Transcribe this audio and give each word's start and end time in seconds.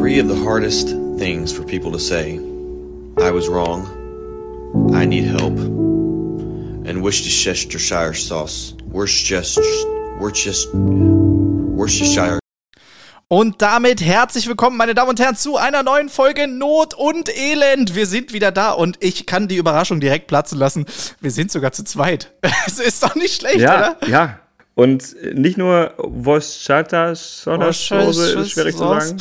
Three 0.00 0.18
of 0.18 0.28
the 0.28 0.44
hardest 0.46 0.96
things 1.18 1.52
for 1.52 1.62
people 1.62 1.92
to 1.92 1.98
say 1.98 2.36
I 3.18 3.30
was 3.30 3.50
wrong, 3.50 3.84
I 4.94 5.04
need 5.04 5.24
help, 5.24 5.58
and 6.88 7.02
Worcestershire 7.02 8.14
sauce. 8.14 8.74
Worcestershire. 11.76 12.38
Und 13.28 13.60
damit 13.60 14.00
herzlich 14.00 14.48
willkommen, 14.48 14.78
meine 14.78 14.94
Damen 14.94 15.10
und 15.10 15.20
Herren, 15.20 15.36
zu 15.36 15.58
einer 15.58 15.82
neuen 15.82 16.08
Folge 16.08 16.48
Not 16.48 16.94
und 16.94 17.28
Elend. 17.28 17.94
Wir 17.94 18.06
sind 18.06 18.32
wieder 18.32 18.52
da 18.52 18.70
und 18.70 18.96
ich 19.00 19.26
kann 19.26 19.48
die 19.48 19.56
Überraschung 19.56 20.00
direkt 20.00 20.28
platzen 20.28 20.58
lassen. 20.58 20.86
Wir 21.20 21.30
sind 21.30 21.52
sogar 21.52 21.72
zu 21.72 21.84
zweit. 21.84 22.32
Es 22.66 22.78
ist 22.78 23.02
doch 23.02 23.16
nicht 23.16 23.42
schlecht, 23.42 23.60
ja, 23.60 23.96
oder? 23.98 24.08
Ja, 24.08 24.40
und 24.74 25.14
nicht 25.34 25.58
nur 25.58 25.92
Voschata 25.98 27.14
Soße, 27.14 28.40
ist 28.40 28.52
schwierig 28.52 28.74
zu 28.74 28.78
sagen, 28.78 29.18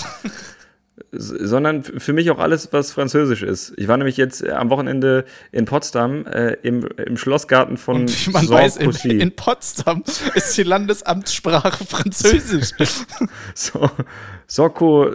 sondern 1.11 1.83
für 1.83 2.13
mich 2.13 2.29
auch 2.31 2.39
alles, 2.39 2.71
was 2.71 2.91
französisch 2.91 3.43
ist. 3.43 3.73
Ich 3.77 3.87
war 3.87 3.97
nämlich 3.97 4.17
jetzt 4.17 4.43
äh, 4.43 4.51
am 4.51 4.69
Wochenende 4.69 5.25
in 5.51 5.65
Potsdam 5.65 6.25
äh, 6.25 6.53
im, 6.61 6.87
im 6.97 7.17
Schlossgarten 7.17 7.77
von 7.77 8.01
Und 8.01 8.33
man 8.33 8.49
weiß, 8.49 8.77
in, 8.77 8.91
in 9.19 9.35
Potsdam 9.35 10.03
ist 10.35 10.57
die 10.57 10.63
Landesamtssprache 10.63 11.85
Französisch. 11.85 12.71
so, 13.53 13.89
Soko, 14.47 15.11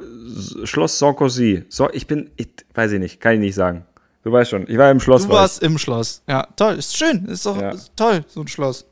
Schloss 0.64 0.98
Sarkozy. 0.98 1.64
So, 1.68 1.90
ich 1.92 2.06
bin, 2.06 2.30
ich, 2.36 2.48
weiß 2.74 2.92
ich 2.92 3.00
nicht, 3.00 3.20
kann 3.20 3.34
ich 3.34 3.40
nicht 3.40 3.54
sagen. 3.54 3.84
Du 4.24 4.32
weißt 4.32 4.50
schon, 4.50 4.68
ich 4.68 4.78
war 4.78 4.90
im 4.90 5.00
Schloss. 5.00 5.26
Du 5.26 5.28
warst 5.28 5.62
im 5.62 5.76
Schloss. 5.78 6.22
Ja, 6.26 6.48
toll, 6.56 6.74
ist 6.74 6.96
schön, 6.96 7.26
ist 7.26 7.44
doch 7.44 7.60
Ja. 7.60 7.70
ist 7.70 7.92
toll, 7.94 8.24
so 8.26 8.40
ein 8.40 8.48
Schloss. 8.48 8.86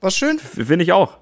War 0.00 0.10
schön. 0.10 0.38
Finde 0.38 0.82
ich 0.82 0.92
auch. 0.92 1.19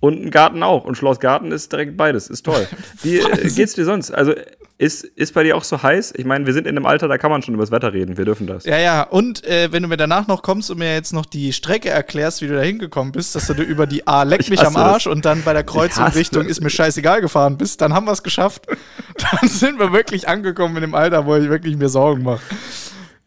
Und 0.00 0.24
ein 0.24 0.30
Garten 0.30 0.62
auch. 0.62 0.84
Und 0.84 0.96
Schloss 0.96 1.20
Garten 1.20 1.52
ist 1.52 1.70
direkt 1.72 1.96
beides. 1.96 2.28
Ist 2.28 2.44
toll. 2.44 2.66
Wie 3.02 3.18
äh, 3.18 3.50
geht's 3.50 3.74
dir 3.74 3.84
sonst? 3.84 4.10
Also, 4.10 4.34
ist, 4.80 5.04
ist 5.04 5.34
bei 5.34 5.42
dir 5.42 5.58
auch 5.58 5.62
so 5.62 5.82
heiß? 5.82 6.14
Ich 6.16 6.24
meine, 6.24 6.46
wir 6.46 6.54
sind 6.54 6.66
in 6.66 6.74
einem 6.74 6.86
Alter, 6.86 7.06
da 7.06 7.18
kann 7.18 7.30
man 7.30 7.42
schon 7.42 7.52
über 7.52 7.62
das 7.62 7.70
Wetter 7.70 7.92
reden. 7.92 8.16
Wir 8.16 8.24
dürfen 8.24 8.46
das. 8.46 8.64
Ja, 8.64 8.78
ja, 8.78 9.02
und 9.02 9.44
äh, 9.44 9.70
wenn 9.72 9.82
du 9.82 9.90
mir 9.90 9.98
danach 9.98 10.26
noch 10.26 10.40
kommst 10.40 10.70
und 10.70 10.78
mir 10.78 10.94
jetzt 10.94 11.12
noch 11.12 11.26
die 11.26 11.52
Strecke 11.52 11.90
erklärst, 11.90 12.40
wie 12.40 12.46
du 12.46 12.54
da 12.54 12.62
hingekommen 12.62 13.12
bist, 13.12 13.34
dass 13.34 13.46
du 13.46 13.62
über 13.62 13.86
die 13.86 14.06
A 14.06 14.22
leck 14.22 14.40
Ich 14.44 14.48
mich 14.48 14.64
am 14.64 14.74
Arsch 14.76 15.04
das. 15.04 15.12
und 15.12 15.26
dann 15.26 15.42
bei 15.42 15.52
der 15.52 15.64
Kreuzung 15.64 16.06
Richtung 16.06 16.44
das. 16.44 16.52
ist 16.52 16.62
mir 16.62 16.70
scheißegal 16.70 17.20
gefahren 17.20 17.58
bist, 17.58 17.82
dann 17.82 17.92
haben 17.92 18.06
wir 18.06 18.12
es 18.12 18.22
geschafft. 18.22 18.66
Dann 19.18 19.50
sind 19.50 19.78
wir 19.78 19.92
wirklich 19.92 20.28
angekommen 20.28 20.76
in 20.76 20.80
dem 20.80 20.94
Alter, 20.94 21.26
wo 21.26 21.36
ich 21.36 21.50
wirklich 21.50 21.76
mir 21.76 21.90
Sorgen 21.90 22.22
mache. 22.22 22.40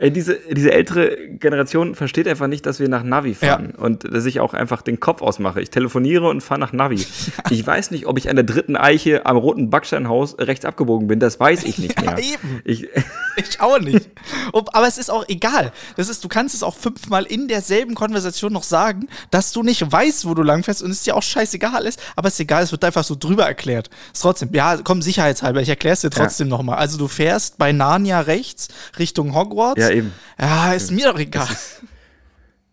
Ey, 0.04 0.12
diese, 0.12 0.40
diese 0.52 0.72
ältere 0.72 1.16
Generation 1.30 1.96
versteht 1.96 2.28
einfach 2.28 2.48
nicht, 2.48 2.66
dass 2.66 2.80
wir 2.80 2.90
nach 2.90 3.04
Navi 3.04 3.34
fahren 3.34 3.72
und 3.72 4.04
dass 4.14 4.26
ich 4.26 4.40
auch 4.40 4.54
einfach 4.54 4.82
den 4.82 5.00
Kopf 5.00 5.22
ausmache. 5.22 5.62
Ich 5.62 5.70
telefoniere 5.70 6.28
und 6.30 6.42
fahre 6.42 6.60
nach 6.60 6.74
Navi. 6.74 7.06
Ich 7.50 7.66
weiß 7.68 7.92
nicht, 7.92 8.08
ob 8.08 8.18
ich 8.18 8.30
an 8.30 8.36
der 8.36 8.46
dritten 8.46 8.76
Eiche 8.76 9.26
am 9.26 9.38
roten 9.38 9.70
Backsteinhaus 9.70 10.38
rechts 10.40 10.66
abgebogen 10.66 11.08
bin. 11.08 11.20
Das 11.20 11.40
weiß 11.40 11.64
ich 11.66 11.78
nicht 11.78 12.02
mehr. 12.02 12.18
eben. 12.18 12.62
Ich, 12.64 12.88
Ich 13.36 13.60
auch 13.62 13.80
nicht. 13.80 14.10
Aber 14.52 14.88
es 14.88 14.98
ist 14.98 15.10
auch 15.10 15.28
egal. 15.28 15.72
Das 15.98 16.08
ist, 16.10 16.24
du 16.24 16.28
kannst 16.28 16.54
es 16.54 16.64
auch 16.64 16.76
fünfmal 16.76 17.26
in 17.26 17.48
derselben 17.48 17.96
Konversation 17.96 18.54
noch 18.54 18.64
sagen, 18.64 19.08
dass 19.32 19.52
du 19.52 19.64
nicht 19.64 19.92
weißt, 19.92 20.26
wo 20.26 20.34
du 20.34 20.44
langfährst 20.44 20.84
und 20.84 20.92
es 20.92 21.04
dir 21.04 21.16
auch 21.16 21.24
scheißegal 21.24 21.86
ist, 21.86 22.00
aber 22.16 22.28
es 22.28 22.36
ist 22.36 22.42
egal, 22.42 22.64
es 22.64 22.72
wird 22.72 22.84
einfach 22.84 23.04
so 23.04 23.16
drüber 23.16 23.46
erklärt. 23.46 23.90
Ist 24.14 24.22
trotzdem, 24.22 24.50
ja, 24.54 24.78
komm, 24.84 25.02
sicherheitshalber, 25.02 25.62
ich 25.62 25.70
erkläre 25.70 25.94
es 25.94 26.02
dir 26.02 26.10
trotzdem 26.12 26.48
noch 26.48 26.64
nochmal. 26.64 26.78
Also 26.78 26.98
du 26.98 27.08
fährst 27.08 27.58
bei 27.58 27.72
Narnia 27.72 28.22
rechts 28.22 28.68
Richtung 29.00 29.36
Hogwarts. 29.36 29.82
Ja, 29.82 29.90
eben. 29.94 30.12
Ja, 30.40 30.74
ist 30.74 30.92
mir 30.92 31.06
doch 31.12 31.20
egal. 31.20 31.48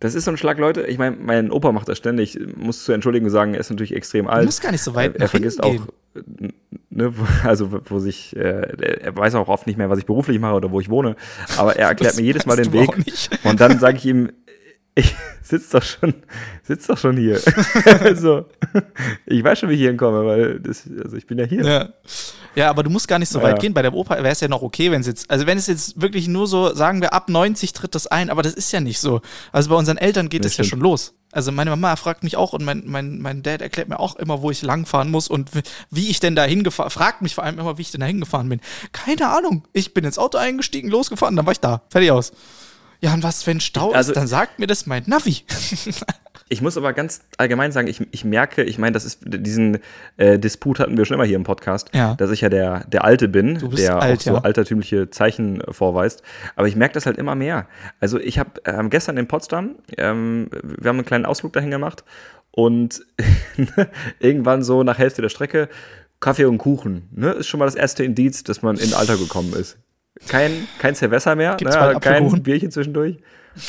das 0.01 0.15
ist 0.15 0.25
so 0.25 0.31
ein 0.31 0.37
Schlag, 0.37 0.59
Leute. 0.59 0.83
Ich 0.83 0.99
meine, 0.99 1.17
mein 1.17 1.51
Opa 1.51 1.73
macht 1.73 1.89
das 1.89 1.99
ständig. 1.99 2.39
Ich 2.41 2.57
muss 2.57 2.85
zur 2.85 2.95
Entschuldigung 2.95 3.29
sagen, 3.31 3.55
er 3.55 3.61
ist 3.61 3.71
natürlich 3.71 3.95
extrem 3.95 4.27
alt. 4.29 4.47
musst 4.47 4.63
gar 4.63 4.73
nicht 4.73 4.83
so 4.83 4.95
weit 4.95 5.15
Er, 5.17 5.21
er 5.23 5.29
vergisst 5.29 5.63
auch, 5.63 5.75
ne, 6.91 7.17
wo- 7.19 7.27
also 7.49 7.81
wo 7.85 7.99
sich, 7.99 8.35
äh, 8.37 9.01
er 9.03 9.17
weiß 9.17 9.35
auch 9.35 9.49
oft 9.49 9.67
nicht 9.67 9.77
mehr, 9.77 9.91
was 9.91 9.99
ich 9.99 10.07
beruflich 10.07 10.39
mache 10.41 10.55
oder 10.55 10.71
wo 10.71 10.81
ich 10.81 10.89
wohne. 10.89 11.17
Aber 11.59 11.77
er 11.77 11.89
erklärt 11.89 12.13
Das 12.13 12.19
mir 12.19 12.25
jedes 12.25 12.47
Mal 12.47 12.57
den 12.57 12.71
du 12.73 12.81
Weg. 12.81 12.97
nicht. 13.05 13.31
Und 13.45 13.61
dann 13.61 13.79
sage 13.79 13.99
ich 13.99 14.07
ihm, 14.07 14.31
ich 14.95 15.15
sitz 15.43 15.71
doch 15.71 15.83
schon, 15.83 16.15
sitz 16.63 16.87
doch 16.87 16.99
schon 16.99 17.17
hier. 17.17 17.41
also, 18.01 18.47
ich 19.27 19.43
weiß 19.43 19.59
schon, 19.59 19.69
wie 19.69 19.75
ich 19.75 19.81
hier 19.81 19.89
hinkomme, 19.91 20.25
weil 20.27 20.61
das, 20.61 20.85
also 21.03 21.17
ich 21.17 21.27
bin 21.27 21.39
ja 21.39 21.45
hier. 21.47 21.65
Ja. 21.65 21.89
ja, 22.55 22.71
aber 22.71 22.83
du 22.83 22.91
musst 22.91 23.09
gar 23.09 23.19
nicht 23.19 23.29
so 23.31 23.39
Ja. 23.39 23.45
weit 23.45 23.61
gehen. 23.61 23.73
Bei 23.75 23.83
der 23.83 23.95
Opa 23.95 24.17
wäre 24.17 24.29
es 24.31 24.41
ja 24.41 24.49
noch 24.49 24.63
okay, 24.63 24.91
wenn 24.91 25.01
es 25.01 25.07
jetzt, 25.07 25.31
also 25.31 25.47
wenn 25.47 25.59
es 25.59 25.67
jetzt 25.67 26.01
wirklich 26.01 26.29
nur 26.29 26.47
so, 26.47 26.75
sagen 26.75 27.01
wir, 27.01 27.13
ab 27.13 27.29
90 27.29 27.73
tritt 27.73 27.95
das 27.95 28.07
ein, 28.07 28.31
aber 28.31 28.43
das 28.43 28.55
ist 28.55 28.73
ja 28.73 28.81
nicht 28.81 29.01
so. 29.01 29.21
Also 29.53 29.71
bei 29.71 29.77
unseren 29.77 29.97
Eltern 29.99 30.29
geht 30.29 30.45
Das 30.45 30.53
es 30.53 30.59
ja 30.59 30.65
schon 30.65 30.81
los. 30.81 31.15
Also 31.33 31.53
meine 31.53 31.71
Mama 31.71 31.95
fragt 31.95 32.25
mich 32.25 32.37
auch 32.37 32.53
und 32.53 32.65
mein, 32.65 32.83
mein, 32.87 33.21
mein 33.21 33.45
Dad 33.45 33.63
erklärt 33.63 33.89
mir 33.89 34.01
auch 34.01 34.17
immer, 34.17 34.43
wo 34.43 34.51
ich 34.51 34.63
langfahren 34.63 35.13
muss 35.13 35.29
und 35.29 35.55
wie- 35.55 35.63
wie 35.91 36.09
ich 36.11 36.19
denn 36.19 36.35
da 36.35 36.43
hingefahren, 36.43 36.91
fragt 36.91 37.23
mich 37.23 37.37
vor 37.37 37.45
allem 37.45 37.57
immer, 37.61 37.79
wie 37.79 37.83
ich 37.83 37.93
denn 37.93 38.01
da 38.01 38.07
hingefahren 38.09 38.49
bin. 38.49 38.61
Keine 38.93 39.29
Ahnung. 39.29 39.69
Ich 39.73 39.95
bin 39.95 40.05
ins 40.05 40.19
Auto 40.19 40.39
eingestiegen, 40.39 40.91
losgefahren, 40.91 41.37
dann 41.37 41.47
war 41.47 41.53
ich 41.53 41.61
da. 41.61 41.83
Fertig 41.89 42.11
aus. 42.11 42.33
Ja, 43.01 43.15
und 43.15 43.23
was, 43.23 43.47
wenn 43.47 43.61
Stau 43.61 43.93
Also- 43.93 44.13
ist, 44.13 44.17
dann 44.17 44.27
sagt 44.27 44.59
mir 44.59 44.67
das 44.67 44.87
mein 44.87 45.03
Navi. 45.07 45.45
Ich 46.53 46.61
muss 46.63 46.77
aber 46.77 46.93
ganz 46.95 47.21
allgemein 47.39 47.71
sagen, 47.71 47.87
ich, 47.87 48.05
ich 48.11 48.25
merke, 48.25 48.65
ich 48.65 48.77
meine, 48.77 48.91
das 48.91 49.05
ist 49.05 49.21
diesen 49.25 49.79
äh, 50.17 50.37
Disput 50.37 50.81
hatten 50.81 50.97
wir 50.97 51.05
schon 51.05 51.15
immer 51.15 51.25
hier 51.25 51.37
im 51.37 51.45
Podcast, 51.45 51.91
Ja. 51.95 52.17
dass 52.17 52.33
ich 52.33 52.41
ja 52.41 52.49
der, 52.49 52.85
der 52.89 53.05
Alte 53.05 53.29
bin, 53.29 53.71
der 53.77 54.03
alt, 54.03 54.19
auch 54.19 54.23
so 54.25 54.31
ja. 54.33 54.39
altertümliche 54.41 55.11
Zeichen 55.11 55.61
äh, 55.61 55.73
vorweist. 55.73 56.25
Aber 56.57 56.67
ich 56.67 56.75
merke 56.75 56.95
das 56.95 57.07
halt 57.07 57.19
immer 57.19 57.37
mehr. 57.37 57.69
Also 58.01 58.19
ich 58.19 58.41
habe 58.41 58.51
ähm, 58.65 58.91
gestern 58.91 59.17
in 59.17 59.29
Potsdam, 59.29 59.77
ähm, 59.97 60.49
wir 60.65 60.89
haben 60.89 60.97
einen 60.97 61.05
kleinen 61.07 61.25
Ausflug 61.25 61.53
dahin 61.53 61.71
gemacht 61.71 62.03
und 62.51 63.01
irgendwann 64.19 64.65
so 64.65 64.83
nach 64.83 64.99
Hälfte 64.99 65.23
der 65.23 65.29
Strecke 65.29 65.69
Kaffee 66.19 66.47
und 66.47 66.59
Kuchen. 66.59 67.09
Ne? 67.13 67.31
Ist 67.31 67.47
schon 67.47 67.59
mal 67.61 67.67
das 67.67 67.77
erste 67.77 68.03
Indiz, 68.03 68.43
dass 68.43 68.61
man 68.63 68.77
in 68.77 68.93
Alter 68.93 69.17
gekommen 69.17 69.53
ist. 69.55 69.79
Kein, 70.29 70.69
kein 70.79 70.95
Silvester 70.95 71.35
mehr, 71.37 71.57
Gibt's 71.57 71.75
ne? 71.75 71.81
bald 71.81 72.01
kein? 72.03 72.43
Bierchen 72.43 72.71
zwischendurch. 72.71 73.19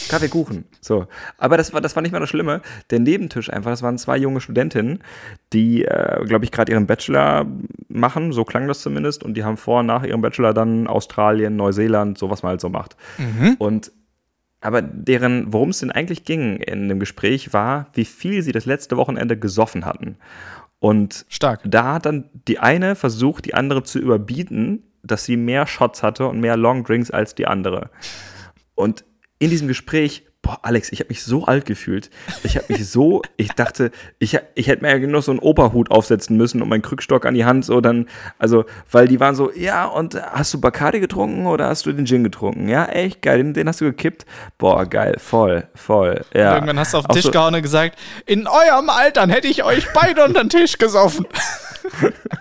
Kaffee, 0.10 0.28
Kuchen. 0.28 0.66
So. 0.80 1.08
Aber 1.38 1.58
das 1.58 1.74
war, 1.74 1.82
das 1.82 1.96
war 1.96 2.04
nicht 2.04 2.12
mal 2.12 2.20
das 2.20 2.30
Schlimme. 2.30 2.62
Der 2.92 3.00
Nebentisch 3.00 3.52
einfach, 3.52 3.72
das 3.72 3.82
waren 3.82 3.98
zwei 3.98 4.18
junge 4.18 4.40
Studentinnen, 4.40 5.00
die, 5.54 5.86
äh, 5.86 6.24
glaube 6.26 6.46
ich, 6.46 6.52
gerade 6.52 6.72
ihren 6.72 6.86
Bachelor 6.88 7.48
machen, 7.88 8.32
so 8.32 8.44
klang 8.44 8.68
das 8.68 8.82
zumindest, 8.82 9.24
und 9.24 9.36
die 9.36 9.44
haben 9.44 9.58
vor 9.58 9.80
und 9.80 9.88
nach 9.88 10.04
ihrem 10.04 10.22
Bachelor 10.22 10.54
dann 10.54 10.88
Australien, 10.88 11.56
Neuseeland, 11.56 12.18
so 12.18 12.30
was 12.30 12.44
man 12.44 12.52
halt 12.52 12.62
so 12.62 12.70
macht. 12.70 12.96
Und 13.58 13.92
aber 14.64 14.84
deren, 14.84 15.52
worum 15.52 15.70
es 15.70 15.80
denn 15.80 15.92
eigentlich 15.92 16.24
ging 16.24 16.58
in 16.58 16.88
dem 16.88 17.00
Gespräch, 17.00 17.52
war, 17.52 17.88
wie 17.94 18.06
viel 18.06 18.44
sie 18.44 18.52
das 18.52 18.66
letzte 18.66 18.96
Wochenende 18.96 19.36
gesoffen 19.36 19.86
hatten. 19.86 20.18
Und 20.78 21.26
Stark. 21.30 21.62
da 21.66 21.96
hat 21.96 22.06
dann 22.06 22.30
die 22.48 22.60
eine 22.60 22.96
versucht, 22.96 23.46
die 23.46 23.56
andere 23.56 23.82
zu 23.82 23.98
überbieten, 23.98 24.84
dass 25.04 25.26
sie 25.26 25.38
mehr 25.38 25.68
Shots 25.68 26.04
hatte 26.04 26.28
und 26.28 26.40
mehr 26.40 26.58
Long 26.58 26.84
Drinks 26.84 27.12
als 27.12 27.36
die 27.36 27.48
andere. 27.48 27.90
Und 28.76 29.04
in 29.40 29.50
diesem 29.50 29.68
Gespräch, 29.68 30.26
boah, 30.44 30.60
Alex, 30.64 30.92
ich 30.92 31.00
habe 31.00 31.10
mich 31.10 31.24
so 31.24 31.46
alt 31.46 31.66
gefühlt. 31.66 32.10
Ich 32.44 32.56
habe 32.58 32.66
mich 32.70 32.88
so, 32.90 33.22
ich 33.38 33.50
dachte, 33.50 33.92
ich, 34.20 34.38
ich 34.56 34.68
hätte 34.68 34.84
mir 34.84 34.98
ja 34.98 35.08
noch 35.08 35.22
so 35.22 35.32
einen 35.32 35.40
Operhut 35.40 35.92
aufsetzen 35.92 36.36
müssen 36.38 36.62
und 36.62 36.70
meinen 36.70 36.82
Krückstock 36.82 37.26
an 37.26 37.34
die 37.36 37.46
Hand, 37.46 37.64
so 37.66 37.80
dann, 37.82 38.08
also, 38.40 38.66
weil 38.92 39.08
die 39.08 39.20
waren 39.20 39.36
so, 39.36 39.52
ja, 39.52 39.86
und 39.86 40.16
hast 40.20 40.54
du 40.54 40.62
Bacardi 40.62 41.00
getrunken 41.00 41.46
oder 41.46 41.68
hast 41.68 41.86
du 41.86 41.92
den 41.92 42.06
Gin 42.08 42.24
getrunken? 42.24 42.70
Ja, 42.70 42.86
echt 42.86 43.22
geil, 43.22 43.38
den, 43.38 43.54
den 43.54 43.68
hast 43.68 43.82
du 43.82 43.86
gekippt. 43.86 44.26
Boah, 44.58 44.86
geil, 44.86 45.16
voll, 45.20 45.68
voll. 45.76 46.24
Ja. 46.34 46.56
Irgendwann 46.56 46.80
hast 46.80 46.94
du 46.94 46.98
auf 47.00 47.06
den 47.08 47.14
Tisch 47.16 47.26
so- 47.26 47.32
gehauen 47.32 47.54
und 47.54 47.62
gesagt, 47.62 48.00
in 48.26 48.48
eurem 48.48 48.90
Altern 48.90 49.30
hätte 49.30 49.48
ich 49.48 49.64
euch 49.64 49.88
beide 49.94 50.24
unter 50.24 50.44
den 50.44 50.50
Tisch 50.50 50.78
gesoffen. 50.78 51.28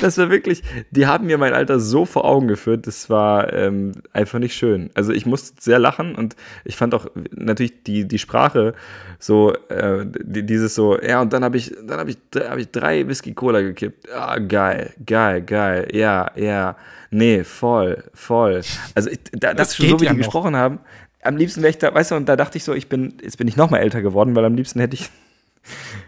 Das 0.00 0.18
war 0.18 0.30
wirklich, 0.30 0.62
die 0.90 1.06
haben 1.06 1.26
mir 1.26 1.38
mein 1.38 1.52
Alter 1.54 1.80
so 1.80 2.04
vor 2.04 2.24
Augen 2.24 2.48
geführt, 2.48 2.86
das 2.86 3.08
war 3.10 3.52
ähm, 3.52 3.92
einfach 4.12 4.38
nicht 4.38 4.54
schön. 4.54 4.90
Also 4.94 5.12
ich 5.12 5.26
musste 5.26 5.60
sehr 5.60 5.78
lachen 5.78 6.14
und 6.14 6.36
ich 6.64 6.76
fand 6.76 6.94
auch 6.94 7.06
natürlich 7.30 7.82
die, 7.84 8.06
die 8.06 8.18
Sprache 8.18 8.74
so, 9.18 9.54
äh, 9.68 10.04
die, 10.06 10.44
dieses 10.44 10.74
so, 10.74 11.00
ja, 11.00 11.20
und 11.22 11.32
dann 11.32 11.44
habe 11.44 11.56
ich, 11.56 11.74
dann 11.86 11.98
habe 11.98 12.10
ich, 12.10 12.18
hab 12.36 12.58
ich 12.58 12.70
drei 12.70 13.06
Whisky 13.08 13.32
Cola 13.34 13.60
gekippt. 13.60 14.10
Ah, 14.12 14.38
geil, 14.38 14.92
geil, 15.04 15.42
geil, 15.42 15.88
ja, 15.92 16.30
ja, 16.36 16.76
nee, 17.10 17.44
voll, 17.44 18.04
voll. 18.12 18.60
Also 18.94 19.10
ich, 19.10 19.20
da, 19.32 19.54
das, 19.54 19.68
Das 19.68 19.76
schon 19.76 19.88
so 19.88 20.00
wie 20.00 20.04
ja 20.04 20.10
die 20.10 20.16
noch. 20.18 20.24
gesprochen 20.24 20.56
haben, 20.56 20.80
am 21.22 21.36
liebsten 21.36 21.62
wäre 21.62 21.70
ich 21.70 21.78
da, 21.78 21.92
weißt 21.92 22.12
du, 22.12 22.14
und 22.16 22.28
da 22.28 22.36
dachte 22.36 22.58
ich 22.58 22.64
so, 22.64 22.72
ich 22.74 22.88
bin, 22.88 23.14
jetzt 23.22 23.38
bin 23.38 23.48
ich 23.48 23.56
noch 23.56 23.70
mal 23.70 23.78
älter 23.78 24.02
geworden, 24.02 24.36
weil 24.36 24.44
am 24.44 24.54
liebsten 24.54 24.80
hätte 24.80 24.94
ich 24.94 25.08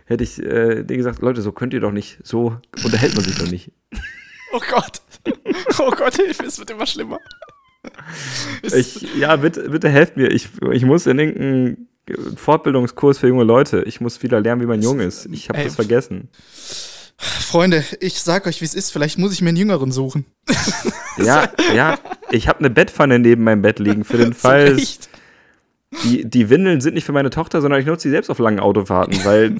hätte 0.08 0.24
ich 0.24 0.38
äh, 0.42 0.82
denen 0.82 0.98
gesagt, 0.98 1.20
Leute, 1.20 1.42
so 1.42 1.52
könnt 1.52 1.72
ihr 1.74 1.80
doch 1.80 1.92
nicht, 1.92 2.18
so 2.24 2.56
unterhält 2.84 3.14
man 3.14 3.24
sich 3.24 3.38
doch 3.38 3.50
nicht. 3.50 3.72
Oh 4.50 4.60
Gott. 4.70 5.02
Oh 5.78 5.90
Gott, 5.90 6.16
Hilfe, 6.16 6.46
es 6.46 6.58
wird 6.58 6.70
immer 6.70 6.86
schlimmer. 6.86 7.18
Ich, 8.62 9.06
ja, 9.18 9.36
bitte, 9.36 9.68
bitte 9.68 9.90
helft 9.90 10.16
mir. 10.16 10.30
Ich, 10.30 10.48
ich 10.72 10.86
muss 10.86 11.06
in 11.06 11.18
irgendeinen 11.18 11.88
Fortbildungskurs 12.34 13.18
für 13.18 13.28
junge 13.28 13.44
Leute. 13.44 13.82
Ich 13.82 14.00
muss 14.00 14.22
wieder 14.22 14.40
lernen, 14.40 14.62
wie 14.62 14.66
man 14.66 14.80
jung 14.80 15.00
ist. 15.00 15.26
Ich 15.26 15.50
habe 15.50 15.62
das 15.62 15.74
vergessen. 15.74 16.30
Freunde, 17.18 17.84
ich 18.00 18.20
sag 18.20 18.46
euch, 18.46 18.62
wie 18.62 18.64
es 18.64 18.74
ist. 18.74 18.90
Vielleicht 18.90 19.18
muss 19.18 19.32
ich 19.32 19.42
mir 19.42 19.48
einen 19.48 19.58
Jüngeren 19.58 19.92
suchen. 19.92 20.24
Ja, 21.18 21.50
ja, 21.74 21.98
ich 22.30 22.46
habe 22.46 22.60
eine 22.60 22.70
Bettpfanne 22.70 23.18
neben 23.18 23.42
meinem 23.42 23.60
Bett 23.60 23.80
liegen 23.80 24.04
für 24.04 24.18
den 24.18 24.32
Fall. 24.34 24.76
Die, 26.04 26.24
die 26.24 26.48
Windeln 26.48 26.80
sind 26.80 26.94
nicht 26.94 27.04
für 27.04 27.12
meine 27.12 27.30
Tochter, 27.30 27.60
sondern 27.60 27.80
ich 27.80 27.86
nutze 27.86 28.02
sie 28.02 28.10
selbst 28.10 28.30
auf 28.30 28.38
langen 28.38 28.60
Autofahrten, 28.60 29.24
weil 29.24 29.56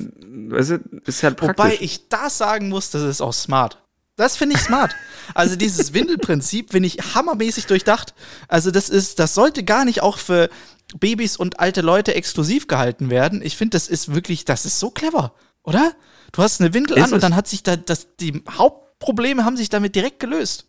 weißt 0.50 0.70
du, 0.70 0.78
ist 1.04 1.22
halt 1.22 1.36
praktisch. 1.36 1.64
Wobei 1.64 1.78
ich 1.80 2.08
das 2.08 2.38
sagen 2.38 2.68
muss, 2.68 2.90
das 2.90 3.02
ist 3.02 3.20
auch 3.20 3.32
smart. 3.32 3.82
Das 4.16 4.36
finde 4.36 4.56
ich 4.56 4.62
smart. 4.62 4.94
Also 5.34 5.56
dieses 5.56 5.92
Windelprinzip 5.94 6.72
finde 6.72 6.88
ich 6.88 7.14
hammermäßig 7.14 7.66
durchdacht. 7.66 8.14
Also 8.48 8.70
das 8.70 8.88
ist, 8.88 9.18
das 9.18 9.34
sollte 9.34 9.62
gar 9.62 9.84
nicht 9.84 10.02
auch 10.02 10.18
für 10.18 10.50
Babys 10.98 11.36
und 11.36 11.60
alte 11.60 11.82
Leute 11.82 12.14
exklusiv 12.14 12.66
gehalten 12.66 13.10
werden. 13.10 13.42
Ich 13.42 13.56
finde, 13.56 13.76
das 13.76 13.88
ist 13.88 14.14
wirklich, 14.14 14.44
das 14.44 14.64
ist 14.64 14.80
so 14.80 14.90
clever, 14.90 15.34
oder? 15.62 15.92
Du 16.32 16.42
hast 16.42 16.60
eine 16.60 16.74
Windel 16.74 16.98
Ist 16.98 17.04
an 17.04 17.12
und 17.12 17.22
dann 17.22 17.36
hat 17.36 17.46
sich 17.46 17.62
da, 17.62 17.76
das, 17.76 18.08
die 18.18 18.42
Hauptprobleme 18.50 19.44
haben 19.44 19.56
sich 19.56 19.68
damit 19.68 19.94
direkt 19.94 20.18
gelöst. 20.20 20.67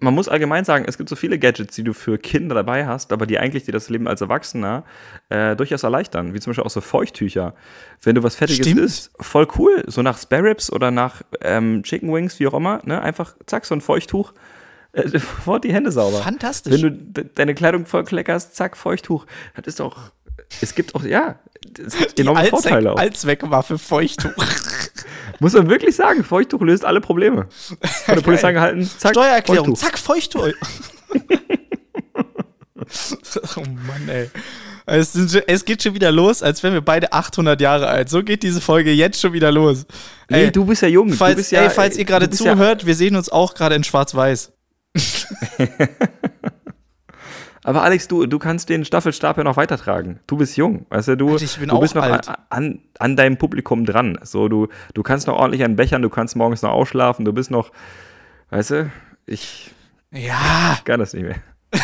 Man 0.00 0.14
muss 0.14 0.28
allgemein 0.28 0.64
sagen, 0.64 0.84
es 0.88 0.96
gibt 0.98 1.08
so 1.08 1.16
viele 1.16 1.38
Gadgets, 1.38 1.74
die 1.76 1.84
du 1.84 1.92
für 1.92 2.18
Kinder 2.18 2.54
dabei 2.54 2.86
hast, 2.86 3.12
aber 3.12 3.26
die 3.26 3.38
eigentlich 3.38 3.64
dir 3.64 3.72
das 3.72 3.88
Leben 3.88 4.08
als 4.08 4.20
Erwachsener 4.20 4.84
äh, 5.28 5.54
durchaus 5.54 5.82
erleichtern. 5.82 6.34
Wie 6.34 6.40
zum 6.40 6.50
Beispiel 6.50 6.64
auch 6.64 6.70
so 6.70 6.80
Feuchttücher. 6.80 7.54
Wenn 8.02 8.14
du 8.16 8.22
was 8.22 8.34
Fertiges 8.36 8.66
Stimmt. 8.66 8.80
isst, 8.80 9.10
voll 9.20 9.46
cool. 9.58 9.84
So 9.86 10.02
nach 10.02 10.18
Spare 10.18 10.42
Ribs 10.44 10.72
oder 10.72 10.90
nach 10.90 11.22
ähm, 11.40 11.82
Chicken 11.84 12.12
Wings, 12.12 12.40
wie 12.40 12.46
auch 12.48 12.54
immer. 12.54 12.80
Ne? 12.84 13.00
Einfach 13.00 13.36
zack, 13.46 13.64
so 13.64 13.74
ein 13.74 13.80
Feuchttuch. 13.80 14.32
Äh, 14.92 15.08
sofort 15.08 15.62
die 15.64 15.72
Hände 15.72 15.92
sauber. 15.92 16.18
Fantastisch. 16.18 16.72
Wenn 16.72 16.82
du 16.82 16.90
de 16.90 17.26
deine 17.34 17.54
Kleidung 17.54 17.86
voll 17.86 18.04
kleckerst, 18.04 18.56
zack, 18.56 18.76
Feuchttuch. 18.76 19.26
Das 19.54 19.66
ist 19.66 19.80
doch. 19.80 20.10
Es 20.60 20.74
gibt 20.74 20.94
auch, 20.94 21.02
ja, 21.02 21.38
es 21.84 21.98
hat 22.00 22.18
enorme 22.20 22.40
Allzweck- 22.40 22.50
Vorteile 22.50 22.92
auch. 22.92 22.98
Allzweckwaffe 22.98 23.78
Feuchttuch. 23.78 24.32
Muss 25.40 25.52
man 25.52 25.68
wirklich 25.68 25.94
sagen, 25.96 26.24
Feuchttuch 26.24 26.60
löst 26.62 26.84
alle 26.84 27.00
Probleme. 27.00 27.46
Von 28.06 28.14
der 28.14 28.22
Polizei 28.22 28.52
gehalten, 28.52 28.88
zack, 28.98 29.12
Steuererklärung, 29.12 29.76
Feuchttuch. 29.76 29.88
zack, 29.88 29.98
Feuchttuch. 29.98 30.48
oh 33.56 33.60
Mann, 33.86 34.08
ey. 34.08 34.30
Es, 34.88 35.14
sind, 35.14 35.42
es 35.48 35.64
geht 35.64 35.82
schon 35.82 35.94
wieder 35.94 36.12
los, 36.12 36.44
als 36.44 36.62
wären 36.62 36.74
wir 36.74 36.80
beide 36.80 37.12
800 37.12 37.60
Jahre 37.60 37.88
alt. 37.88 38.08
So 38.08 38.22
geht 38.22 38.44
diese 38.44 38.60
Folge 38.60 38.92
jetzt 38.92 39.20
schon 39.20 39.32
wieder 39.32 39.50
los. 39.50 39.84
Nee, 40.28 40.44
Ey, 40.44 40.52
du 40.52 40.64
bist 40.64 40.82
ja 40.82 40.88
jung. 40.88 41.12
falls, 41.12 41.32
du 41.34 41.38
bist 41.38 41.52
ja, 41.52 41.62
ey, 41.62 41.70
falls 41.70 41.96
ihr 41.96 42.04
gerade 42.04 42.28
bist 42.28 42.44
ja- 42.44 42.52
zuhört, 42.52 42.86
wir 42.86 42.94
sehen 42.94 43.16
uns 43.16 43.28
auch 43.28 43.54
gerade 43.54 43.74
in 43.74 43.82
Schwarz-Weiß. 43.82 44.52
Aber 47.66 47.82
Alex, 47.82 48.06
du, 48.06 48.26
du 48.26 48.38
kannst 48.38 48.68
den 48.68 48.84
Staffelstab 48.84 49.38
ja 49.38 49.42
noch 49.42 49.56
weitertragen. 49.56 50.20
Du 50.28 50.36
bist 50.36 50.56
jung, 50.56 50.86
weißt 50.88 51.08
du, 51.08 51.16
du, 51.16 51.32
Alter, 51.32 51.44
ich 51.44 51.56
du 51.56 51.80
bist 51.80 51.96
noch. 51.96 52.04
An, 52.04 52.20
an, 52.48 52.78
an 53.00 53.16
deinem 53.16 53.38
Publikum 53.38 53.84
dran. 53.84 54.20
So, 54.22 54.48
du, 54.48 54.68
du 54.94 55.02
kannst 55.02 55.26
noch 55.26 55.34
ordentlich 55.34 55.64
an 55.64 55.74
Bechern, 55.74 56.00
du 56.00 56.08
kannst 56.08 56.36
morgens 56.36 56.62
noch 56.62 56.70
ausschlafen, 56.70 57.24
du 57.24 57.32
bist 57.32 57.50
noch, 57.50 57.72
weißt 58.50 58.70
du, 58.70 58.92
ich 59.26 59.74
Ja, 60.12 60.78
kann 60.84 61.00
das 61.00 61.12
nicht 61.12 61.24
mehr. 61.24 61.42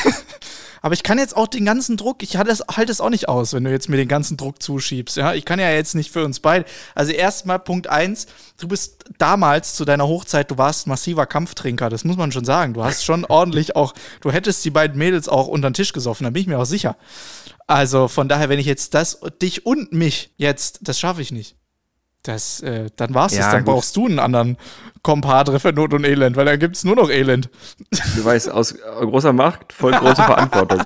aber 0.83 0.95
ich 0.95 1.05
kann 1.05 1.19
jetzt 1.19 1.37
auch 1.37 1.47
den 1.47 1.65
ganzen 1.65 1.97
Druck, 1.97 2.23
ich 2.23 2.37
halte 2.37 2.51
es, 2.51 2.61
halte 2.71 2.91
es 2.91 3.01
auch 3.01 3.09
nicht 3.09 3.29
aus, 3.29 3.55
wenn 3.55 3.65
du 3.65 3.71
jetzt 3.71 3.89
mir 3.89 3.97
den 3.97 4.09
ganzen 4.09 4.37
Druck 4.37 4.61
zuschiebst. 4.61 5.17
Ja, 5.17 5.33
ich 5.33 5.45
kann 5.45 5.61
ja 5.61 5.71
jetzt 5.71 5.95
nicht 5.95 6.11
für 6.11 6.25
uns 6.25 6.41
beide. 6.41 6.67
Also 6.95 7.13
erstmal 7.13 7.61
Punkt 7.61 7.87
eins, 7.87 8.27
du 8.59 8.67
bist 8.67 9.05
damals 9.17 9.75
zu 9.75 9.85
deiner 9.85 10.09
Hochzeit, 10.09 10.51
du 10.51 10.59
warst 10.59 10.89
massiver 10.89 11.27
Kampftrinker, 11.27 11.89
das 11.89 12.05
muss 12.05 12.17
man 12.17 12.33
schon 12.33 12.45
sagen. 12.45 12.75
Du 12.75 12.85
hast 12.85 13.05
schon 13.05 13.25
ordentlich 13.29 13.77
auch, 13.77 13.95
du 14.21 14.33
hättest 14.33 14.65
die 14.65 14.71
beiden 14.71 14.99
Mädels 14.99 15.29
auch 15.29 15.47
unter 15.47 15.71
den 15.71 15.75
Tisch 15.75 15.93
gesoffen, 15.93 16.25
da 16.25 16.31
bin 16.31 16.43
ich 16.43 16.49
mir 16.49 16.59
auch 16.59 16.65
sicher. 16.65 16.97
Also 17.69 18.09
von 18.09 18.29
daher, 18.29 18.49
wenn 18.49 18.59
ich 18.59 18.67
jetzt 18.67 18.95
das, 18.95 19.21
dich 19.41 19.65
und 19.65 19.93
mich 19.93 20.35
jetzt, 20.37 20.81
das 20.83 20.99
schaffe 20.99 21.23
ich 21.23 21.31
nicht. 21.31 21.57
Das, 22.23 22.61
äh, 22.61 22.89
dann 22.97 23.15
war's 23.15 23.35
Ja, 23.35 23.47
es, 23.47 23.51
dann 23.53 23.65
gut. 23.65 23.75
brauchst 23.75 23.97
du 23.97 24.07
einen 24.07 24.19
anderen 24.21 24.57
Kompadre 25.03 25.59
für 25.59 25.73
Not 25.73 25.93
und 25.93 26.05
Elend, 26.05 26.37
weil 26.37 26.45
dann 26.45 26.59
gibt's 26.59 26.85
nur 26.85 26.95
noch 26.95 27.11
Elend. 27.11 27.51
Du 28.17 28.25
weißt, 28.25 28.49
aus 28.51 28.75
großer 29.01 29.33
Macht 29.33 29.73
folgt 29.73 29.99
große 29.99 30.23
Verantwortung. 30.23 30.83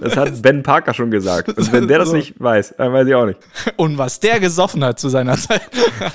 Das 0.00 0.16
hat 0.16 0.42
Ben 0.42 0.64
Parker 0.64 0.92
schon 0.94 1.12
gesagt. 1.12 1.48
Und 1.56 1.70
wenn 1.72 1.86
der 1.86 2.00
das 2.00 2.10
nicht 2.10 2.34
weiß, 2.40 2.74
dann 2.76 2.92
weiß 2.92 3.06
ich 3.06 3.14
auch 3.14 3.26
nicht. 3.26 3.38
Und 3.76 3.98
was 3.98 4.18
der 4.18 4.40
gesoffen 4.40 4.82
hat 4.84 4.98
zu 4.98 5.08
seiner 5.08 5.36
Zeit. 5.36 5.62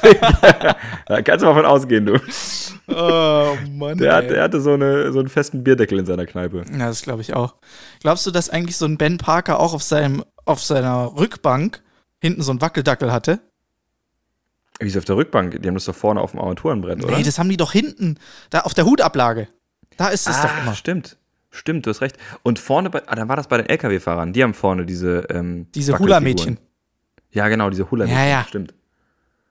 Da 1.08 1.22
kannst 1.22 1.44
du 1.44 1.48
mal 1.48 1.54
von 1.54 1.66
ausgehen, 1.66 2.06
du. 2.06 2.20
Oh 2.88 3.56
Mann. 3.72 3.98
Der, 3.98 4.16
hat, 4.16 4.30
der 4.30 4.44
hatte 4.44 4.60
so, 4.60 4.74
eine, 4.74 5.12
so 5.14 5.20
einen 5.20 5.30
festen 5.30 5.64
Bierdeckel 5.64 6.00
in 6.00 6.06
seiner 6.06 6.26
Kneipe. 6.26 6.64
ja, 6.72 6.88
das 6.88 7.02
glaube 7.04 7.22
ich 7.22 7.34
auch. 7.34 7.56
Glaubst 8.02 8.26
du, 8.28 8.32
dass 8.32 8.50
eigentlich 8.50 8.76
so 8.76 8.86
ein 8.86 8.98
Ben 8.98 9.18
Parker 9.18 9.60
auch 9.60 9.74
auf, 9.74 9.84
seinem, 9.84 10.24
auf 10.46 10.62
seiner 10.62 11.14
Rückbank 11.18 11.82
hinten 12.26 12.42
so 12.42 12.52
ein 12.52 12.62
Wackeldackel 12.62 13.12
hatte? 13.12 13.40
Wie 14.80 14.88
ist 14.88 14.98
auf 14.98 15.06
der 15.06 15.16
Rückbank? 15.16 15.62
Die 15.62 15.68
haben 15.68 15.76
das 15.76 15.86
doch 15.86 15.96
vorne 15.96 16.20
auf 16.20 16.32
dem 16.32 16.40
Armaturenbrett, 16.42 17.04
oder? 17.04 17.16
Nee, 17.18 17.24
das 17.24 17.40
haben 17.40 17.48
die 17.50 17.58
doch 17.58 17.72
hinten, 17.72 18.18
da 18.50 18.62
auf 18.62 18.74
der 18.74 18.86
Hutablage. 18.86 19.48
Da 19.98 20.10
ist 20.10 20.28
es 20.28 20.36
doch 20.42 20.50
Ah, 20.50 20.62
immer. 20.64 20.76
stimmt. 20.76 21.18
Stimmt, 21.52 21.86
du 21.86 21.90
hast 21.92 22.02
recht. 22.02 22.18
Und 22.44 22.60
vorne, 22.60 22.90
bei, 22.90 23.08
ah, 23.08 23.16
dann 23.16 23.30
war 23.30 23.38
das 23.38 23.48
bei 23.48 23.56
den 23.56 23.68
LKW-Fahrern. 23.68 24.34
Die 24.34 24.44
haben 24.44 24.54
vorne 24.54 24.86
diese 24.86 25.26
ähm, 25.30 25.68
Diese. 25.74 25.98
Hula-Mädchen. 25.98 26.60
Ja, 27.32 27.48
genau, 27.48 27.70
diese 27.70 27.90
Hula-Mädchen. 27.90 28.20
Ja, 28.22 28.26
ja. 28.30 28.46
Stimmt. 28.46 28.74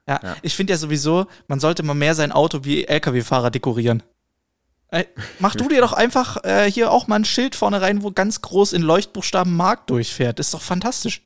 Ja, 0.06 0.20
Ja. 0.22 0.36
ich 0.42 0.54
finde 0.54 0.74
ja 0.74 0.76
sowieso, 0.76 1.26
man 1.48 1.60
sollte 1.60 1.82
mal 1.82 1.94
mehr 1.94 2.14
sein 2.14 2.30
Auto 2.30 2.60
wie 2.64 2.84
LKW-Fahrer 2.84 3.50
dekorieren. 3.50 4.02
Ey, 4.88 5.08
mach 5.38 5.56
du 5.56 5.66
dir 5.66 5.80
doch 5.80 5.94
einfach 5.94 6.44
äh, 6.44 6.70
hier 6.70 6.90
auch 6.92 7.06
mal 7.06 7.16
ein 7.16 7.24
Schild 7.24 7.54
vorne 7.56 7.80
rein, 7.80 8.02
wo 8.02 8.10
ganz 8.12 8.42
groß 8.42 8.74
in 8.74 8.82
Leuchtbuchstaben 8.82 9.56
Markt 9.56 9.88
durchfährt. 9.88 10.38
Ist 10.40 10.52
doch 10.52 10.60
fantastisch. 10.60 11.22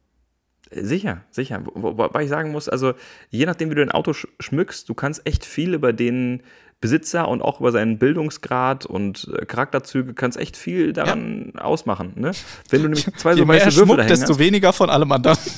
Sicher, 0.71 1.23
sicher. 1.31 1.63
Wo- 1.65 1.83
wo- 1.83 1.99
Wobei 1.99 2.25
ich 2.25 2.29
sagen 2.29 2.53
muss, 2.53 2.69
also 2.69 2.93
je 3.31 3.47
nachdem, 3.47 3.71
wie 3.71 3.75
du 3.75 3.85
dein 3.85 3.91
Auto 3.93 4.13
sch 4.13 4.27
schmückst, 4.41 4.89
du 4.89 4.95
kannst 4.95 5.27
echt 5.27 5.45
viel 5.45 5.75
über 5.75 5.93
den 5.93 6.43
Besitzer 6.81 7.27
und 7.27 7.43
auch 7.43 7.59
über 7.61 7.73
seinen 7.73 7.99
Bildungsgrad 7.99 8.87
und 8.87 9.29
äh, 9.37 9.47
Charakterzüge 9.47 10.15
kannst 10.15 10.39
echt 10.39 10.57
viel 10.57 10.93
daran 10.93 11.53
ausmachen. 11.57 12.13
Ne? 12.17 12.31
Wenn 12.71 12.83
du 12.83 12.89
nämlich 12.89 13.07
zwei 13.17 13.33
Je 13.33 13.39
so 13.39 13.45
mehr 13.47 13.57
weiße 13.65 13.77
Würfel 13.79 13.95
Schmuck, 13.97 14.07
desto 14.07 14.29
hast, 14.35 14.39
weniger 14.39 14.73
von 14.73 14.91
allem 14.91 15.11
anderen. 15.11 15.39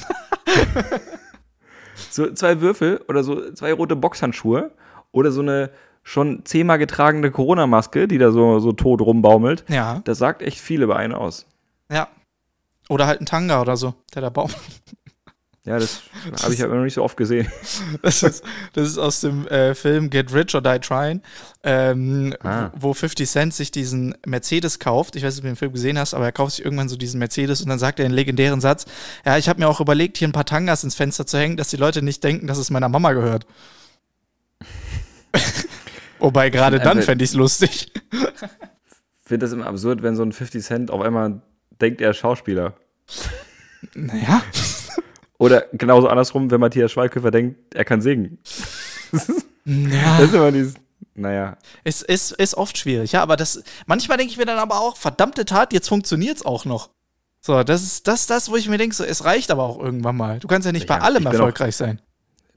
so 2.11 2.33
zwei 2.33 2.61
Würfel 2.61 3.01
oder 3.09 3.23
so 3.23 3.53
zwei 3.53 3.73
rote 3.73 3.97
Boxhandschuhe 3.97 4.71
oder 5.13 5.31
so 5.31 5.41
eine 5.43 5.71
schon 6.03 6.45
zehnmal 6.45 6.79
getragene 6.79 7.31
Corona-Maske, 7.31 8.09
die 8.09 8.19
da 8.19 8.33
so, 8.33 8.59
so 8.59 8.73
tot 8.73 9.01
rumbaumelt, 9.03 9.65
Ja, 9.69 10.01
das 10.05 10.19
sagt 10.19 10.43
echt 10.43 10.59
viel 10.59 10.83
über 10.83 10.97
einen 10.97 11.15
aus. 11.15 11.47
ja. 11.91 12.09
Oder 12.89 13.07
halt 13.07 13.21
ein 13.21 13.27
Tanga 13.27 13.61
oder 13.61 13.77
so, 13.77 13.95
der 14.17 14.23
da 14.23 14.31
baut. 14.31 14.51
Ja, 15.65 15.79
das 15.79 16.01
habe 16.43 16.55
ich 16.55 16.63
aber 16.65 16.75
noch 16.75 16.85
nicht 16.85 16.95
so 16.95 17.03
oft 17.03 17.17
gesehen. 17.19 17.47
Das 18.03 18.23
ist, 18.23 18.43
das 18.73 18.89
ist 18.89 18.97
aus 18.99 19.21
dem 19.21 19.47
äh, 19.49 19.75
Film 19.75 20.09
Get 20.09 20.33
Rich 20.33 20.55
or 20.55 20.63
Die 20.63 20.79
Trying, 20.79 21.21
ähm, 21.63 22.35
Ah. 22.43 22.71
wo 22.75 22.95
50 22.95 23.29
Cent 23.29 23.53
sich 23.55 23.71
diesen 23.71 24.15
Mercedes 24.27 24.79
kauft. 24.79 25.17
Ich 25.17 25.23
weiß 25.23 25.35
nicht, 25.35 25.41
ob 25.41 25.45
du 25.45 25.49
den 25.51 25.57
Film 25.57 25.73
gesehen 25.73 25.99
hast, 25.99 26.15
aber 26.15 26.25
er 26.25 26.33
kauft 26.33 26.57
sich 26.57 26.65
irgendwann 26.65 26.89
so 26.89 26.97
diesen 26.97 27.19
Mercedes 27.19 27.61
und 27.61 27.69
dann 27.69 27.79
sagt 27.79 27.99
er 27.99 28.07
den 28.07 28.13
legendären 28.13 28.61
Satz: 28.63 28.87
Ja, 29.27 29.37
ich 29.37 29.49
habe 29.51 29.61
mir 29.61 29.69
auch 29.69 29.81
überlegt, 29.81 30.17
hier 30.17 30.29
ein 30.29 30.33
paar 30.33 30.47
Tangas 30.47 30.83
ins 30.83 30.95
Fenster 30.95 31.27
zu 31.27 31.37
hängen, 31.39 31.59
dass 31.59 31.69
die 31.69 31.77
Leute 31.77 32.01
nicht 32.01 32.25
denken, 32.25 32.47
dass 32.47 32.57
es 32.57 32.71
meiner 32.71 32.89
Mama 32.89 33.13
gehört. 33.13 33.45
Wobei 36.19 36.49
gerade 36.51 36.79
dann 36.79 36.97
Also- 36.99 37.07
fände 37.07 37.25
ich 37.25 37.31
es 37.31 37.37
lustig. 37.37 37.93
Ich 38.13 38.19
finde 39.25 39.45
das 39.47 39.53
immer 39.53 39.67
absurd, 39.67 40.03
wenn 40.03 40.17
so 40.17 40.23
ein 40.23 40.33
50 40.33 40.65
Cent 40.65 40.91
auf 40.91 41.01
einmal 41.03 41.41
denkt, 41.81 42.01
er 42.01 42.11
ist 42.11 42.17
Schauspieler. 42.17 42.75
Naja. 43.95 44.43
Oder 45.41 45.65
genauso 45.73 46.07
andersrum, 46.09 46.51
wenn 46.51 46.61
Matthias 46.61 46.93
Schweighöfer 46.93 47.31
denkt, 47.31 47.75
er 47.75 47.87
kann 47.87 48.03
singen. 48.03 48.39
Ja. 49.65 50.19
Das 50.19 50.29
ist 50.29 50.35
immer 50.35 50.53
dieses, 50.53 50.75
naja. 51.15 51.57
Es 51.83 52.03
ist, 52.03 52.33
ist 52.33 52.55
oft 52.57 52.77
schwierig, 52.77 53.13
ja, 53.13 53.23
aber 53.23 53.37
das, 53.37 53.63
manchmal 53.87 54.19
denke 54.19 54.33
ich 54.33 54.37
mir 54.39 54.45
dann 54.45 54.59
aber 54.59 54.81
auch, 54.81 54.99
verdammte 54.99 55.47
Tat, 55.47 55.73
jetzt 55.73 55.89
funktioniert's 55.89 56.45
auch 56.45 56.67
noch. 56.67 56.91
So, 57.41 57.65
das 57.65 57.83
ist 57.83 58.07
das, 58.07 58.27
das, 58.27 58.51
wo 58.51 58.57
ich 58.57 58.69
mir 58.69 58.77
denke, 58.77 58.95
so, 58.95 59.03
es 59.03 59.25
reicht 59.25 59.51
aber 59.51 59.63
auch 59.63 59.79
irgendwann 59.81 60.17
mal. 60.17 60.39
Du 60.41 60.47
kannst 60.47 60.67
ja 60.67 60.73
nicht 60.73 60.87
bei 60.87 60.97
Ja, 60.97 61.01
allem 61.01 61.23
ich 61.23 61.29
bin 61.29 61.29
auch- 61.29 61.33
erfolgreich 61.47 61.75
sein. 61.75 62.03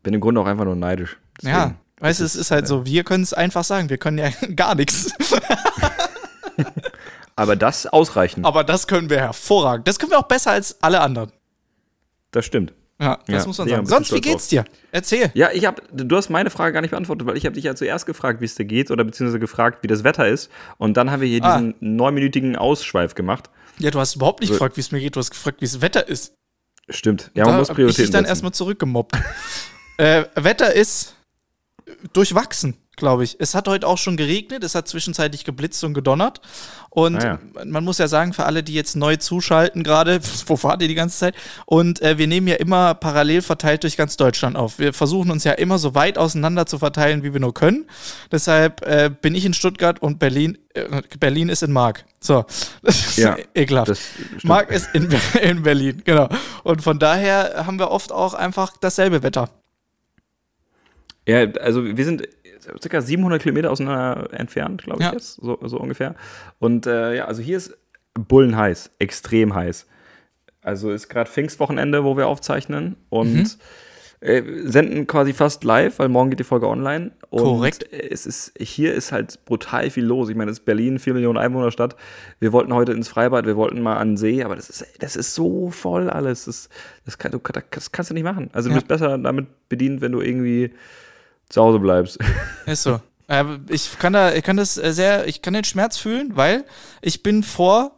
Bin 0.03 0.13
im 0.13 0.19
Grunde 0.19 0.41
auch 0.41 0.45
einfach 0.45 0.65
nur 0.65 0.75
neidisch. 0.75 1.17
Deswegen. 1.37 1.55
Ja, 1.55 1.75
weißt 2.01 2.19
du, 2.19 2.25
es 2.25 2.35
ist 2.35 2.51
halt 2.51 2.67
so, 2.67 2.85
wir 2.85 3.05
können 3.05 3.23
es 3.23 3.33
einfach 3.33 3.63
sagen, 3.63 3.87
wir 3.89 3.97
können 3.97 4.17
ja 4.17 4.29
gar 4.57 4.75
nichts. 4.75 5.09
Aber 7.35 7.55
das 7.55 7.87
ausreichend. 7.87 8.45
Aber 8.45 8.63
das 8.63 8.87
können 8.87 9.09
wir 9.09 9.19
hervorragend. 9.19 9.87
Das 9.87 9.97
können 9.99 10.11
wir 10.11 10.19
auch 10.19 10.27
besser 10.27 10.51
als 10.51 10.81
alle 10.83 10.99
anderen. 10.99 11.31
Das 12.33 12.45
stimmt. 12.45 12.73
Ja, 12.99 13.17
das 13.25 13.43
Ja, 13.43 13.47
muss 13.47 13.57
man 13.57 13.67
sagen. 13.69 13.85
Sonst, 13.85 14.13
wie 14.13 14.21
geht's 14.21 14.47
dir? 14.49 14.65
Erzähl. 14.91 15.31
Ja, 15.33 15.49
ich 15.51 15.65
habe, 15.65 15.81
du 15.91 16.15
hast 16.15 16.29
meine 16.29 16.49
Frage 16.49 16.73
gar 16.73 16.81
nicht 16.81 16.91
beantwortet, 16.91 17.25
weil 17.27 17.37
ich 17.37 17.45
habe 17.45 17.55
dich 17.55 17.63
ja 17.63 17.75
zuerst 17.75 18.05
gefragt, 18.05 18.39
wie 18.41 18.45
es 18.45 18.55
dir 18.55 18.65
geht 18.65 18.91
oder 18.91 19.03
beziehungsweise 19.03 19.39
gefragt, 19.39 19.79
wie 19.83 19.87
das 19.87 20.03
Wetter 20.03 20.27
ist. 20.27 20.49
Und 20.77 20.95
dann 20.97 21.09
haben 21.11 21.21
wir 21.21 21.27
hier 21.27 21.43
Ah. 21.43 21.57
diesen 21.57 21.75
neunminütigen 21.79 22.55
Ausschweif 22.55 23.15
gemacht. 23.15 23.49
Ja, 23.79 23.89
du 23.91 23.99
hast 23.99 24.15
überhaupt 24.15 24.41
nicht 24.41 24.49
So. 24.49 24.53
gefragt, 24.55 24.77
wie 24.77 24.81
es 24.81 24.91
mir 24.91 24.99
geht. 24.99 25.15
Du 25.15 25.19
hast 25.19 25.31
gefragt, 25.31 25.61
wie 25.61 25.65
das 25.65 25.81
Wetter 25.81 26.07
ist. 26.07 26.35
Stimmt. 26.89 27.31
Ja, 27.33 27.45
man 27.45 27.53
da 27.53 27.59
muss 27.59 27.69
hab 27.69 27.77
ich 27.79 27.85
dich 27.85 27.95
Prioritäten 27.95 28.11
dann 28.13 28.21
setzen. 28.23 28.29
erstmal 28.29 28.51
zurückgemobbt. 28.53 29.15
äh, 29.97 30.25
Wetter 30.35 30.73
ist 30.73 31.15
durchwachsen. 32.13 32.75
Glaube 32.95 33.23
ich. 33.23 33.37
Es 33.39 33.55
hat 33.55 33.67
heute 33.67 33.87
auch 33.87 33.97
schon 33.97 34.17
geregnet, 34.17 34.63
es 34.63 34.75
hat 34.75 34.87
zwischenzeitlich 34.87 35.45
geblitzt 35.45 35.83
und 35.83 35.93
gedonnert. 35.93 36.41
Und 36.89 37.23
Ah 37.23 37.39
man 37.65 37.83
muss 37.83 37.97
ja 37.97 38.07
sagen, 38.07 38.33
für 38.33 38.45
alle, 38.45 38.63
die 38.63 38.73
jetzt 38.73 38.95
neu 38.95 39.15
zuschalten 39.17 39.83
gerade, 39.83 40.19
wo 40.47 40.57
fahrt 40.57 40.81
ihr 40.81 40.87
die 40.87 40.95
ganze 40.95 41.17
Zeit? 41.17 41.35
Und 41.65 42.01
äh, 42.01 42.17
wir 42.17 42.27
nehmen 42.27 42.47
ja 42.47 42.55
immer 42.55 42.93
parallel 42.93 43.41
verteilt 43.41 43.83
durch 43.83 43.97
ganz 43.97 44.17
Deutschland 44.17 44.55
auf. 44.55 44.79
Wir 44.79 44.93
versuchen 44.93 45.31
uns 45.31 45.43
ja 45.43 45.53
immer 45.53 45.77
so 45.77 45.95
weit 45.95 46.17
auseinander 46.17 46.65
zu 46.65 46.79
verteilen, 46.79 47.23
wie 47.23 47.33
wir 47.33 47.39
nur 47.39 47.53
können. 47.53 47.85
Deshalb 48.31 48.85
äh, 48.85 49.09
bin 49.09 49.35
ich 49.35 49.45
in 49.45 49.53
Stuttgart 49.53 50.01
und 50.01 50.19
Berlin, 50.19 50.57
äh, 50.73 51.01
Berlin 51.19 51.49
ist 51.49 51.63
in 51.63 51.71
Mark. 51.71 52.05
So, 52.19 52.45
das 52.81 53.07
ist 53.07 53.17
Ja, 53.17 53.37
ekelhaft. 53.55 53.89
das. 53.89 54.01
Mark 54.43 54.71
ist 54.71 54.89
in, 54.93 55.09
in 55.41 55.63
Berlin, 55.63 56.01
genau. 56.05 56.29
Und 56.63 56.81
von 56.81 56.99
daher 56.99 57.65
haben 57.65 57.79
wir 57.79 57.91
oft 57.91 58.11
auch 58.11 58.33
einfach 58.33 58.77
dasselbe 58.79 59.23
Wetter. 59.23 59.49
Ja, 61.27 61.45
also 61.61 61.85
wir 61.85 62.03
sind 62.03 62.27
circa 62.81 63.01
700 63.01 63.41
Kilometer 63.41 63.71
auseinander 63.71 64.29
entfernt, 64.33 64.83
glaube 64.83 65.01
ich 65.01 65.07
Ja. 65.07 65.13
jetzt, 65.13 65.35
so, 65.35 65.57
so 65.63 65.77
ungefähr. 65.79 66.15
Und 66.59 66.87
äh, 66.87 67.15
ja, 67.17 67.25
also 67.25 67.41
hier 67.41 67.57
ist 67.57 67.77
bullenheiß, 68.13 68.91
extrem 68.99 69.53
heiß. 69.55 69.87
Also 70.61 70.91
ist 70.91 71.09
gerade 71.09 71.29
Pfingstwochenende, 71.29 72.03
wo 72.03 72.15
wir 72.17 72.27
aufzeichnen 72.27 72.95
und 73.09 73.33
Mhm. 73.33 73.45
äh, 74.21 74.41
senden 74.63 75.05
quasi 75.07 75.33
fast 75.33 75.65
live, 75.65 75.99
weil 75.99 76.07
morgen 76.07 76.29
geht 76.29 76.39
die 76.39 76.45
Folge 76.45 76.67
online. 76.69 77.11
Und 77.29 77.41
Korrekt. 77.43 77.91
Es 77.91 78.25
ist, 78.25 78.53
hier 78.57 78.93
ist 78.93 79.11
halt 79.11 79.43
brutal 79.43 79.89
viel 79.89 80.05
los. 80.05 80.29
Ich 80.29 80.35
meine, 80.37 80.51
es 80.51 80.59
ist 80.59 80.65
Berlin, 80.65 80.99
4 80.99 81.13
Millionen 81.15 81.37
Einwohnerstadt. 81.37 81.97
Wir 82.39 82.53
wollten 82.53 82.73
heute 82.73 82.93
ins 82.93 83.09
Freibad, 83.09 83.45
wir 83.45 83.57
wollten 83.57 83.81
mal 83.81 83.97
an 83.97 84.11
den 84.11 84.17
See, 84.17 84.41
aber 84.43 84.55
das 84.55 84.69
ist, 84.69 84.85
das 84.99 85.17
ist 85.17 85.33
so 85.35 85.69
voll 85.71 86.09
alles. 86.09 86.45
Das, 86.45 86.69
das, 87.03 87.17
kann, 87.17 87.31
das 87.71 87.91
kannst 87.91 88.11
du 88.11 88.13
nicht 88.13 88.23
machen. 88.23 88.49
Also 88.53 88.69
du 88.69 88.75
Ja. 88.75 88.79
bist 88.79 88.87
besser 88.87 89.17
damit 89.17 89.47
bedient, 89.67 89.99
wenn 89.99 90.13
du 90.13 90.21
irgendwie 90.21 90.71
zu 91.49 91.61
Hause 91.61 91.79
bleibst. 91.79 92.17
Ist 92.65 92.83
so. 92.83 92.99
Äh, 93.27 93.43
ich 93.69 93.97
kann 93.99 94.13
da, 94.13 94.33
ich 94.33 94.43
kann 94.43 94.57
das 94.57 94.77
äh, 94.77 94.91
sehr, 94.93 95.27
ich 95.27 95.41
kann 95.41 95.53
den 95.53 95.63
Schmerz 95.63 95.97
fühlen, 95.97 96.35
weil 96.35 96.65
ich 97.01 97.23
bin 97.23 97.43
vor, 97.43 97.97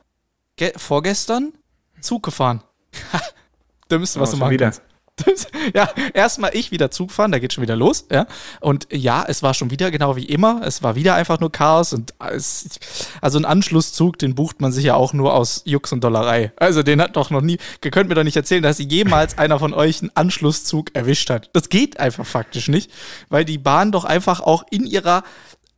ge, 0.56 0.74
vorgestern 0.78 1.54
Zug 2.02 2.24
gefahren. 2.24 2.62
da 3.88 3.98
müsste 3.98 4.20
was 4.20 4.30
Oh, 4.30 4.34
du 4.34 4.40
machen 4.40 4.52
wieder. 4.52 4.66
kannst. 4.68 4.82
Das, 5.18 5.48
ja, 5.74 5.90
erstmal 6.14 6.52
ich 6.54 6.72
wieder 6.72 6.92
Zug 6.92 7.10
fahren, 7.10 7.32
da 7.32 7.40
geht 7.40 7.54
schon 7.54 7.62
wieder 7.62 7.78
los, 7.78 8.06
ja. 8.12 8.28
Und 8.60 8.88
ja, 8.92 9.24
es 9.26 9.44
war 9.44 9.54
schon 9.54 9.72
wieder 9.72 9.90
genau 9.90 10.18
wie 10.18 10.26
immer. 10.26 10.62
Es 10.66 10.84
war 10.84 10.96
wieder 10.96 11.16
einfach 11.16 11.40
nur 11.40 11.54
Chaos 11.54 11.94
und 11.94 12.14
es, 12.20 12.80
also 13.22 13.40
ein 13.40 13.46
Anschlusszug, 13.46 14.20
den 14.20 14.36
bucht 14.36 14.60
man 14.60 14.74
sich 14.74 14.84
ja 14.84 14.96
auch 14.96 15.14
nur 15.14 15.34
aus 15.34 15.62
Jux 15.64 15.94
und 15.94 16.04
Dollerei. 16.04 16.52
Also 16.58 16.84
den 16.84 17.02
hat 17.02 17.16
doch 17.16 17.30
noch 17.30 17.40
nie, 17.40 17.58
ihr 17.84 17.92
könnt 17.92 18.10
mir 18.10 18.16
doch 18.16 18.24
nicht 18.24 18.36
erzählen, 18.36 18.62
dass 18.62 18.78
jemals 18.80 19.38
einer 19.38 19.58
von 19.58 19.74
euch 19.74 20.02
einen 20.02 20.12
Anschlusszug 20.16 20.94
erwischt 20.94 21.30
hat. 21.30 21.50
Das 21.54 21.70
geht 21.70 21.98
einfach 21.98 22.26
faktisch 22.26 22.68
nicht, 22.68 22.92
weil 23.30 23.46
die 23.46 23.58
Bahn 23.58 23.94
doch 23.94 24.04
einfach 24.04 24.42
auch 24.42 24.66
in 24.70 24.86
ihrer 24.86 25.24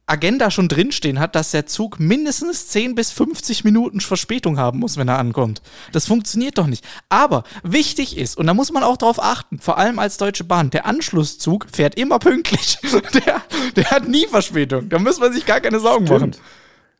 Agenda 0.08 0.50
schon 0.52 0.70
drinstehen 0.70 1.20
hat, 1.20 1.36
dass 1.36 1.52
der 1.52 1.66
Zug 1.66 2.00
mindestens 2.00 2.70
10 2.70 2.96
bis 2.96 3.12
50 3.12 3.66
Minuten 3.66 4.00
Verspätung 4.00 4.58
haben 4.58 4.80
muss, 4.80 4.96
wenn 4.96 5.10
er 5.10 5.20
ankommt. 5.20 5.62
Das 5.92 6.08
funktioniert 6.08 6.58
doch 6.58 6.68
nicht. 6.68 6.86
Aber 7.10 7.44
wichtig 7.62 8.18
ist, 8.18 8.38
und 8.38 8.48
da 8.48 8.54
muss 8.54 8.72
man 8.72 8.84
auch 8.84 8.96
drauf 8.96 9.22
achten, 9.22 9.60
vor 9.60 9.78
allem 9.78 10.00
als 10.00 10.18
Deutsche 10.18 10.46
Bahn, 10.46 10.70
der 10.70 10.86
Anschlusszug 10.86 11.68
fährt 11.72 11.96
immer 11.96 12.20
pünktlich. 12.20 12.78
Der, 13.14 13.42
der 13.76 13.92
hat 13.92 14.08
nie 14.08 14.28
Verspätung. 14.28 14.90
Da 14.90 15.00
muss 15.00 15.20
man 15.20 15.34
sich 15.34 15.46
gar 15.46 15.60
keine 15.60 15.80
Sorgen 15.80 16.06
machen. 16.06 16.36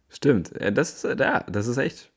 Stimmt. 0.10 0.52
Ja, 0.60 0.72
das 0.72 1.04
ist, 1.04 1.20
ja, 1.20 1.44
das 1.50 1.68
ist 1.68 1.78
echt. 1.78 2.10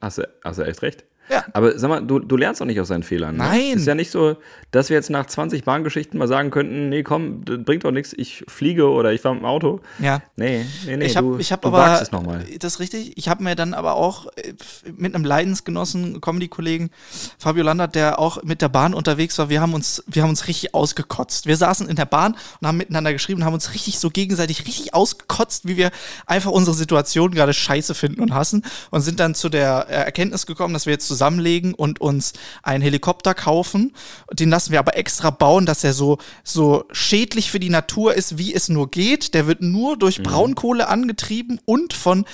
Hast 0.00 0.18
du, 0.18 0.28
hast 0.42 0.58
du 0.58 0.62
echt 0.62 0.82
recht. 0.82 1.04
Ja. 1.28 1.44
Aber 1.52 1.78
sag 1.78 1.88
mal, 1.88 2.00
du, 2.00 2.18
du 2.18 2.36
lernst 2.36 2.60
doch 2.60 2.66
nicht 2.66 2.80
aus 2.80 2.88
seinen 2.88 3.02
Fehlern. 3.02 3.36
Ne? 3.36 3.44
Nein. 3.44 3.76
Ist 3.76 3.86
ja 3.86 3.94
nicht 3.94 4.10
so, 4.10 4.36
dass 4.70 4.90
wir 4.90 4.96
jetzt 4.96 5.10
nach 5.10 5.26
20 5.26 5.64
Bahngeschichten 5.64 6.18
mal 6.18 6.28
sagen 6.28 6.50
könnten, 6.50 6.88
nee, 6.88 7.02
komm, 7.02 7.44
das 7.44 7.58
bringt 7.64 7.84
doch 7.84 7.90
nichts, 7.90 8.12
ich 8.16 8.44
fliege 8.48 8.88
oder 8.88 9.12
ich 9.12 9.20
fahre 9.20 9.34
mit 9.34 9.42
dem 9.42 9.46
Auto. 9.46 9.80
Ja. 9.98 10.20
Nee, 10.36 10.66
nee, 10.84 10.96
nee, 10.96 11.06
ich 11.06 11.16
habe 11.16 11.28
du, 11.28 11.38
ich 11.38 11.52
hab 11.52 11.62
du 11.62 11.68
aber 11.68 12.00
es 12.00 12.12
nochmal. 12.12 12.44
das 12.58 12.74
ist 12.74 12.80
richtig. 12.80 13.16
Ich 13.16 13.28
habe 13.28 13.42
mir 13.42 13.54
dann 13.54 13.72
aber 13.74 13.94
auch 13.94 14.26
äh, 14.36 14.52
mit 14.96 15.14
einem 15.14 15.24
Leidensgenossen, 15.24 16.20
Comedy-Kollegen 16.20 16.90
Fabio 17.38 17.64
Landert, 17.64 17.94
der 17.94 18.18
auch 18.18 18.42
mit 18.42 18.60
der 18.60 18.68
Bahn 18.68 18.94
unterwegs 18.94 19.38
war, 19.38 19.48
wir 19.48 19.60
haben 19.60 19.74
uns, 19.74 20.02
wir 20.06 20.22
haben 20.22 20.30
uns 20.30 20.48
richtig 20.48 20.74
ausgekotzt. 20.74 21.46
Wir 21.46 21.56
saßen 21.56 21.88
in 21.88 21.96
der 21.96 22.06
Bahn 22.06 22.36
und 22.60 22.68
haben 22.68 22.76
miteinander 22.76 23.12
geschrieben 23.12 23.40
und 23.40 23.46
haben 23.46 23.54
uns 23.54 23.72
richtig 23.72 23.98
so 23.98 24.10
gegenseitig 24.10 24.66
richtig 24.66 24.94
ausgekotzt, 24.94 25.66
wie 25.66 25.76
wir 25.76 25.90
einfach 26.26 26.50
unsere 26.50 26.76
Situation 26.76 27.30
gerade 27.30 27.54
scheiße 27.54 27.94
finden 27.94 28.20
und 28.20 28.34
hassen 28.34 28.64
und 28.90 29.00
sind 29.00 29.20
dann 29.20 29.34
zu 29.34 29.48
der 29.48 29.86
äh, 29.88 29.94
Erkenntnis 29.94 30.46
gekommen, 30.46 30.74
dass 30.74 30.86
wir 30.86 30.92
jetzt 30.92 31.08
zusammenlegen 31.14 31.74
und 31.74 32.00
uns 32.00 32.32
einen 32.62 32.82
Helikopter 32.82 33.34
kaufen. 33.34 33.94
Den 34.32 34.50
lassen 34.50 34.72
wir 34.72 34.78
aber 34.80 34.96
extra 34.96 35.30
bauen, 35.30 35.64
dass 35.66 35.84
er 35.84 35.92
so, 35.92 36.18
so 36.42 36.84
schädlich 36.92 37.50
für 37.50 37.60
die 37.60 37.70
Natur 37.70 38.14
ist, 38.14 38.36
wie 38.38 38.52
es 38.54 38.68
nur 38.68 38.90
geht. 38.90 39.34
Der 39.34 39.46
wird 39.46 39.62
nur 39.62 39.96
durch 39.96 40.22
Braunkohle 40.22 40.88
angetrieben 40.88 41.60
und 41.64 41.92
von 41.94 42.24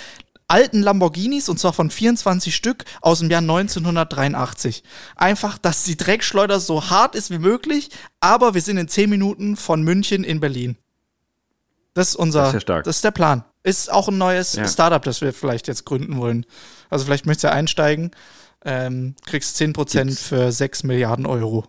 alten 0.48 0.82
Lamborghinis, 0.82 1.48
und 1.48 1.60
zwar 1.60 1.72
von 1.72 1.90
24 1.90 2.54
Stück 2.54 2.84
aus 3.00 3.20
dem 3.20 3.30
Jahr 3.30 3.40
1983. 3.40 4.82
Einfach, 5.14 5.58
dass 5.58 5.84
die 5.84 5.96
Dreckschleuder 5.96 6.58
so 6.58 6.90
hart 6.90 7.14
ist 7.14 7.30
wie 7.30 7.38
möglich, 7.38 7.90
aber 8.18 8.54
wir 8.54 8.60
sind 8.62 8.76
in 8.76 8.88
10 8.88 9.08
Minuten 9.08 9.56
von 9.56 9.82
München 9.82 10.24
in 10.24 10.40
Berlin. 10.40 10.76
Das 11.94 12.08
ist 12.10 12.16
unser, 12.16 12.44
Das 12.44 12.54
ist 12.54 12.68
ja 12.68 12.82
das 12.82 12.96
ist 12.96 13.04
der 13.04 13.10
Plan. 13.10 13.44
Ist 13.62 13.92
auch 13.92 14.08
ein 14.08 14.18
neues 14.18 14.54
Ja. 14.54 14.66
Startup, 14.66 15.02
das 15.02 15.20
wir 15.20 15.32
vielleicht 15.32 15.68
jetzt 15.68 15.84
gründen 15.84 16.16
wollen. 16.16 16.46
Also 16.88 17.04
vielleicht 17.04 17.26
möchtest 17.26 17.44
du 17.44 17.52
einsteigen, 17.52 18.10
ähm, 18.64 19.14
kriegst 19.26 19.56
10% 19.60 20.04
Gibt's- 20.04 20.22
für 20.26 20.52
6 20.52 20.82
Milliarden 20.84 21.26
Euro. 21.26 21.64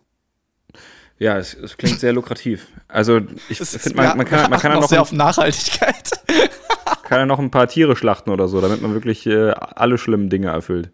Ja, 1.19 1.37
es, 1.37 1.53
es 1.53 1.77
klingt 1.77 1.99
sehr 1.99 2.13
lukrativ. 2.13 2.67
Also 2.87 3.19
ich 3.49 3.59
ist- 3.61 3.77
finde, 3.79 3.97
man, 3.97 4.17
man, 4.17 4.25
kann, 4.25 4.49
man 4.49 4.59
kann 4.59 4.71
ja 4.73 4.79
noch, 4.79 4.87
sehr 4.89 5.01
auf 5.01 5.11
Nachhaltigkeit. 5.11 6.09
kann 7.03 7.19
ja 7.19 7.25
noch 7.27 7.37
ein 7.39 7.51
paar 7.51 7.67
Tiere 7.67 7.95
schlachten 7.95 8.31
oder 8.31 8.47
so, 8.47 8.59
damit 8.59 8.81
man 8.81 8.93
wirklich 8.93 9.27
äh, 9.27 9.51
alle 9.51 9.97
schlimmen 9.99 10.29
Dinge 10.29 10.47
erfüllt. 10.47 10.91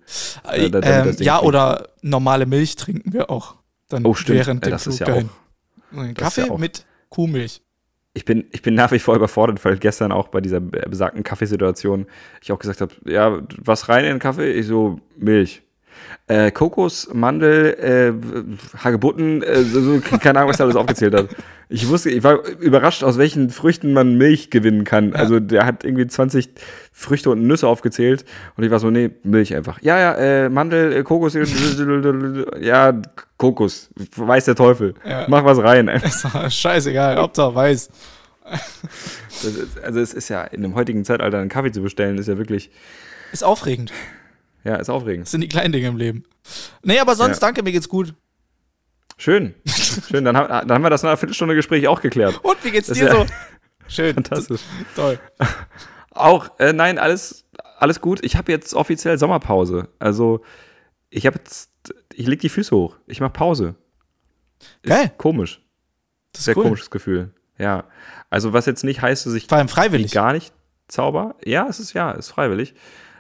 Äh, 0.52 0.66
ähm, 0.66 0.72
Ding 0.72 0.84
ja, 1.26 1.38
fliegt. 1.38 1.44
oder 1.48 1.90
normale 2.02 2.46
Milch 2.46 2.76
trinken 2.76 3.14
wir 3.14 3.30
auch. 3.30 3.56
Dann 3.88 4.06
Oh, 4.06 4.14
stimmt. 4.14 4.40
Während 4.40 4.64
Äh, 4.64 4.70
dem 4.70 4.72
das 4.72 4.88
ist 4.88 4.98
Flug 4.98 5.08
ja 5.08 5.14
dahin. 5.14 5.30
auch- 5.96 6.04
ist 6.04 6.16
Kaffee 6.18 6.42
ja 6.42 6.52
auch- 6.52 6.58
mit 6.58 6.86
Kuhmilch. 7.08 7.62
ich 8.14 8.26
bin, 8.26 8.48
ich 8.52 8.62
bin 8.62 8.74
nach 8.74 8.92
wie 8.92 9.00
vor 9.00 9.16
überfordert, 9.16 9.64
weil 9.64 9.78
gestern 9.78 10.12
auch 10.12 10.28
bei 10.28 10.42
dieser 10.42 10.60
besagten 10.60 11.24
Kaffeesituation 11.24 12.06
ich 12.42 12.52
auch 12.52 12.60
gesagt 12.60 12.82
habe, 12.82 12.94
ja, 13.06 13.40
was 13.64 13.88
rein 13.88 14.04
in 14.04 14.12
den 14.16 14.20
Kaffee? 14.20 14.52
Ich 14.52 14.68
so, 14.68 15.00
Milch. 15.16 15.62
Äh, 16.28 16.52
Kokos, 16.52 17.10
Mandel, 17.14 17.74
äh, 17.80 18.78
Hagebutten, 18.78 19.44
äh, 19.44 19.64
so, 19.64 20.00
keine 20.20 20.40
Ahnung, 20.40 20.50
was 20.50 20.60
er 20.60 20.66
alles 20.66 20.76
aufgezählt 20.76 21.14
hat. 21.14 21.30
Ich 21.70 21.88
wusste, 21.88 22.10
ich 22.10 22.24
war 22.24 22.46
überrascht, 22.60 23.04
aus 23.04 23.18
welchen 23.18 23.50
Früchten 23.50 23.94
man 23.94 24.18
Milch 24.18 24.50
gewinnen 24.50 24.84
kann. 24.84 25.14
Also 25.14 25.40
der 25.40 25.66
hat 25.66 25.84
irgendwie 25.84 26.08
20 26.08 26.50
Früchte 26.94 27.30
und 27.30 27.46
Nüsse 27.46 27.68
aufgezählt 27.68 28.26
und 28.56 28.64
ich 28.64 28.72
war 28.72 28.80
so, 28.80 28.90
nee, 28.90 29.10
Milch 29.24 29.56
einfach. 29.56 29.82
Ja, 29.82 30.00
ja, 30.00 30.16
äh, 30.16 30.50
Mandel, 30.50 30.94
äh, 30.94 31.04
Kokos, 31.04 31.34
ja, 32.62 33.02
Kokos, 33.38 33.90
weiß 34.16 34.46
der 34.46 34.56
Teufel. 34.56 34.96
Ja. 35.08 35.26
Mach 35.28 35.44
was 35.46 35.60
rein. 35.60 35.90
Scheißegal, 36.50 37.18
Hauptsache 37.18 37.56
weiß. 37.56 37.90
Ist, 39.30 39.84
also 39.84 40.00
es 40.00 40.14
ist 40.14 40.30
ja 40.30 40.44
in 40.44 40.62
dem 40.62 40.76
heutigen 40.76 41.04
Zeitalter 41.06 41.40
einen 41.40 41.50
Kaffee 41.50 41.72
zu 41.72 41.82
bestellen, 41.82 42.18
ist 42.18 42.28
ja 42.28 42.38
wirklich, 42.38 42.72
Ist 43.32 43.44
aufregend. 43.44 43.92
Ja, 44.68 44.76
ist 44.76 44.90
aufregend. 44.90 45.26
Das 45.26 45.32
sind 45.32 45.42
die 45.42 45.48
kleinen 45.48 45.72
Dinge 45.72 45.88
im 45.88 45.98
Leben. 45.98 46.24
Nee, 46.84 47.00
aber 47.00 47.16
sonst, 47.16 47.38
Ja. 47.42 47.48
danke, 47.48 47.64
mir 47.64 47.72
geht's 47.72 47.90
gut. 47.90 48.14
Schön. 49.18 49.56
Schön, 49.66 50.26
dann, 50.26 50.38
haben- 50.38 50.50
dann 50.68 50.72
haben 50.72 50.82
wir 50.84 50.90
das 50.90 51.02
nach 51.04 51.10
einer 51.12 51.18
Viertelstunde 51.18 51.56
Gespräch 51.56 51.88
auch 51.88 52.02
geklärt. 52.02 52.40
Und 52.44 52.64
wie 52.64 52.72
geht's 52.72 52.88
Das 52.88 52.98
dir 52.98 53.06
ja- 53.08 53.12
so? 53.16 53.26
Schön. 53.88 54.14
Fantastisch. 54.16 54.62
Toll. 54.96 55.18
Auch, 56.12 56.60
äh, 56.60 56.74
nein, 56.74 57.00
alles, 57.00 57.46
alles 57.80 58.02
gut. 58.02 58.20
Ich 58.24 58.36
habe 58.36 58.52
jetzt 58.52 58.74
offiziell 58.74 59.18
Sommerpause. 59.18 59.88
Also, 60.00 60.44
ich 61.10 61.26
habe 61.26 61.38
jetzt, 61.38 61.72
ich 62.14 62.28
leg 62.28 62.40
die 62.42 62.50
Füße 62.50 62.76
hoch. 62.76 62.98
Ich 63.08 63.22
mache 63.22 63.32
Pause. 63.32 63.76
Ist 64.82 64.90
Geil. 64.90 65.12
Komisch. 65.18 65.62
Das 66.34 66.44
Sehr 66.46 66.52
ist 66.52 66.58
cool. 66.58 66.64
komisches 66.66 66.90
Gefühl. 66.92 67.34
Ja. 67.58 67.86
Also, 68.30 68.52
was 68.54 68.66
jetzt 68.66 68.84
nicht 68.84 69.02
heißt, 69.02 69.26
dass 69.26 69.34
ich 69.34 69.48
Vor 69.48 69.58
allem 69.58 69.70
freiwillig. 69.70 70.12
gar 70.12 70.34
nicht 70.34 70.54
zauber. 70.90 71.36
Ja, 71.46 71.68
es 71.70 71.80
ist 71.80 71.94
ja, 71.94 72.12
ist 72.12 72.30
freiwillig. 72.30 72.74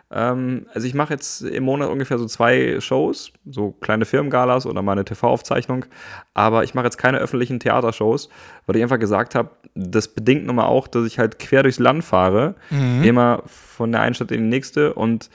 Ähm, 0.10 0.68
also 0.74 0.88
ich 0.88 0.94
mache 0.94 1.14
jetzt 1.14 1.42
im 1.42 1.64
Monat 1.64 1.90
ungefähr 1.90 2.18
so 2.18 2.26
zwei 2.28 2.80
Shows, 2.80 3.32
so 3.46 3.72
kleine 3.72 4.06
Firmengalas 4.06 4.66
oder 4.66 4.82
mal 4.82 4.94
eine 4.94 5.04
TV-Aufzeichnung. 5.06 5.86
Aber 6.34 6.64
ich 6.64 6.74
mache 6.74 6.86
jetzt 6.86 6.98
keine 6.98 7.18
öffentlichen 7.18 7.60
Theatershows, 7.60 8.30
weil 8.66 8.78
ich 8.78 8.84
einfach 8.84 9.00
gesagt 9.00 9.36
habe, 9.36 9.50
das 9.76 10.08
bedingt 10.08 10.46
nun 10.46 10.56
mal 10.56 10.66
auch, 10.66 10.88
dass 10.88 11.06
ich 11.06 11.20
halt 11.20 11.40
quer 11.40 11.64
durchs 11.64 11.80
Land 11.80 12.04
fahre, 12.04 12.56
Mhm. 12.72 13.04
immer 13.04 13.44
von 13.46 13.92
der 13.92 14.02
einen 14.02 14.16
Stadt 14.16 14.32
in 14.32 14.44
die 14.44 14.48
nächste 14.50 14.94
und 14.94 15.30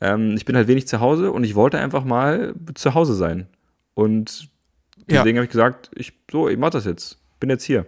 ähm, 0.00 0.34
ich 0.36 0.44
bin 0.44 0.56
halt 0.56 0.68
wenig 0.68 0.86
zu 0.88 1.00
Hause 1.00 1.32
und 1.32 1.44
ich 1.44 1.54
wollte 1.54 1.78
einfach 1.78 2.04
mal 2.04 2.54
zu 2.74 2.94
Hause 2.94 3.14
sein. 3.14 3.46
Und 3.94 4.48
Ja. 5.08 5.18
deswegen 5.18 5.38
habe 5.38 5.44
ich 5.46 5.50
gesagt, 5.52 5.90
ich, 5.94 6.12
so, 6.30 6.48
ich 6.48 6.58
mache 6.58 6.72
das 6.72 6.84
jetzt, 6.84 7.18
bin 7.40 7.48
jetzt 7.50 7.64
hier. 7.64 7.86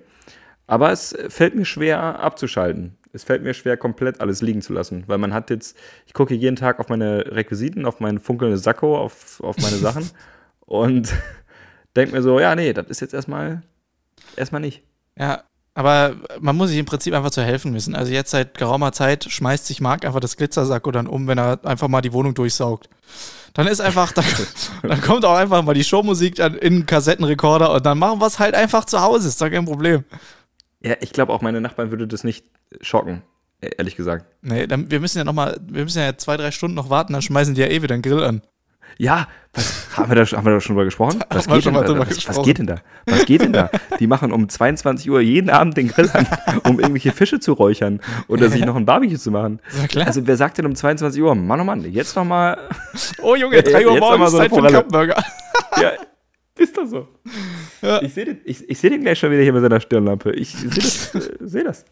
Aber 0.66 0.90
es 0.90 1.14
fällt 1.28 1.54
mir 1.54 1.64
schwer 1.66 2.19
abzuschalten. 2.21 2.97
Es 3.14 3.25
fällt 3.25 3.42
mir 3.42 3.54
schwer, 3.54 3.76
komplett 3.76 4.21
alles 4.21 4.42
liegen 4.42 4.61
zu 4.61 4.73
lassen, 4.73 5.04
weil 5.06 5.18
man 5.18 5.33
hat 5.33 5.49
jetzt, 5.50 5.76
ich 6.06 6.12
gucke 6.12 6.35
jeden 6.35 6.56
Tag 6.56 6.80
auf 6.80 6.88
meine 6.88 7.25
Requisiten, 7.35 7.87
auf 7.87 8.00
mein 8.00 8.18
funkelndes 8.18 8.62
Sakko, 8.62 8.99
auf, 8.99 9.40
auf 9.40 9.56
meine 9.59 9.76
Sachen 9.76 10.11
und 10.61 11.12
denke 11.97 12.14
mir 12.14 12.23
so, 12.23 12.40
ja, 12.40 12.54
nee, 12.54 12.73
das 12.73 12.88
ist 12.88 13.00
jetzt 13.00 13.14
erstmal, 13.14 13.62
erstmal 14.37 14.61
nicht. 14.61 14.83
Ja, 15.16 15.44
Aber 15.75 16.16
man 16.40 16.56
muss 16.56 16.71
sich 16.71 16.78
im 16.78 16.87
Prinzip 16.87 17.14
einfach 17.14 17.30
zu 17.30 17.42
helfen 17.42 17.75
wissen. 17.75 17.97
Also 17.97 18.12
jetzt 18.12 18.30
seit 18.30 18.59
geraumer 18.59 18.92
Zeit 18.92 19.25
schmeißt 19.25 19.66
sich 19.66 19.80
Marc 19.80 20.04
einfach 20.04 20.21
das 20.21 20.37
Glitzersacko 20.37 20.92
dann 20.92 21.09
um, 21.09 21.26
wenn 21.26 21.38
er 21.38 21.64
einfach 21.64 21.88
mal 21.88 22.00
die 22.00 22.12
Wohnung 22.12 22.35
durchsaugt. 22.35 22.88
Dann 23.54 23.66
ist 23.66 23.80
einfach, 23.80 24.12
dann, 24.12 24.25
dann 24.83 25.00
kommt 25.00 25.25
auch 25.25 25.37
einfach 25.37 25.62
mal 25.62 25.75
die 25.75 25.85
Showmusik 25.85 26.37
dann 26.37 26.54
in 26.54 26.80
den 26.80 26.87
Kassettenrekorder 26.87 27.73
und 27.73 27.85
dann 27.87 27.99
machen 27.99 28.21
wir 28.21 28.26
es 28.26 28.38
halt 28.38 28.54
einfach 28.54 28.85
zu 28.85 29.00
Hause. 29.00 29.28
Ist 29.28 29.40
doch 29.40 29.50
kein 29.50 29.64
Problem. 29.64 30.04
Ja, 30.85 30.95
ich 31.00 31.12
glaube 31.12 31.33
auch 31.33 31.41
meine 31.43 31.61
Nachbarn 31.61 31.91
würde 31.91 32.07
das 32.07 32.25
nicht 32.25 32.45
schocken, 32.81 33.23
e- 33.62 33.71
ehrlich 33.79 33.97
gesagt. 33.97 34.26
Nee, 34.43 34.67
dann, 34.67 34.91
wir 34.91 35.00
müssen 35.00 35.19
ja 35.19 35.25
noch 35.25 35.33
mal, 35.33 35.59
wir 35.67 35.85
müssen 35.85 36.00
ja 36.00 36.17
zwei, 36.17 36.37
drei 36.37 36.50
Stunden 36.50 36.75
noch 36.76 36.91
warten, 36.91 37.12
dann 37.14 37.23
schmeißen 37.23 37.55
die 37.55 37.61
ja 37.62 37.69
eh 37.69 37.83
wieder 37.83 37.95
einen 37.95 38.03
Grill 38.03 38.23
an. 38.23 38.43
Ja, 38.97 39.26
was, 39.55 39.88
haben, 39.97 40.09
wir 40.09 40.14
da, 40.25 40.37
haben 40.37 40.45
wir 40.47 40.53
da 40.53 40.61
schon 40.61 40.76
drüber 40.76 40.85
gesprochen? 40.85 41.19
Was 41.31 41.49
geht, 41.49 41.64
denn 41.67 41.75
drüber 41.75 42.00
Was, 42.00 42.09
was 42.11 42.14
gesprochen. 42.14 42.45
geht 42.45 42.59
denn 42.59 42.67
da? 42.69 42.76
Was 43.07 43.25
geht 43.26 43.41
denn 43.41 43.53
da? 43.53 43.69
Die 43.99 44.07
machen 44.07 44.31
um 44.31 44.49
22 44.49 45.11
Uhr 45.11 45.21
jeden 45.21 45.50
Abend 45.50 45.76
den 45.76 45.88
Grill 45.88 46.09
an, 46.12 46.29
um 46.64 46.79
irgendwelche 46.79 47.11
Fische 47.11 47.41
zu 47.41 47.55
räuchern 47.55 48.00
oder 48.29 48.50
sich 48.50 48.64
noch 48.64 48.76
ein 48.76 48.85
Barbecue 48.87 49.17
zu 49.19 49.33
machen. 49.33 49.61
Also 50.05 50.26
wer 50.29 50.37
sagt 50.37 50.59
denn 50.59 50.67
um 50.67 50.76
22 50.76 51.21
Uhr, 51.23 51.35
Mann, 51.35 51.61
oh 51.61 51.64
Mann, 51.64 51.81
jetzt 51.91 52.14
noch 52.14 52.25
mal, 52.25 52.57
Oh 53.21 53.35
Junge, 53.35 53.62
3 53.64 53.85
Uhr 53.87 53.99
morgens, 53.99 54.31
so 54.31 54.38
Zeit 54.38 54.50
für 54.50 54.59
einen 54.59 54.69
Forelle. 54.69 54.83
Kampfburger. 54.83 55.25
ja, 55.83 55.93
ist 56.58 56.76
das 56.76 56.90
so. 56.90 57.08
Ja. 57.82 58.02
Ich 58.02 58.14
sehe 58.14 58.26
den, 58.26 58.40
ich, 58.44 58.68
ich 58.68 58.78
seh 58.78 58.88
den 58.88 59.00
gleich 59.02 59.18
schon 59.18 59.30
wieder 59.30 59.42
hier 59.42 59.52
mit 59.52 59.62
seiner 59.62 59.80
Stirnlampe. 59.80 60.32
Ich 60.32 60.54
sehe 60.54 60.70
das. 60.70 61.14
äh, 61.14 61.37
seh 61.40 61.64
das. 61.64 61.84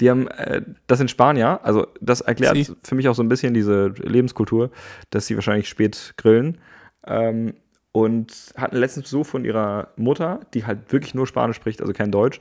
Die 0.00 0.10
haben 0.10 0.26
äh, 0.28 0.62
das 0.86 1.00
in 1.00 1.08
Spanier, 1.08 1.60
also 1.62 1.86
das 2.00 2.20
erklärt 2.20 2.56
Sie. 2.56 2.74
für 2.82 2.94
mich 2.94 3.08
auch 3.08 3.14
so 3.14 3.22
ein 3.22 3.28
bisschen 3.28 3.54
diese 3.54 3.88
Lebenskultur, 3.98 4.70
dass 5.10 5.26
sie 5.26 5.36
wahrscheinlich 5.36 5.68
spät 5.68 6.14
grillen. 6.16 6.58
Ähm, 7.06 7.54
und 7.92 8.52
hatten 8.56 8.76
letztens 8.76 9.04
Besuch 9.04 9.24
von 9.24 9.44
ihrer 9.44 9.92
Mutter, 9.94 10.40
die 10.52 10.66
halt 10.66 10.90
wirklich 10.92 11.14
nur 11.14 11.28
Spanisch 11.28 11.54
spricht, 11.54 11.80
also 11.80 11.92
kein 11.92 12.10
Deutsch. 12.10 12.40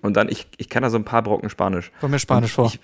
Und 0.00 0.16
dann, 0.16 0.30
ich, 0.30 0.48
ich 0.56 0.70
kann 0.70 0.82
da 0.82 0.88
so 0.88 0.96
ein 0.96 1.04
paar 1.04 1.22
Brocken 1.22 1.50
Spanisch. 1.50 1.92
Komm 2.00 2.12
mir 2.12 2.18
Spanisch 2.18 2.52
vor. 2.54 2.68
Ich, 2.68 2.80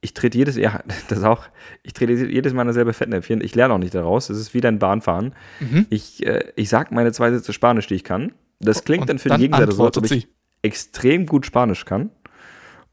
ich 0.00 0.14
trete 0.14 0.38
jedes, 0.38 0.56
ja, 0.56 0.82
das 1.08 1.22
auch, 1.24 1.44
ich 1.82 1.92
trete 1.92 2.12
jedes 2.12 2.52
Mal 2.52 2.64
dasselbe 2.64 2.92
Fettnäpfchen. 2.92 3.40
Ich 3.40 3.54
lerne 3.54 3.74
auch 3.74 3.78
nicht 3.78 3.94
daraus. 3.94 4.30
Es 4.30 4.38
ist 4.38 4.54
wie 4.54 4.64
ein 4.64 4.78
Bahnfahren. 4.78 5.34
Mhm. 5.60 5.86
Ich, 5.90 6.24
äh, 6.26 6.52
ich 6.56 6.68
sag 6.68 6.92
meine 6.92 7.12
zwei 7.12 7.30
Sätze 7.30 7.52
Spanisch, 7.52 7.86
die 7.86 7.94
ich 7.94 8.04
kann. 8.04 8.32
Das 8.60 8.84
klingt 8.84 9.02
Und 9.02 9.10
dann 9.10 9.18
für 9.18 9.30
die 9.30 9.38
Gegenseite 9.38 9.72
so, 9.72 9.84
als 9.86 9.96
ob 9.96 10.10
ich 10.10 10.28
extrem 10.62 11.26
gut 11.26 11.46
Spanisch 11.46 11.84
kann. 11.84 12.10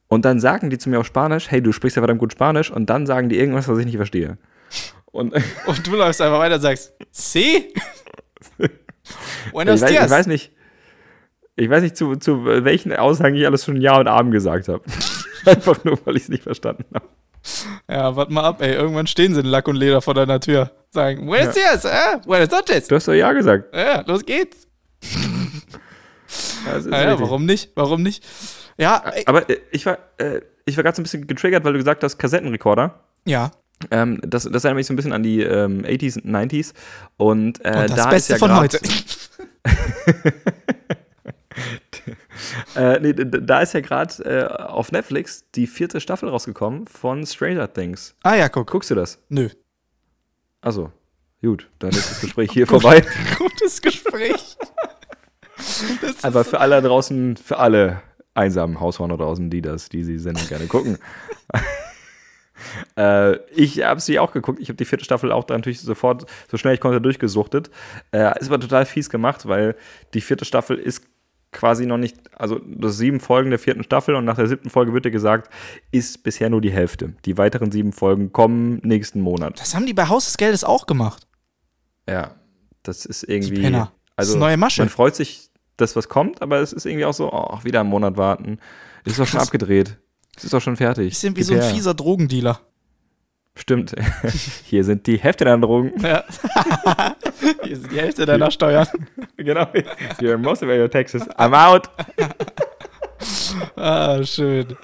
Und 0.07 0.25
dann 0.25 0.39
sagen 0.39 0.69
die 0.69 0.77
zu 0.77 0.89
mir 0.89 1.00
auf 1.00 1.07
Spanisch, 1.07 1.50
hey, 1.50 1.62
du 1.62 1.71
sprichst 1.71 1.95
ja 1.95 2.01
verdammt 2.01 2.19
gut 2.19 2.31
Spanisch. 2.31 2.71
Und 2.71 2.89
dann 2.89 3.07
sagen 3.07 3.29
die 3.29 3.38
irgendwas, 3.38 3.67
was 3.67 3.79
ich 3.79 3.85
nicht 3.85 3.97
verstehe. 3.97 4.38
Und 5.05 5.33
Und 5.65 5.88
du 5.88 5.95
läufst 5.95 6.21
einfach 6.21 6.39
weiter 6.39 6.55
und 6.55 6.62
sagst, 6.62 6.93
Sie? 7.12 7.74
Buenos 9.51 9.75
ich, 9.75 9.81
weiß, 9.81 9.91
ich 9.91 9.97
dias. 9.97 10.12
weiß 10.12 10.27
nicht, 10.27 10.51
ich 11.55 11.69
weiß 11.69 11.83
nicht, 11.83 11.95
zu, 11.95 12.15
zu 12.15 12.45
welchen 12.45 12.93
Aussagen 12.93 13.35
ich 13.35 13.45
alles 13.45 13.65
schon 13.65 13.79
Ja 13.79 13.97
und 14.00 14.07
Abend 14.07 14.31
gesagt 14.31 14.67
habe. 14.67 14.83
Einfach 15.45 15.83
nur, 15.83 15.99
weil 16.05 16.17
ich 16.17 16.23
es 16.23 16.29
nicht 16.29 16.43
verstanden 16.43 16.85
habe. 16.93 17.05
Ja, 17.89 18.15
warte 18.15 18.33
mal 18.33 18.43
ab, 18.43 18.61
ey. 18.61 18.73
Irgendwann 18.73 19.05
stehen 19.07 19.33
sie 19.35 19.41
in 19.41 19.45
Lack 19.45 19.67
und 19.67 19.75
Leder 19.75 20.01
vor 20.01 20.13
deiner 20.15 20.39
Tür. 20.39 20.71
Sagen, 20.91 21.25
Buenos 21.27 21.53
dias, 21.53 21.85
äh? 21.85 22.17
Buenos 22.25 22.49
noches. 22.49 22.87
Du 22.87 22.95
hast 22.95 23.07
doch 23.07 23.13
Ja 23.13 23.31
gesagt. 23.33 23.75
Ja, 23.75 24.01
los 24.07 24.25
geht's. 24.25 24.67
Ist 26.77 26.87
Naja, 26.87 27.19
warum 27.19 27.45
nicht? 27.45 27.71
Warum 27.75 28.01
nicht? 28.01 28.23
Ja, 28.77 29.03
ey, 29.13 29.23
Aber 29.27 29.47
äh, 29.49 29.59
ich 29.71 29.85
war, 29.85 29.99
äh, 30.17 30.41
ich 30.65 30.75
war 30.75 30.83
gerade 30.83 30.95
so 30.95 31.01
ein 31.01 31.03
bisschen 31.03 31.27
getriggert, 31.27 31.63
weil 31.63 31.73
du 31.73 31.79
gesagt 31.79 32.03
hast, 32.03 32.17
Kassettenrekorder. 32.17 32.99
ja. 33.25 33.51
Ähm, 33.91 34.21
das, 34.25 34.43
das 34.49 34.63
erinnert 34.63 34.77
mich 34.77 34.87
so 34.87 34.93
ein 34.93 34.95
bisschen 34.95 35.11
an 35.11 35.21
die 35.21 35.41
ähm, 35.41 35.83
80s 35.83 36.21
und 36.23 36.33
90s. 36.33 36.71
Und, 37.17 37.63
äh, 37.65 37.67
Und 37.67 37.89
das 37.89 37.95
da 37.95 38.09
Beste 38.09 38.33
ist 38.33 38.41
ja 38.41 38.47
von 38.47 38.57
heute. 38.57 38.79
Äh, 42.75 42.99
nee, 42.99 43.13
da 43.13 43.61
ist 43.61 43.73
ja 43.73 43.79
gerade 43.79 44.23
äh, 44.23 44.45
auf 44.47 44.91
Netflix 44.91 45.45
die 45.55 45.67
vierte 45.67 46.01
Staffel 46.01 46.27
rausgekommen 46.29 46.87
von 46.87 47.25
Stranger 47.25 47.71
Things. 47.71 48.15
Ah 48.23 48.35
ja, 48.35 48.49
guck. 48.49 48.69
Guckst 48.69 48.91
du 48.91 48.95
das? 48.95 49.19
Nö. 49.29 49.49
Also, 50.61 50.91
gut, 51.41 51.69
dann 51.79 51.91
ist 51.91 52.11
das 52.11 52.21
Gespräch 52.21 52.51
hier 52.53 52.67
vorbei. 52.67 53.05
Gutes 53.37 53.81
Gespräch. 53.81 54.57
Das 56.01 56.23
Aber 56.23 56.43
für 56.43 56.59
alle 56.59 56.81
draußen, 56.81 57.37
für 57.37 57.57
alle 57.57 58.01
einsamen 58.33 58.79
Hausfrauen 58.79 59.15
draußen, 59.17 59.49
die 59.49 59.61
das, 59.61 59.89
die 59.89 60.03
die 60.03 60.19
Sendung 60.19 60.45
gerne 60.47 60.67
gucken. 60.67 60.97
äh, 62.97 63.37
ich 63.51 63.83
habe 63.83 64.01
sie 64.01 64.19
auch 64.19 64.33
geguckt. 64.33 64.59
Ich 64.59 64.67
habe 64.67 64.77
die 64.77 64.85
vierte 64.85 65.05
Staffel 65.05 65.31
auch 65.31 65.45
dann 65.45 65.57
natürlich 65.57 65.81
sofort, 65.81 66.25
so 66.51 66.57
schnell 66.57 66.73
ich 66.73 66.81
konnte, 66.81 66.99
durchgesuchtet. 66.99 67.69
Äh, 68.11 68.37
ist 68.39 68.47
aber 68.47 68.59
total 68.59 68.85
fies 68.85 69.09
gemacht, 69.09 69.47
weil 69.47 69.75
die 70.13 70.21
vierte 70.21 70.43
Staffel 70.45 70.77
ist 70.77 71.07
quasi 71.55 71.85
noch 71.85 71.97
nicht, 71.97 72.17
also 72.39 72.59
das 72.59 72.97
sieben 72.97 73.19
Folgen 73.19 73.50
der 73.50 73.59
vierten 73.59 73.83
Staffel 73.83 74.15
und 74.15 74.25
nach 74.25 74.35
der 74.35 74.47
siebten 74.47 74.69
Folge 74.69 74.93
wird 74.93 75.05
dir 75.05 75.12
gesagt, 75.12 75.51
ist 75.91 76.21
bisher 76.24 76.50
nur 76.50 76.62
die 76.62 76.71
Hälfte. 76.71 77.15
Die 77.25 77.38
weiteren 77.38 77.71
sieben 77.71 77.93
Folgen 77.93 78.31
kommen 78.31 78.79
nächsten 78.83 79.22
Monat. 79.22 79.59
Das 79.59 79.74
haben 79.74 79.85
die 79.85 79.94
bei 79.94 80.07
Haus 80.07 80.25
des 80.25 80.37
Geldes 80.37 80.63
auch 80.63 80.85
gemacht. 80.85 81.27
Ja, 82.07 82.35
das 82.83 83.05
ist 83.05 83.24
irgendwie. 83.24 83.61
Penner. 83.61 83.91
Das 84.15 84.27
ist 84.27 84.35
eine 84.35 84.41
neue 84.41 84.57
Masche. 84.57 84.81
Man 84.81 84.89
freut 84.89 85.15
sich, 85.15 85.50
dass 85.77 85.96
was 85.96 86.07
kommt, 86.09 86.41
aber 86.41 86.59
es 86.59 86.74
ist 86.74 86.85
irgendwie 86.85 87.05
auch 87.05 87.13
so, 87.13 87.31
oh, 87.31 87.59
wieder 87.63 87.81
einen 87.81 87.89
Monat 87.89 88.18
warten. 88.18 88.59
Ist 89.05 89.20
doch 89.20 89.27
schon 89.27 89.39
abgedreht. 89.39 89.98
Es 90.35 90.44
ist 90.44 90.53
doch 90.53 90.61
schon 90.61 90.75
fertig. 90.75 91.09
Bisschen 91.09 91.35
wie 91.35 91.39
Gib 91.39 91.48
so 91.48 91.53
ein 91.53 91.61
her. 91.61 91.70
fieser 91.70 91.94
Drogendealer. 91.94 92.59
Stimmt. 93.57 93.96
Hier 94.65 94.83
sind 94.83 95.07
die 95.07 95.18
Hälfte 95.18 95.46
deiner 95.46 95.65
Drogen. 95.65 95.94
Ja. 96.01 96.24
Hier 97.63 97.77
sind 97.77 97.91
die 97.91 98.00
Hälfte 98.00 98.25
deiner 98.25 98.51
Steuern. 98.51 98.87
genau. 99.37 99.63
You're 100.20 100.37
most 100.37 100.61
of 100.61 100.70
your 100.70 100.89
taxes. 100.89 101.24
I'm 101.31 101.53
out. 101.55 101.89
Ah, 103.75 104.24
schön. 104.24 104.75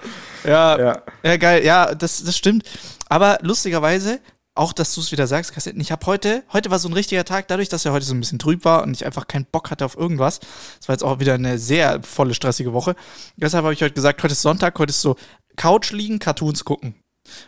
Ja, 0.45 0.79
ja. 0.79 1.01
Ja. 1.23 1.37
geil. 1.37 1.65
Ja, 1.65 1.93
das, 1.93 2.23
das 2.23 2.37
stimmt. 2.37 2.63
Aber 3.09 3.39
lustigerweise, 3.41 4.19
auch 4.55 4.73
dass 4.73 4.95
du 4.95 5.01
es 5.01 5.11
wieder 5.11 5.27
sagst, 5.27 5.53
Kassetten, 5.53 5.81
ich 5.81 5.91
habe 5.91 6.05
heute, 6.05 6.43
heute 6.53 6.71
war 6.71 6.79
so 6.79 6.87
ein 6.87 6.93
richtiger 6.93 7.25
Tag, 7.25 7.47
dadurch, 7.49 7.69
dass 7.69 7.85
er 7.85 7.91
heute 7.91 8.05
so 8.05 8.13
ein 8.13 8.19
bisschen 8.21 8.39
trüb 8.39 8.63
war 8.63 8.83
und 8.83 8.91
ich 8.91 9.05
einfach 9.05 9.27
keinen 9.27 9.45
Bock 9.45 9.69
hatte 9.69 9.83
auf 9.85 9.97
irgendwas. 9.97 10.39
Es 10.79 10.87
war 10.87 10.93
jetzt 10.93 11.03
auch 11.03 11.19
wieder 11.19 11.33
eine 11.33 11.57
sehr 11.57 12.01
volle, 12.03 12.33
stressige 12.33 12.73
Woche. 12.73 12.95
Deshalb 13.35 13.63
habe 13.65 13.73
ich 13.73 13.81
heute 13.81 13.93
gesagt, 13.93 14.23
heute 14.23 14.31
ist 14.31 14.41
Sonntag, 14.41 14.79
heute 14.79 14.91
ist 14.91 15.01
so 15.01 15.17
Couch 15.57 15.91
liegen, 15.91 16.19
Cartoons 16.19 16.63
gucken. 16.63 16.95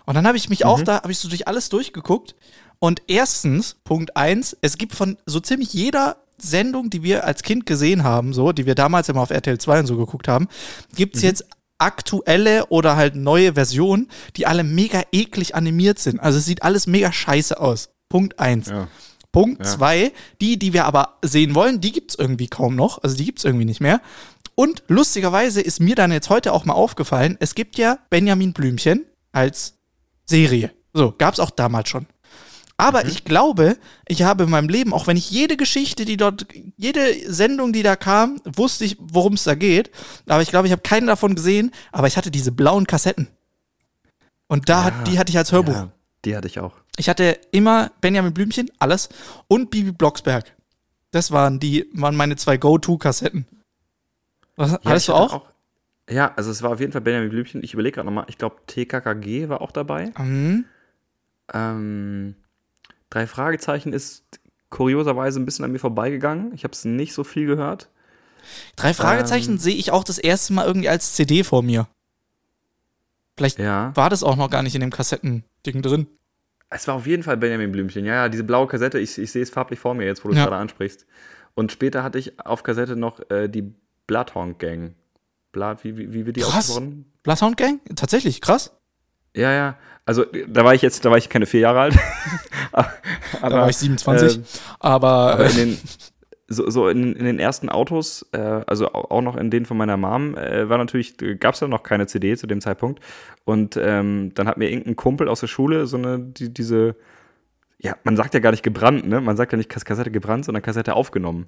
Und 0.05 0.15
dann 0.15 0.27
habe 0.27 0.37
ich 0.37 0.49
mich 0.49 0.65
auch 0.65 0.81
da, 0.81 0.97
habe 0.97 1.11
ich 1.11 1.19
so 1.19 1.29
durch 1.29 1.47
alles 1.47 1.69
durchgeguckt. 1.69 2.35
Und 2.79 3.01
erstens, 3.07 3.75
Punkt 3.83 4.17
eins, 4.17 4.57
es 4.61 4.77
gibt 4.77 4.93
von 4.93 5.17
so 5.25 5.39
ziemlich 5.39 5.73
jeder 5.73 6.17
Sendung, 6.37 6.89
die 6.89 7.03
wir 7.03 7.23
als 7.25 7.43
Kind 7.43 7.65
gesehen 7.65 8.03
haben, 8.03 8.33
so, 8.33 8.51
die 8.51 8.65
wir 8.65 8.75
damals 8.75 9.07
immer 9.09 9.21
auf 9.21 9.29
RTL 9.29 9.57
2 9.57 9.79
und 9.81 9.87
so 9.87 9.97
geguckt 9.97 10.27
haben, 10.27 10.47
gibt 10.95 11.15
es 11.15 11.21
jetzt 11.21 11.45
aktuelle 11.77 12.67
oder 12.67 12.95
halt 12.95 13.15
neue 13.15 13.53
Versionen, 13.53 14.09
die 14.35 14.45
alle 14.45 14.63
mega 14.63 15.03
eklig 15.11 15.55
animiert 15.55 15.99
sind. 15.99 16.19
Also 16.19 16.39
es 16.39 16.45
sieht 16.45 16.63
alles 16.63 16.87
mega 16.87 17.11
scheiße 17.11 17.59
aus. 17.59 17.89
Punkt 18.09 18.39
eins. 18.39 18.67
Ja. 18.67 18.87
Punkt 19.31 19.65
Ja. 19.65 19.71
zwei, 19.71 20.11
die, 20.39 20.59
die 20.59 20.73
wir 20.73 20.85
aber 20.85 21.17
sehen 21.23 21.55
wollen, 21.55 21.81
die 21.81 21.91
gibt's 21.91 22.15
irgendwie 22.15 22.47
kaum 22.47 22.75
noch. 22.75 23.01
Also 23.03 23.17
die 23.17 23.25
gibt's 23.25 23.43
irgendwie 23.43 23.65
nicht 23.65 23.81
mehr. 23.81 24.01
Und 24.55 24.83
lustigerweise 24.87 25.61
ist 25.61 25.79
mir 25.79 25.95
dann 25.95 26.11
jetzt 26.11 26.29
heute 26.29 26.53
auch 26.53 26.65
mal 26.65 26.73
aufgefallen, 26.73 27.37
es 27.39 27.55
gibt 27.55 27.77
ja 27.77 27.97
Benjamin 28.09 28.53
Blümchen 28.53 29.05
als 29.33 29.73
Serie. 30.25 30.71
So, 30.93 31.13
gab's 31.17 31.39
auch 31.39 31.49
damals 31.49 31.89
schon. 31.89 32.07
Aber 32.77 33.05
ich 33.05 33.23
glaube, 33.23 33.77
ich 34.07 34.23
habe 34.23 34.43
in 34.43 34.49
meinem 34.49 34.67
Leben, 34.67 34.93
auch 34.93 35.07
wenn 35.07 35.15
ich 35.15 35.29
jede 35.29 35.57
Geschichte, 35.57 36.05
die 36.05 36.17
dort, 36.17 36.47
jede 36.75 37.31
Sendung, 37.31 37.71
die 37.71 37.83
da 37.83 37.95
kam, 37.95 38.41
wusste 38.45 38.83
ich, 38.85 38.97
worum 38.99 39.33
es 39.33 39.43
da 39.43 39.55
geht. 39.55 39.91
Aber 40.27 40.41
ich 40.41 40.49
glaube, 40.49 40.67
ich 40.67 40.71
habe 40.71 40.81
keinen 40.81 41.07
davon 41.07 41.35
gesehen, 41.35 41.71
aber 41.91 42.07
ich 42.07 42.17
hatte 42.17 42.31
diese 42.31 42.51
blauen 42.51 42.87
Kassetten. 42.87 43.27
Und 44.47 44.69
da 44.69 44.83
hat, 44.85 45.07
die 45.07 45.19
hatte 45.19 45.31
ich 45.31 45.37
als 45.37 45.51
Hörbuch. 45.51 45.73
Ja, 45.73 45.91
die 46.25 46.35
hatte 46.35 46.47
ich 46.47 46.59
auch. 46.59 46.73
Ich 46.97 47.09
hatte 47.09 47.39
immer 47.51 47.91
Benjamin 48.01 48.33
Blümchen, 48.33 48.69
alles, 48.79 49.09
und 49.47 49.69
Bibi 49.69 49.91
Blocksberg. 49.91 50.55
Das 51.11 51.31
waren 51.31 51.59
die, 51.59 51.87
waren 51.93 52.15
meine 52.15 52.35
zwei 52.35 52.57
Go-To-Kassetten. 52.57 53.45
Was, 54.55 54.71
Ja, 54.71 54.79
hattest 54.83 55.07
du 55.07 55.13
hatte 55.13 55.35
auch? 55.35 55.52
Ja, 56.09 56.33
also 56.35 56.51
es 56.51 56.61
war 56.61 56.71
auf 56.71 56.79
jeden 56.79 56.91
Fall 56.91 57.01
Benjamin 57.01 57.29
Blümchen. 57.29 57.63
Ich 57.63 57.73
überlege 57.73 57.95
gerade 57.95 58.05
nochmal, 58.07 58.25
ich 58.27 58.37
glaube 58.37 58.57
TKKG 58.67 59.47
war 59.49 59.61
auch 59.61 59.71
dabei. 59.71 60.11
Mhm. 60.17 60.65
Ähm, 61.53 62.35
drei 63.09 63.27
Fragezeichen 63.27 63.93
ist 63.93 64.23
kurioserweise 64.69 65.39
ein 65.39 65.45
bisschen 65.45 65.65
an 65.65 65.71
mir 65.71 65.79
vorbeigegangen. 65.79 66.53
Ich 66.53 66.63
habe 66.63 66.73
es 66.73 66.83
nicht 66.85 67.13
so 67.13 67.23
viel 67.23 67.45
gehört. 67.45 67.89
Drei 68.75 68.93
Fragezeichen 68.93 69.53
Ähm. 69.53 69.57
sehe 69.57 69.75
ich 69.75 69.91
auch 69.91 70.03
das 70.03 70.17
erste 70.17 70.53
Mal 70.53 70.65
irgendwie 70.65 70.89
als 70.89 71.13
CD 71.13 71.43
vor 71.43 71.63
mir. 71.63 71.87
Vielleicht 73.37 73.59
Ja. 73.59 73.91
war 73.95 74.09
das 74.09 74.23
auch 74.23 74.35
noch 74.35 74.49
gar 74.49 74.63
nicht 74.63 74.75
in 74.75 74.81
dem 74.81 74.89
Kassettending 74.91 75.81
drin. 75.81 76.07
Es 76.69 76.87
war 76.87 76.95
auf 76.95 77.05
jeden 77.07 77.23
Fall 77.23 77.37
Benjamin 77.37 77.71
Blümchen. 77.71 78.03
Ja, 78.05 78.15
ja, 78.15 78.29
diese 78.29 78.43
blaue 78.43 78.67
Kassette, 78.67 78.99
ich, 78.99 79.17
ich 79.17 79.31
sehe 79.31 79.43
es 79.43 79.51
farblich 79.51 79.79
vor 79.79 79.93
mir 79.93 80.05
jetzt, 80.05 80.23
wo 80.25 80.29
du 80.29 80.33
es 80.33 80.39
Ja. 80.39 80.45
gerade 80.45 80.57
ansprichst. 80.57 81.05
Und 81.53 81.71
später 81.71 82.03
hatte 82.03 82.17
ich 82.17 82.39
auf 82.45 82.63
Kassette 82.63 82.95
noch 82.95 83.19
äh, 83.29 83.47
die 83.47 83.73
Bloodhound 84.07 84.57
Gang. 84.59 84.95
Blood, 85.53 85.85
wie, 85.85 85.97
wie, 85.97 86.13
wie 86.13 86.25
wird 86.25 86.35
die 86.35 86.41
Krass. 86.41 86.69
ausgesprochen? 86.69 87.05
Bloodhound 87.23 87.55
Gang? 87.55 87.79
Tatsächlich, 87.95 88.41
krass. 88.41 88.75
Ja, 89.33 89.53
ja. 89.53 89.77
Also 90.05 90.25
da 90.25 90.65
war 90.65 90.73
ich 90.73 90.81
jetzt, 90.81 91.05
da 91.05 91.11
war 91.11 91.17
ich 91.17 91.29
keine 91.29 91.45
vier 91.45 91.61
Jahre 91.61 91.79
alt. 91.79 91.95
aber, 92.73 92.91
Da 93.41 93.61
war 93.61 93.69
ich 93.69 93.77
27. 93.77 94.37
ähm, 94.37 94.43
aber 94.79 95.33
aber 95.33 95.45
äh, 95.45 95.49
in 95.51 95.55
den 95.55 95.77
so, 96.49 96.69
so 96.69 96.89
in, 96.89 97.15
in 97.15 97.25
den 97.25 97.39
ersten 97.39 97.69
Autos, 97.69 98.25
äh, 98.33 98.37
also 98.37 98.91
auch 98.91 99.21
noch 99.21 99.37
in 99.37 99.49
denen 99.49 99.65
von 99.65 99.77
meiner 99.77 99.97
Mom, 99.97 100.35
äh, 100.35 100.67
war 100.69 100.77
natürlich, 100.77 101.15
gab 101.39 101.53
es 101.53 101.61
da 101.61 101.67
noch 101.67 101.83
keine 101.83 102.05
CD 102.07 102.35
zu 102.35 102.47
dem 102.47 102.61
Zeitpunkt. 102.61 103.01
Und 103.45 103.77
ähm, 103.77 104.31
dann 104.35 104.47
hat 104.47 104.57
mir 104.57 104.69
irgendein 104.69 104.95
Kumpel 104.95 105.29
aus 105.29 105.39
der 105.39 105.47
Schule 105.47 105.87
so 105.87 105.97
eine, 105.97 106.19
die, 106.19 106.53
diese 106.53 106.95
ja, 107.83 107.97
man 108.05 108.15
sagt 108.15 108.33
ja 108.33 108.39
gar 108.39 108.51
nicht 108.51 108.63
gebrannt, 108.63 109.05
ne? 109.05 109.19
Man 109.19 109.35
sagt 109.35 109.51
ja 109.51 109.57
nicht 109.57 109.69
Kassette 109.69 110.09
gebrannt, 110.09 110.45
sondern 110.45 110.61
Kassette 110.61 110.95
aufgenommen. 110.95 111.47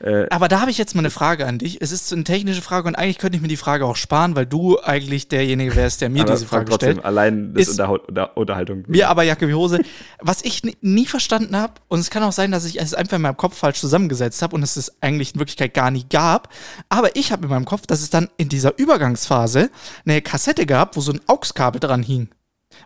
Äh, 0.00 0.26
Aber 0.28 0.48
da 0.48 0.60
habe 0.60 0.72
ich 0.72 0.78
jetzt 0.78 0.96
mal 0.96 1.02
eine 1.02 1.10
Frage 1.10 1.46
an 1.46 1.58
dich. 1.58 1.80
Es 1.80 1.92
ist 1.92 2.12
eine 2.12 2.24
technische 2.24 2.62
Frage 2.62 2.88
und 2.88 2.96
eigentlich 2.96 3.18
könnte 3.18 3.36
ich 3.36 3.42
mir 3.42 3.48
die 3.48 3.56
Frage 3.56 3.86
auch 3.86 3.94
sparen, 3.94 4.34
weil 4.34 4.44
du 4.44 4.80
eigentlich 4.80 5.28
derjenige 5.28 5.76
wärst, 5.76 6.00
der 6.00 6.08
mir 6.08 6.24
diese 6.26 6.46
Frage 6.46 6.64
trotzdem 6.64 6.94
stellt. 6.94 7.04
Allein 7.04 7.54
das 7.54 7.68
ist 7.68 7.70
Unterhal 7.78 7.98
Unter 7.98 8.36
Unterhaltung. 8.36 8.84
Wir 8.88 9.08
aber 9.08 9.22
Jacke 9.22 9.46
wie 9.46 9.54
Hose. 9.54 9.80
Was 10.20 10.42
ich 10.42 10.62
nie 10.80 11.06
verstanden 11.06 11.56
habe, 11.56 11.74
und 11.86 12.00
es 12.00 12.10
kann 12.10 12.24
auch 12.24 12.32
sein, 12.32 12.50
dass 12.50 12.64
ich 12.64 12.80
es 12.80 12.94
einfach 12.94 13.16
in 13.16 13.22
meinem 13.22 13.36
Kopf 13.36 13.56
falsch 13.56 13.78
zusammengesetzt 13.78 14.42
habe 14.42 14.56
und 14.56 14.64
es 14.64 14.76
es 14.76 15.00
eigentlich 15.00 15.34
in 15.34 15.38
Wirklichkeit 15.38 15.74
gar 15.74 15.92
nie 15.92 16.06
gab. 16.10 16.52
Aber 16.88 17.14
ich 17.14 17.30
habe 17.30 17.44
in 17.44 17.50
meinem 17.50 17.66
Kopf, 17.66 17.86
dass 17.86 18.02
es 18.02 18.10
dann 18.10 18.28
in 18.36 18.48
dieser 18.48 18.76
Übergangsphase 18.78 19.70
eine 20.04 20.22
Kassette 20.22 20.66
gab, 20.66 20.96
wo 20.96 21.00
so 21.00 21.12
ein 21.12 21.20
AUX-Kabel 21.28 21.78
dran 21.78 22.02
hing. 22.02 22.30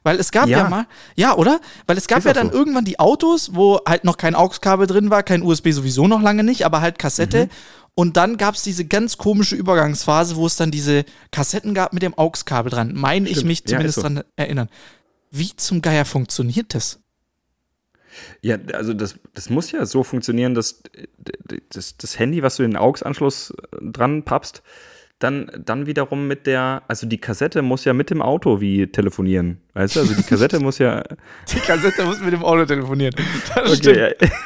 Weil 0.02 0.18
es 0.18 0.30
gab 0.30 0.48
ja, 0.48 0.58
ja 0.58 0.68
mal, 0.68 0.86
ja, 1.16 1.34
oder? 1.34 1.60
Weil 1.86 1.98
es 1.98 2.08
gab 2.08 2.18
Ist 2.18 2.24
ja 2.24 2.32
dann 2.32 2.50
so. 2.50 2.58
irgendwann 2.58 2.84
die 2.84 2.98
Autos, 2.98 3.54
wo 3.54 3.80
halt 3.86 4.04
noch 4.04 4.16
kein 4.16 4.34
AUX-Kabel 4.34 4.86
drin 4.86 5.10
war, 5.10 5.22
kein 5.22 5.42
USB 5.42 5.70
sowieso 5.70 6.08
noch 6.08 6.22
lange 6.22 6.44
nicht, 6.44 6.64
aber 6.64 6.80
halt 6.80 6.98
Kassette. 6.98 7.46
Mhm. 7.46 7.50
Und 7.94 8.16
dann 8.16 8.38
gab 8.38 8.54
es 8.54 8.62
diese 8.62 8.86
ganz 8.86 9.18
komische 9.18 9.54
Übergangsphase, 9.54 10.36
wo 10.36 10.46
es 10.46 10.56
dann 10.56 10.70
diese 10.70 11.04
Kassetten 11.30 11.74
gab 11.74 11.92
mit 11.92 12.02
dem 12.02 12.16
AUX-Kabel 12.16 12.70
dran. 12.70 12.94
Meine 12.94 13.28
ich 13.28 13.44
mich 13.44 13.64
zumindest 13.64 13.98
ja, 13.98 14.02
so. 14.02 14.08
dran 14.08 14.24
erinnern. 14.36 14.68
Wie 15.30 15.54
zum 15.56 15.82
Geier 15.82 16.04
funktioniert 16.04 16.74
das? 16.74 17.00
Ja, 18.42 18.56
also 18.74 18.92
das, 18.94 19.16
das 19.34 19.50
muss 19.50 19.72
ja 19.72 19.86
so 19.86 20.02
funktionieren, 20.02 20.54
dass 20.54 20.82
das, 21.70 21.96
das 21.96 22.18
Handy, 22.18 22.42
was 22.42 22.56
du 22.56 22.62
in 22.62 22.72
den 22.72 22.76
AUX-Anschluss 22.76 23.54
dran 23.80 24.22
pappst, 24.24 24.62
dann, 25.22 25.50
dann 25.64 25.86
wiederum 25.86 26.26
mit 26.26 26.46
der, 26.46 26.82
also 26.88 27.06
die 27.06 27.18
Kassette 27.18 27.62
muss 27.62 27.84
ja 27.84 27.92
mit 27.92 28.10
dem 28.10 28.20
Auto 28.22 28.60
wie 28.60 28.86
telefonieren. 28.86 29.60
Weißt 29.74 29.96
du? 29.96 30.00
Also 30.00 30.14
die 30.14 30.22
Kassette 30.22 30.58
muss 30.60 30.78
ja. 30.78 31.02
Die 31.52 31.60
Kassette 31.60 32.04
muss 32.04 32.20
mit 32.20 32.32
dem 32.32 32.44
Auto 32.44 32.64
telefonieren. 32.64 33.14
Das 33.54 33.78
okay, 33.78 34.14
ja. 34.20 34.28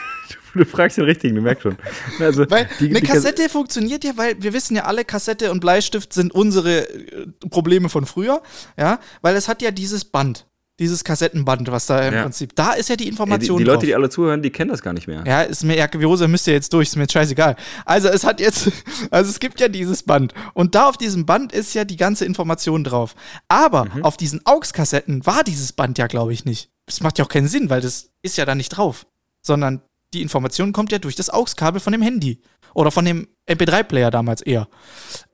Du 0.54 0.64
fragst 0.64 0.96
den 0.96 1.04
richtigen, 1.04 1.34
du 1.34 1.42
merkst 1.42 1.64
schon. 1.64 1.76
Also, 2.18 2.50
weil 2.50 2.66
die, 2.80 2.86
eine 2.86 3.00
die 3.00 3.06
Kassette 3.06 3.42
Kas 3.42 3.52
funktioniert 3.52 4.04
ja, 4.04 4.12
weil 4.16 4.42
wir 4.42 4.54
wissen 4.54 4.74
ja 4.74 4.84
alle, 4.84 5.04
Kassette 5.04 5.50
und 5.50 5.60
Bleistift 5.60 6.14
sind 6.14 6.34
unsere 6.34 6.88
äh, 6.88 7.26
Probleme 7.50 7.90
von 7.90 8.06
früher, 8.06 8.42
ja, 8.78 8.98
weil 9.20 9.36
es 9.36 9.48
hat 9.48 9.60
ja 9.60 9.70
dieses 9.70 10.06
Band 10.06 10.46
dieses 10.78 11.04
Kassettenband, 11.04 11.70
was 11.70 11.86
da 11.86 12.06
im 12.06 12.14
ja. 12.14 12.22
Prinzip, 12.22 12.54
da 12.54 12.72
ist 12.72 12.88
ja 12.88 12.96
die 12.96 13.08
Information. 13.08 13.58
Ja, 13.58 13.58
die, 13.58 13.64
die 13.64 13.70
Leute, 13.70 13.86
die 13.86 13.94
alle 13.94 14.10
zuhören, 14.10 14.42
die 14.42 14.50
kennen 14.50 14.70
das 14.70 14.82
gar 14.82 14.92
nicht 14.92 15.06
mehr. 15.06 15.24
Ja, 15.26 15.42
ist 15.42 15.64
mir 15.64 15.76
Jacke 15.76 16.00
wie 16.00 16.06
Hose, 16.06 16.28
müsst 16.28 16.46
ihr 16.46 16.52
jetzt 16.52 16.72
durch, 16.72 16.88
ist 16.88 16.96
mir 16.96 17.04
jetzt 17.04 17.12
scheißegal. 17.12 17.56
Also 17.84 18.08
es 18.08 18.24
hat 18.24 18.40
jetzt, 18.40 18.70
also 19.10 19.30
es 19.30 19.40
gibt 19.40 19.60
ja 19.60 19.68
dieses 19.68 20.02
Band 20.02 20.34
und 20.54 20.74
da 20.74 20.88
auf 20.88 20.98
diesem 20.98 21.24
Band 21.24 21.52
ist 21.52 21.74
ja 21.74 21.84
die 21.84 21.96
ganze 21.96 22.24
Information 22.24 22.84
drauf. 22.84 23.14
Aber 23.48 23.86
mhm. 23.86 24.04
auf 24.04 24.16
diesen 24.16 24.40
AUX-Kassetten 24.44 25.24
war 25.24 25.44
dieses 25.44 25.72
Band 25.72 25.98
ja, 25.98 26.06
glaube 26.06 26.32
ich, 26.32 26.44
nicht. 26.44 26.70
Das 26.84 27.00
macht 27.00 27.18
ja 27.18 27.24
auch 27.24 27.30
keinen 27.30 27.48
Sinn, 27.48 27.70
weil 27.70 27.80
das 27.80 28.10
ist 28.22 28.36
ja 28.36 28.44
da 28.44 28.54
nicht 28.54 28.68
drauf. 28.70 29.06
Sondern 29.42 29.80
die 30.16 30.22
Information 30.22 30.72
kommt 30.72 30.90
ja 30.92 30.98
durch 30.98 31.14
das 31.14 31.30
AUX-Kabel 31.30 31.80
von 31.80 31.92
dem 31.92 32.02
Handy. 32.02 32.40
Oder 32.74 32.90
von 32.90 33.04
dem 33.04 33.28
MP3-Player 33.48 34.10
damals 34.10 34.42
eher. 34.42 34.68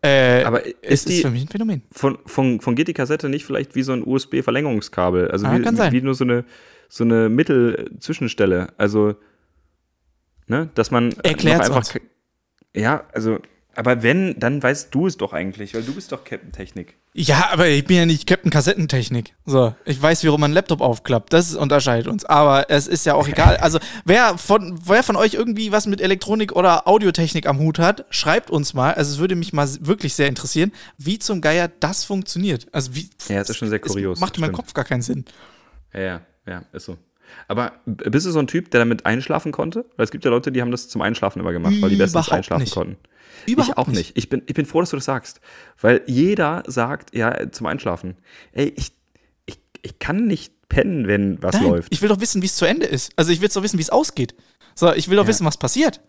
Äh, 0.01 0.45
Aber 0.45 0.64
ist, 0.64 0.77
es 0.83 1.07
ist 1.07 1.23
für 1.23 1.31
mich 1.31 1.42
ein 1.42 1.49
Phänomen. 1.49 1.83
Von, 1.90 2.18
von, 2.27 2.61
von 2.61 2.77
geht 2.77 2.88
die 2.88 2.92
Kassette 2.92 3.29
nicht 3.29 3.45
vielleicht 3.45 3.75
wie 3.75 3.83
so 3.83 3.92
ein 3.92 4.07
USB-Verlängerungskabel? 4.07 5.31
Also 5.31 5.47
ah, 5.47 5.59
wie, 5.59 5.62
kann 5.62 5.75
sein. 5.75 5.92
wie 5.92 6.03
nur 6.03 6.14
so 6.14 6.25
eine, 6.25 6.45
so 6.88 7.03
eine 7.03 7.29
Mittelzwischenstelle. 7.29 8.68
Also, 8.77 9.16
ne, 10.47 10.71
dass 10.75 10.92
man 10.92 11.12
Erklärt 11.23 11.62
einfach. 11.62 11.97
Ja, 12.77 13.05
also 13.12 13.38
aber 13.75 14.03
wenn, 14.03 14.39
dann 14.39 14.63
weißt 14.63 14.95
du 14.95 15.07
es 15.07 15.17
doch 15.17 15.33
eigentlich, 15.33 15.75
weil 15.75 15.83
du 15.83 15.95
bist 15.95 16.13
doch 16.13 16.25
Captain 16.25 16.53
Technik. 16.53 16.97
Ja, 17.15 17.49
aber 17.53 17.69
ich 17.69 17.85
bin 17.85 17.97
ja 17.97 18.07
nicht 18.07 18.27
Captain 18.27 18.51
Kassettentechnik. 18.51 19.35
So, 19.47 19.75
ich 19.85 20.01
weiß, 20.01 20.25
wie 20.25 20.29
man 20.29 20.45
einen 20.45 20.55
Laptop 20.55 20.81
aufklappt. 20.81 21.33
Das 21.33 21.55
unterscheidet 21.55 22.07
uns. 22.07 22.25
Aber 22.25 22.71
es 22.71 22.87
ist 22.87 23.07
ja 23.07 23.15
auch 23.15 23.29
egal. 23.29 23.57
Also, 23.59 23.79
wer 24.05 24.39
von, 24.39 24.79
wer 24.87 25.03
von 25.03 25.17
euch 25.17 25.35
irgendwie 25.35 25.73
was 25.73 25.87
mit 25.87 26.01
Elektronik 26.01 26.53
oder 26.53 26.87
Audiotechnik 26.89 27.47
am 27.47 27.59
Hut 27.59 27.79
hat, 27.79 28.05
schreibt 28.11 28.51
uns 28.51 28.75
mal. 28.75 28.95
Also, 28.95 29.13
es 29.13 29.19
würde 29.19 29.37
mich 29.37 29.53
mal 29.53 29.69
wirklich 29.81 30.15
sehr 30.15 30.29
interessieren, 30.29 30.73
wie 30.99 31.19
zum 31.19 31.41
Geier 31.41 31.69
das 31.69 32.05
funktioniert. 32.05 32.67
Also, 32.73 32.95
wie. 32.95 33.09
Ja, 33.29 33.39
das 33.39 33.51
ist 33.51 33.57
schon 33.57 33.69
sehr 33.69 33.79
kurios. 33.79 34.21
Macht 34.21 34.37
in 34.37 34.43
meinem 34.43 34.53
Kopf 34.53 34.73
gar 34.75 34.85
keinen 34.85 35.03
Sinn. 35.03 35.25
Ja, 35.93 36.01
ja, 36.01 36.21
ja, 36.47 36.63
ist 36.73 36.87
so. 36.87 36.97
Aber 37.49 37.73
bist 37.87 38.27
du 38.27 38.31
so 38.31 38.39
ein 38.39 38.47
Typ, 38.47 38.71
der 38.71 38.81
damit 38.81 39.07
einschlafen 39.07 39.53
konnte? 39.53 39.85
Weil 39.97 40.05
es 40.05 40.11
gibt 40.11 40.25
ja 40.25 40.31
Leute, 40.31 40.53
die 40.53 40.61
haben 40.61 40.71
das 40.71 40.89
zum 40.89 41.03
Einschlafen 41.03 41.41
immer 41.41 41.53
gemacht, 41.53 41.75
weil 41.81 41.91
die 41.91 41.97
bestens 41.97 42.31
einschlafen 42.31 42.63
nicht. 42.63 42.75
konnten. 42.75 42.97
Überhaupt 43.47 43.71
ich 43.71 43.79
auch 43.79 43.87
nicht. 43.88 43.97
nicht. 43.99 44.12
Ich, 44.16 44.29
bin, 44.29 44.42
ich 44.47 44.55
bin 44.55 44.66
froh, 44.66 44.81
dass 44.81 44.90
du 44.90 44.97
das 44.97 45.05
sagst. 45.05 45.40
Weil 45.81 46.03
jeder 46.07 46.62
sagt, 46.66 47.14
ja, 47.14 47.51
zum 47.51 47.66
Einschlafen. 47.66 48.16
Ey, 48.53 48.73
ich, 48.77 48.92
ich, 49.47 49.59
ich 49.83 49.99
kann 49.99 50.27
nicht 50.27 50.53
pennen, 50.68 51.07
wenn 51.07 51.42
was 51.42 51.57
Nein, 51.57 51.64
läuft. 51.64 51.92
Ich 51.92 52.03
will 52.03 52.09
doch 52.09 52.21
wissen, 52.21 52.42
wie 52.42 52.47
es 52.47 52.57
zu 52.57 52.64
Ende 52.64 52.87
ist. 52.87 53.12
Also 53.16 53.33
ich 53.33 53.40
will 53.40 53.49
doch 53.49 53.62
wissen, 53.62 53.79
wie 53.79 53.83
es 53.83 53.90
ausgeht. 53.90 54.35
So, 54.75 54.92
ich 54.92 55.09
will 55.09 55.16
doch 55.16 55.25
ja. 55.25 55.29
wissen, 55.29 55.47
was 55.47 55.57
passiert. 55.57 56.01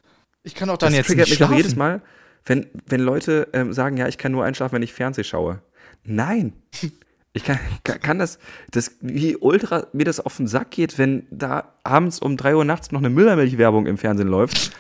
Ich 0.44 0.56
kann 0.56 0.70
auch 0.70 0.78
dann 0.78 0.90
das 0.90 0.98
jetzt 0.98 1.08
triggert 1.08 1.30
nicht 1.30 1.40
mich 1.40 1.50
auch 1.50 1.56
jedes 1.56 1.76
Mal, 1.76 2.02
wenn, 2.46 2.68
wenn 2.86 3.02
Leute 3.02 3.48
ähm, 3.54 3.74
sagen, 3.74 3.98
ja, 3.98 4.08
ich 4.08 4.18
kann 4.18 4.32
nur 4.32 4.44
einschlafen, 4.44 4.76
wenn 4.76 4.84
ich 4.84 4.94
Fernseh 4.94 5.24
schaue. 5.24 5.62
Nein. 6.04 6.54
Ich 7.36 7.44
kann, 7.44 7.58
kann, 7.84 8.20
das, 8.20 8.38
das, 8.70 8.92
wie 9.02 9.36
ultra 9.36 9.88
mir 9.92 10.04
das 10.04 10.20
auf 10.20 10.38
den 10.38 10.46
Sack 10.46 10.70
geht, 10.70 11.00
wenn 11.00 11.26
da 11.32 11.74
abends 11.84 12.20
um 12.20 12.38
3 12.38 12.58
Uhr 12.58 12.64
nachts 12.64 12.92
noch 12.92 13.00
eine 13.00 13.10
Müllermilch-Werbung 13.10 13.88
im 13.88 13.98
Fernsehen 13.98 14.28
läuft 14.28 14.72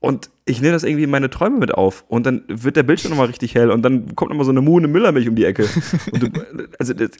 und 0.00 0.30
ich 0.44 0.60
nehme 0.60 0.72
das 0.72 0.84
irgendwie 0.84 1.04
in 1.04 1.10
meine 1.10 1.28
Träume 1.28 1.58
mit 1.58 1.74
auf. 1.74 2.04
Und 2.08 2.24
dann 2.24 2.44
wird 2.46 2.76
der 2.76 2.84
Bildschirm 2.84 3.10
nochmal 3.10 3.26
richtig 3.26 3.54
hell 3.54 3.70
und 3.70 3.82
dann 3.82 4.14
kommt 4.14 4.30
nochmal 4.30 4.44
so 4.44 4.52
eine 4.52 4.60
Muhne 4.60 4.88
Müllermilch 4.88 5.28
um 5.28 5.34
die 5.34 5.44
Ecke. 5.44 5.68
Du, 6.12 6.28
also 6.78 6.94
das 6.94 7.10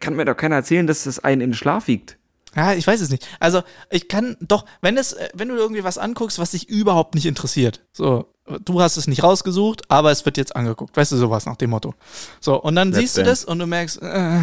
kann 0.00 0.16
mir 0.16 0.24
doch 0.24 0.36
keiner 0.36 0.56
erzählen, 0.56 0.86
dass 0.86 1.04
das 1.04 1.18
einen 1.18 1.40
in 1.40 1.50
den 1.50 1.54
Schlaf 1.54 1.86
wiegt. 1.86 2.16
Ja, 2.54 2.74
ich 2.74 2.86
weiß 2.86 3.00
es 3.00 3.10
nicht. 3.10 3.26
Also, 3.40 3.62
ich 3.90 4.08
kann 4.08 4.36
doch, 4.40 4.66
wenn 4.82 4.98
es, 4.98 5.16
wenn 5.32 5.48
du 5.48 5.54
irgendwie 5.54 5.84
was 5.84 5.96
anguckst, 5.96 6.38
was 6.38 6.50
dich 6.50 6.68
überhaupt 6.68 7.14
nicht 7.14 7.24
interessiert, 7.26 7.82
so, 7.92 8.26
du 8.64 8.80
hast 8.80 8.96
es 8.96 9.06
nicht 9.06 9.22
rausgesucht, 9.22 9.90
aber 9.90 10.10
es 10.10 10.24
wird 10.24 10.36
jetzt 10.36 10.54
angeguckt, 10.54 10.96
weißt 10.96 11.12
du, 11.12 11.16
sowas 11.16 11.46
nach 11.46 11.56
dem 11.56 11.70
Motto. 11.70 11.94
So, 12.40 12.60
und 12.60 12.74
dann 12.74 12.88
Let's 12.88 12.98
siehst 12.98 13.18
du 13.18 13.22
das 13.22 13.44
und 13.44 13.58
du 13.58 13.66
merkst, 13.66 14.02
äh, 14.02 14.38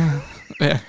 ja. 0.59 0.79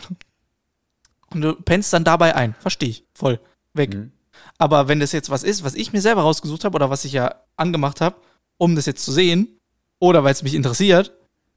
Und 1.33 1.42
du 1.42 1.55
pennst 1.55 1.92
dann 1.92 2.05
dabei 2.05 2.35
ein. 2.35 2.55
Verstehe 2.59 2.88
ich. 2.88 3.05
Voll. 3.14 3.38
Weg. 3.74 3.94
Mhm. 3.94 4.12
Aber 4.59 4.89
wenn 4.89 5.01
das 5.01 5.13
jetzt 5.13 5.31
was 5.31 5.43
ist, 5.43 5.65
was 5.65 5.75
ich 5.75 5.93
mir 5.93 6.01
selber 6.01 6.23
rausgesucht 6.23 6.65
habe 6.65 6.77
oder 6.77 6.91
was 6.91 7.05
ich 7.05 7.13
ja 7.13 7.35
angemacht 7.57 8.01
habe, 8.01 8.17
um 8.59 8.77
das 8.77 8.87
jetzt 8.87 9.05
zu 9.05 9.13
sehen, 9.13 9.61
oder 9.99 10.25
weil 10.25 10.33
es 10.33 10.43
mich 10.43 10.55
interessiert, 10.55 11.13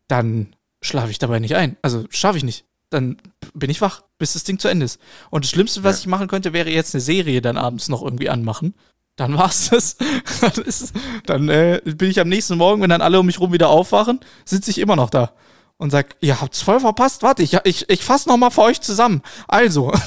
dann 0.08 0.56
schlafe 0.82 1.12
ich 1.12 1.20
dabei 1.20 1.40
nicht 1.40 1.56
ein. 1.56 1.78
Also 1.82 2.06
schaffe 2.10 2.38
ich 2.38 2.44
nicht. 2.44 2.66
Dann 2.90 3.18
bin 3.54 3.70
ich 3.70 3.82
wach, 3.82 4.04
bis 4.20 4.34
das 4.34 4.44
Ding 4.44 4.60
zu 4.60 4.68
Ende 4.68 4.86
ist. 4.86 5.00
Und 5.32 5.46
das 5.46 5.50
Schlimmste, 5.50 5.84
was 5.84 5.98
ja. 5.98 6.02
ich 6.02 6.08
machen 6.08 6.28
könnte, 6.28 6.54
wäre 6.54 6.70
jetzt 6.70 6.94
eine 6.94 7.02
Serie 7.02 7.42
dann 7.42 7.58
abends 7.58 7.90
noch 7.90 8.04
irgendwie 8.04 8.30
anmachen. 8.30 8.76
Dann 9.16 9.38
war's 9.38 9.70
das. 9.72 9.98
dann, 10.42 10.64
ist, 10.66 10.94
dann 11.26 11.50
äh, 11.50 11.82
bin 11.84 12.10
ich 12.10 12.20
am 12.20 12.30
nächsten 12.30 12.58
Morgen, 12.58 12.82
wenn 12.82 12.90
dann 12.90 13.02
alle 13.02 13.20
um 13.20 13.26
mich 13.26 13.40
rum 13.40 13.54
wieder 13.54 13.70
aufwachen, 13.70 14.20
sitze 14.46 14.72
ich 14.72 14.78
immer 14.78 14.96
noch 14.96 15.10
da 15.10 15.34
und 15.78 15.90
sag, 15.90 16.16
ihr 16.22 16.40
habt's 16.40 16.62
voll 16.62 16.80
verpasst. 16.80 17.24
Warte, 17.24 17.44
ich, 17.44 17.58
ich, 17.64 17.90
ich 17.90 18.04
fasse 18.04 18.30
noch 18.30 18.38
mal 18.38 18.52
für 18.52 18.62
euch 18.62 18.82
zusammen. 18.82 19.22
Also. 19.48 19.92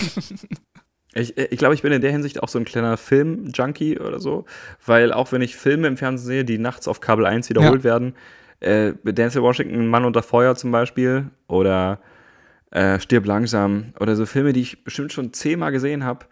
Ich, 1.17 1.37
äh, 1.37 1.49
ich 1.51 1.59
glaube, 1.59 1.75
ich 1.75 1.83
bin 1.83 1.93
in 1.93 2.03
der 2.03 2.13
Hinsicht 2.13 2.43
auch 2.43 2.49
so 2.49 2.59
ein 2.59 2.65
kleiner 2.65 2.97
Film-Junkie 2.97 3.99
oder 3.99 4.21
so, 4.21 4.45
weil 4.85 5.13
auch 5.13 5.33
wenn 5.33 5.43
ich 5.43 5.57
Filme 5.57 5.89
im 5.89 5.97
Fernsehen 5.97 6.27
sehe, 6.27 6.45
die 6.45 6.59
nachts 6.59 6.89
auf 6.89 7.01
Kabel 7.01 7.27
1 7.27 7.49
wiederholt 7.49 7.81
ja. 7.81 7.85
werden, 7.85 8.15
äh, 8.61 8.93
Denzel 9.05 9.43
Washington, 9.43 9.87
Mann 9.87 10.05
unter 10.05 10.23
Feuer 10.23 10.55
zum 10.55 10.71
Beispiel, 10.71 11.31
oder 11.49 12.01
äh, 12.71 13.01
Stirb 13.01 13.27
langsam, 13.27 13.95
oder 14.01 14.17
so 14.17 14.27
Filme, 14.27 14.53
die 14.53 14.63
ich 14.63 14.85
bestimmt 14.85 15.13
schon 15.13 15.33
zehnmal 15.33 15.73
gesehen 15.73 16.05
habe, 16.05 16.27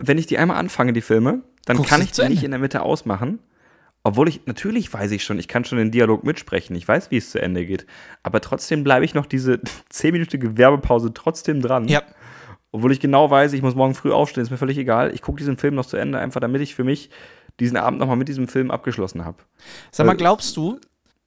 wenn 0.00 0.18
ich 0.18 0.26
die 0.26 0.38
einmal 0.38 0.58
anfange, 0.58 0.92
die 0.92 1.00
Filme, 1.00 1.42
dann 1.64 1.76
Guckst 1.76 1.90
kann 1.90 2.02
ich 2.02 2.12
die 2.12 2.28
nicht 2.28 2.44
in 2.44 2.50
der 2.50 2.60
Mitte 2.60 2.82
ausmachen. 2.82 3.38
Obwohl 4.04 4.28
ich, 4.28 4.46
natürlich 4.46 4.92
weiß 4.92 5.12
ich 5.12 5.22
schon, 5.22 5.38
ich 5.38 5.46
kann 5.46 5.64
schon 5.64 5.78
den 5.78 5.92
Dialog 5.92 6.24
mitsprechen, 6.24 6.74
ich 6.74 6.86
weiß, 6.88 7.12
wie 7.12 7.18
es 7.18 7.30
zu 7.30 7.40
Ende 7.40 7.64
geht. 7.64 7.86
Aber 8.24 8.40
trotzdem 8.40 8.82
bleibe 8.82 9.04
ich 9.04 9.14
noch 9.14 9.26
diese 9.26 9.60
zehnminütige 9.88 10.58
Werbepause 10.58 11.14
trotzdem 11.14 11.62
dran. 11.62 11.86
Ja. 11.86 12.02
Obwohl 12.72 12.92
ich 12.92 13.00
genau 13.00 13.30
weiß, 13.30 13.52
ich 13.52 13.62
muss 13.62 13.74
morgen 13.74 13.94
früh 13.94 14.12
aufstehen, 14.12 14.42
ist 14.42 14.50
mir 14.50 14.56
völlig 14.56 14.78
egal. 14.78 15.14
Ich 15.14 15.20
gucke 15.20 15.38
diesen 15.38 15.58
Film 15.58 15.74
noch 15.74 15.86
zu 15.86 15.98
Ende, 15.98 16.18
einfach 16.18 16.40
damit 16.40 16.62
ich 16.62 16.74
für 16.74 16.84
mich 16.84 17.10
diesen 17.60 17.76
Abend 17.76 18.00
nochmal 18.00 18.16
mit 18.16 18.28
diesem 18.28 18.48
Film 18.48 18.70
abgeschlossen 18.70 19.24
habe. 19.24 19.38
Sag 19.90 20.06
mal, 20.06 20.16
glaubst 20.16 20.56
du, 20.56 20.80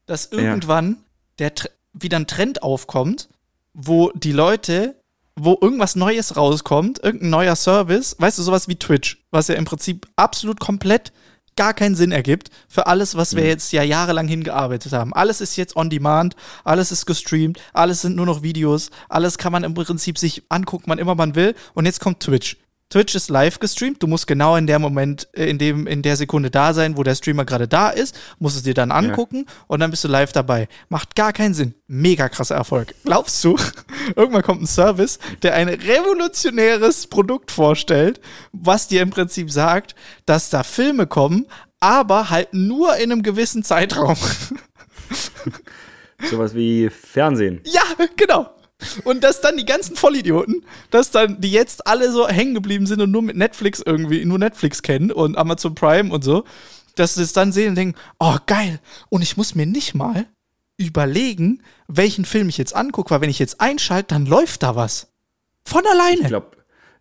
dass 0.08 0.32
irgendwann 0.32 0.98
ja. 1.40 1.50
der 1.50 1.70
wieder 1.94 2.18
ein 2.18 2.28
Trend 2.28 2.64
aufkommt, 2.64 3.30
wo 3.74 4.12
die 4.16 4.32
Leute, 4.32 4.96
wo 5.36 5.58
irgendwas 5.62 5.96
Neues 5.96 6.36
rauskommt, 6.36 7.04
irgendein 7.04 7.30
neuer 7.30 7.56
Service, 7.56 8.16
weißt 8.20 8.40
du, 8.40 8.44
sowas 8.44 8.68
wie 8.68 8.76
Twitch, 8.76 9.24
was 9.32 9.48
ja 9.48 9.56
im 9.56 9.66
Prinzip 9.66 10.08
absolut 10.16 10.60
komplett 10.60 11.14
gar 11.56 11.74
keinen 11.74 11.96
Sinn 11.96 12.12
ergibt 12.12 12.50
für 12.68 12.88
alles, 12.88 13.16
was 13.16 13.36
wir 13.36 13.44
mhm. 13.44 13.50
jetzt 13.50 13.72
ja 13.72 13.84
jahrelang 13.84 14.28
hingearbeitet 14.28 14.94
haben. 14.94 15.14
Alles 15.14 15.42
ist 15.42 15.56
jetzt 15.56 15.76
on 15.76 15.90
demand, 15.90 16.36
alles 16.64 16.92
ist 16.92 17.06
gestreamt, 17.06 17.60
alles 17.74 18.02
sind 18.02 18.16
nur 18.16 18.26
noch 18.26 18.44
Videos, 18.44 18.90
alles 19.10 19.38
kann 19.38 19.52
man 19.52 19.64
im 19.64 19.74
Prinzip 19.74 20.18
sich 20.18 20.44
angucken, 20.50 20.86
wann 20.88 21.00
immer 21.00 21.16
man 21.16 21.36
will. 21.36 21.56
Und 21.74 21.86
jetzt 21.86 22.00
kommt 22.00 22.20
Twitch. 22.20 22.58
Twitch 22.90 23.16
ist 23.16 23.30
live 23.30 23.60
gestreamt. 23.60 24.02
Du 24.02 24.08
musst 24.08 24.28
genau 24.28 24.56
in 24.56 24.68
der 24.68 24.80
Moment, 24.80 25.28
äh, 25.34 25.50
in 25.50 25.58
dem, 25.58 25.88
in 25.88 26.02
der 26.02 26.16
Sekunde 26.16 26.52
da 26.52 26.74
sein, 26.74 26.98
wo 26.98 27.04
der 27.04 27.16
Streamer 27.16 27.46
gerade 27.46 27.68
da 27.68 27.90
ist, 27.90 28.18
musst 28.40 28.56
es 28.56 28.64
dir 28.64 28.74
dann 28.74 28.92
angucken 28.92 29.46
und 29.68 29.80
dann 29.80 29.92
bist 29.92 30.04
du 30.04 30.08
live 30.08 30.32
dabei. 30.32 30.68
Macht 30.90 31.16
gar 31.16 31.34
keinen 31.34 31.54
Sinn. 31.54 31.74
Mega 31.88 32.30
krasser 32.30 32.56
Erfolg. 32.56 32.94
Glaubst 33.04 33.44
du, 33.44 33.58
irgendwann 34.16 34.44
kommt 34.44 34.62
ein 34.62 34.68
Service, 34.68 35.20
der 35.42 35.56
ein 35.56 35.68
revolutionäres 35.68 37.08
Produkt 37.08 37.52
vorstellt, 37.52 38.22
was 38.52 38.88
dir 38.88 39.02
im 39.02 39.10
Prinzip 39.10 39.52
sagt, 39.52 39.96
dass 40.26 40.50
da 40.50 40.64
Filme 40.64 41.08
kommen, 41.08 41.48
aber 41.80 42.30
halt 42.30 42.54
nur 42.54 42.96
in 42.98 43.12
einem 43.12 43.24
gewissen 43.24 43.64
Zeitraum. 43.64 44.16
Sowas 46.30 46.56
wie 46.56 46.90
Fernsehen. 46.90 47.62
Ja, 47.66 47.84
genau. 48.16 48.50
Und 49.04 49.24
dass 49.24 49.42
dann 49.42 49.58
die 49.58 49.66
ganzen 49.66 49.96
Vollidioten, 49.96 50.66
dass 50.92 51.12
dann 51.12 51.40
die 51.40 51.52
jetzt 51.52 51.88
alle 51.88 52.12
so 52.12 52.28
hängen 52.28 52.54
geblieben 52.54 52.86
sind 52.88 53.02
und 53.02 53.12
nur 53.12 53.22
mit 53.22 53.38
Netflix 53.38 53.82
irgendwie, 53.86 54.26
nur 54.26 54.38
Netflix 54.38 54.82
kennen 54.82 55.12
und 55.12 55.38
Amazon 55.38 55.76
Prime 55.76 56.14
und 56.14 56.24
so, 56.24 56.44
dass 56.96 57.16
sie 57.16 57.24
es 57.24 57.34
dann 57.34 57.52
sehen 57.52 57.70
und 57.70 57.76
denken, 57.76 58.00
oh 58.20 58.38
geil. 58.46 58.80
Und 59.10 59.22
ich 59.22 59.38
muss 59.38 59.56
mir 59.56 59.66
nicht 59.66 59.96
mal 59.96 60.26
überlegen, 60.78 61.62
welchen 61.88 62.26
Film 62.26 62.50
ich 62.50 62.58
jetzt 62.58 62.76
angucke, 62.76 63.12
weil 63.12 63.22
wenn 63.22 63.30
ich 63.30 63.40
jetzt 63.40 63.62
einschalte, 63.62 64.08
dann 64.10 64.26
läuft 64.26 64.64
da 64.64 64.76
was. 64.76 65.08
Von 65.64 65.84
alleine. 65.88 66.22
Ich 66.22 66.28
glaube 66.28 66.56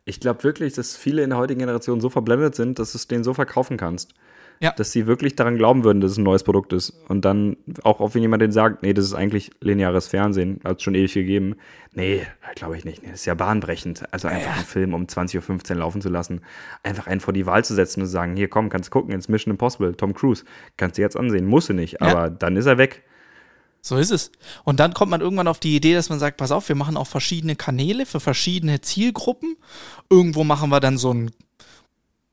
ich 0.06 0.20
glaub 0.20 0.44
wirklich, 0.44 0.74
dass 0.74 0.96
viele 0.96 1.22
in 1.22 1.30
der 1.30 1.38
heutigen 1.38 1.60
Generation 1.60 2.00
so 2.00 2.10
verblendet 2.10 2.54
sind, 2.54 2.78
dass 2.78 2.92
du 2.92 2.98
es 2.98 3.08
denen 3.08 3.24
so 3.24 3.32
verkaufen 3.32 3.78
kannst. 3.78 4.12
Ja. 4.60 4.72
Dass 4.72 4.92
sie 4.92 5.06
wirklich 5.06 5.36
daran 5.36 5.56
glauben 5.58 5.84
würden, 5.84 6.00
dass 6.00 6.12
es 6.12 6.18
ein 6.18 6.22
neues 6.24 6.42
Produkt 6.44 6.72
ist. 6.72 6.90
Und 7.08 7.24
dann, 7.24 7.56
auch, 7.82 8.00
auch 8.00 8.14
wenn 8.14 8.22
jemand 8.22 8.40
den 8.40 8.52
sagt, 8.52 8.82
nee, 8.82 8.94
das 8.94 9.04
ist 9.04 9.14
eigentlich 9.14 9.50
lineares 9.60 10.06
Fernsehen, 10.06 10.60
hat 10.64 10.78
es 10.78 10.82
schon 10.82 10.94
ewig 10.94 11.12
gegeben. 11.12 11.56
Nee, 11.92 12.26
glaube 12.54 12.76
ich 12.76 12.84
nicht. 12.84 13.02
Nee, 13.02 13.10
das 13.10 13.20
ist 13.20 13.26
ja 13.26 13.34
bahnbrechend. 13.34 14.04
Also 14.12 14.28
einfach 14.28 14.46
Ja. 14.50 14.52
einen 14.54 14.64
Film 14.64 14.94
um 14.94 15.04
20.15 15.06 15.70
Uhr 15.70 15.76
laufen 15.76 16.00
zu 16.00 16.08
lassen, 16.08 16.40
einfach 16.82 17.06
einen 17.06 17.20
vor 17.20 17.34
die 17.34 17.46
Wahl 17.46 17.64
zu 17.64 17.74
setzen 17.74 18.00
und 18.00 18.06
zu 18.06 18.12
sagen, 18.12 18.36
hier 18.36 18.48
komm, 18.48 18.68
kannst 18.68 18.90
gucken, 18.90 19.12
jetzt 19.12 19.28
Mission 19.28 19.50
Impossible, 19.50 19.94
Tom 19.94 20.14
Cruise, 20.14 20.44
kannst 20.76 20.98
du 20.98 21.02
jetzt 21.02 21.16
ansehen, 21.16 21.46
musst 21.46 21.68
du 21.68 21.72
nicht, 21.74 22.00
aber 22.00 22.30
dann 22.30 22.56
ist 22.56 22.66
er 22.66 22.78
weg. 22.78 23.02
So 23.80 23.98
ist 23.98 24.10
es. 24.12 24.32
Und 24.64 24.80
dann 24.80 24.94
kommt 24.94 25.10
man 25.10 25.20
irgendwann 25.20 25.46
auf 25.46 25.60
die 25.60 25.76
Idee, 25.76 25.92
dass 25.92 26.08
man 26.08 26.18
sagt, 26.18 26.38
pass 26.38 26.52
auf, 26.52 26.68
wir 26.70 26.76
machen 26.76 26.96
auch 26.96 27.06
verschiedene 27.06 27.54
Kanäle 27.54 28.06
für 28.06 28.18
verschiedene 28.18 28.80
Zielgruppen. 28.80 29.56
Irgendwo 30.08 30.42
machen 30.42 30.70
wir 30.70 30.80
dann 30.80 30.96
so 30.96 31.10
einen 31.10 31.32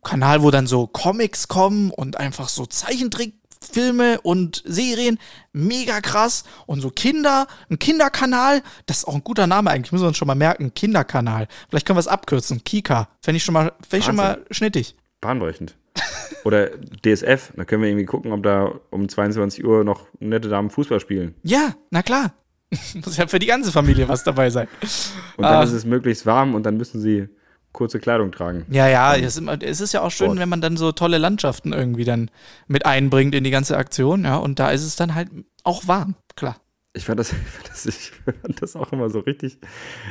Kanal, 0.04 0.42
wo 0.44 0.52
dann 0.52 0.68
so 0.68 0.88
Comics 0.88 1.48
kommen 1.48 1.92
und 1.92 2.18
einfach 2.18 2.50
so 2.50 2.66
Zeichentrickfilme 2.66 4.22
und 4.22 4.64
Serien. 4.66 5.20
Mega 5.54 6.02
krass. 6.02 6.44
Und 6.66 6.82
so 6.82 6.90
Kinder, 6.90 7.48
ein 7.70 7.80
Kinderkanal. 7.80 8.62
Das 8.86 9.00
ist 9.00 9.06
auch 9.08 9.16
ein 9.16 9.24
guter 9.24 9.48
Name 9.48 9.70
eigentlich, 9.70 9.92
müssen 9.92 10.04
wir 10.04 10.08
uns 10.10 10.18
schon 10.18 10.28
mal 10.28 10.36
merken. 10.36 10.74
Kinderkanal. 10.74 11.48
Vielleicht 11.70 11.86
können 11.86 11.98
wir 11.98 12.02
es 12.02 12.08
abkürzen. 12.08 12.64
Kika. 12.64 13.10
Fände 13.22 13.38
ich 13.38 13.44
schon 13.44 13.54
mal, 13.54 13.72
fänd 13.88 14.00
ich 14.02 14.06
schon 14.06 14.16
mal 14.16 14.44
schnittig. 14.52 14.96
Bahnbrechend. 15.22 15.76
Oder 16.46 16.70
DSF, 17.06 17.54
da 17.56 17.66
können 17.66 17.84
wir 17.84 17.90
irgendwie 17.90 18.06
gucken, 18.06 18.32
ob 18.32 18.42
da 18.42 18.72
um 18.90 19.08
22 19.08 19.64
Uhr 19.64 19.84
noch 19.84 20.08
nette 20.20 20.50
Damen 20.50 20.72
Fußball 20.72 21.00
spielen. 21.00 21.36
Ja, 21.44 21.76
na 21.92 22.02
klar. 22.02 22.34
Muss 22.96 23.18
ja 23.18 23.28
für 23.28 23.38
die 23.38 23.46
ganze 23.48 23.72
Familie 23.72 24.08
was 24.08 24.24
dabei 24.24 24.50
sein. 24.50 24.68
Und 25.38 25.44
dann 25.44 25.56
Ah. 25.56 25.64
ist 25.64 25.74
es 25.74 25.86
möglichst 25.86 26.26
warm 26.26 26.56
und 26.56 26.64
dann 26.66 26.78
müssen 26.78 27.00
sie 27.02 27.28
kurze 27.74 28.00
Kleidung 28.00 28.32
tragen. 28.32 28.66
Ja, 28.70 28.88
ja, 28.88 29.16
es 29.16 29.38
ist, 29.38 29.94
ja 29.94 30.02
auch 30.02 30.12
schön, 30.12 30.28
Sport. 30.28 30.40
wenn 30.40 30.50
man 30.50 30.62
dann 30.62 30.78
so 30.78 30.92
tolle 30.92 31.18
Landschaften 31.18 31.74
irgendwie 31.74 32.04
dann 32.04 32.30
mit 32.68 32.86
einbringt 32.86 33.36
in 33.36 33.44
die 33.44 33.52
ganze 33.52 33.78
Aktion, 33.78 34.24
ja, 34.24 34.38
und 34.38 34.60
da 34.60 34.72
ist 34.72 34.84
es 34.84 34.96
dann 34.96 35.16
halt 35.16 35.30
auch 35.64 35.88
warm, 35.88 36.16
klar. 36.36 36.58
Ich 36.94 37.06
fand, 37.06 37.22
das, 37.22 37.32
ich, 37.32 37.38
fand 37.38 37.70
das, 37.70 37.86
ich 37.86 38.12
fand 38.12 38.62
das 38.62 38.76
auch 38.76 38.92
immer 38.92 39.10
so 39.10 39.20
richtig 39.20 39.60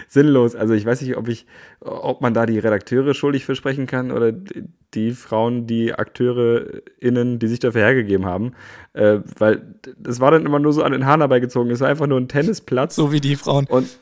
sinnlos. 0.08 0.54
Also 0.54 0.72
ich 0.72 0.86
weiß 0.86 1.02
nicht, 1.02 1.16
ob 1.18 1.28
ich, 1.28 1.46
ob 1.80 2.22
man 2.22 2.32
da 2.32 2.46
die 2.46 2.58
Redakteure 2.58 3.12
schuldig 3.12 3.44
für 3.44 3.54
sprechen 3.54 3.86
kann 3.86 4.10
oder 4.10 4.32
die, 4.32 5.10
Frauen, 5.12 5.66
die 5.66 5.92
AkteurInnen, 5.92 7.38
die 7.38 7.48
sich 7.48 7.58
dafür 7.58 7.82
hergegeben 7.82 8.24
haben. 8.24 8.52
Äh, 8.94 9.18
weil 9.38 9.74
das 9.98 10.20
war 10.20 10.30
dann 10.30 10.46
immer 10.46 10.58
nur 10.58 10.72
so 10.72 10.82
an 10.82 10.92
den 10.92 11.04
Haaren 11.04 11.20
herbeigezogen. 11.20 11.70
Es 11.70 11.80
war 11.80 11.88
einfach 11.88 12.06
nur 12.06 12.18
ein 12.18 12.28
Tennisplatz. 12.28 12.96
So 12.96 13.12
wie 13.12 13.20
die 13.20 13.36
Frauen. 13.36 13.66
Und, 13.66 13.98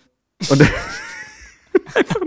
und 0.49 0.63
einfach 1.95 2.21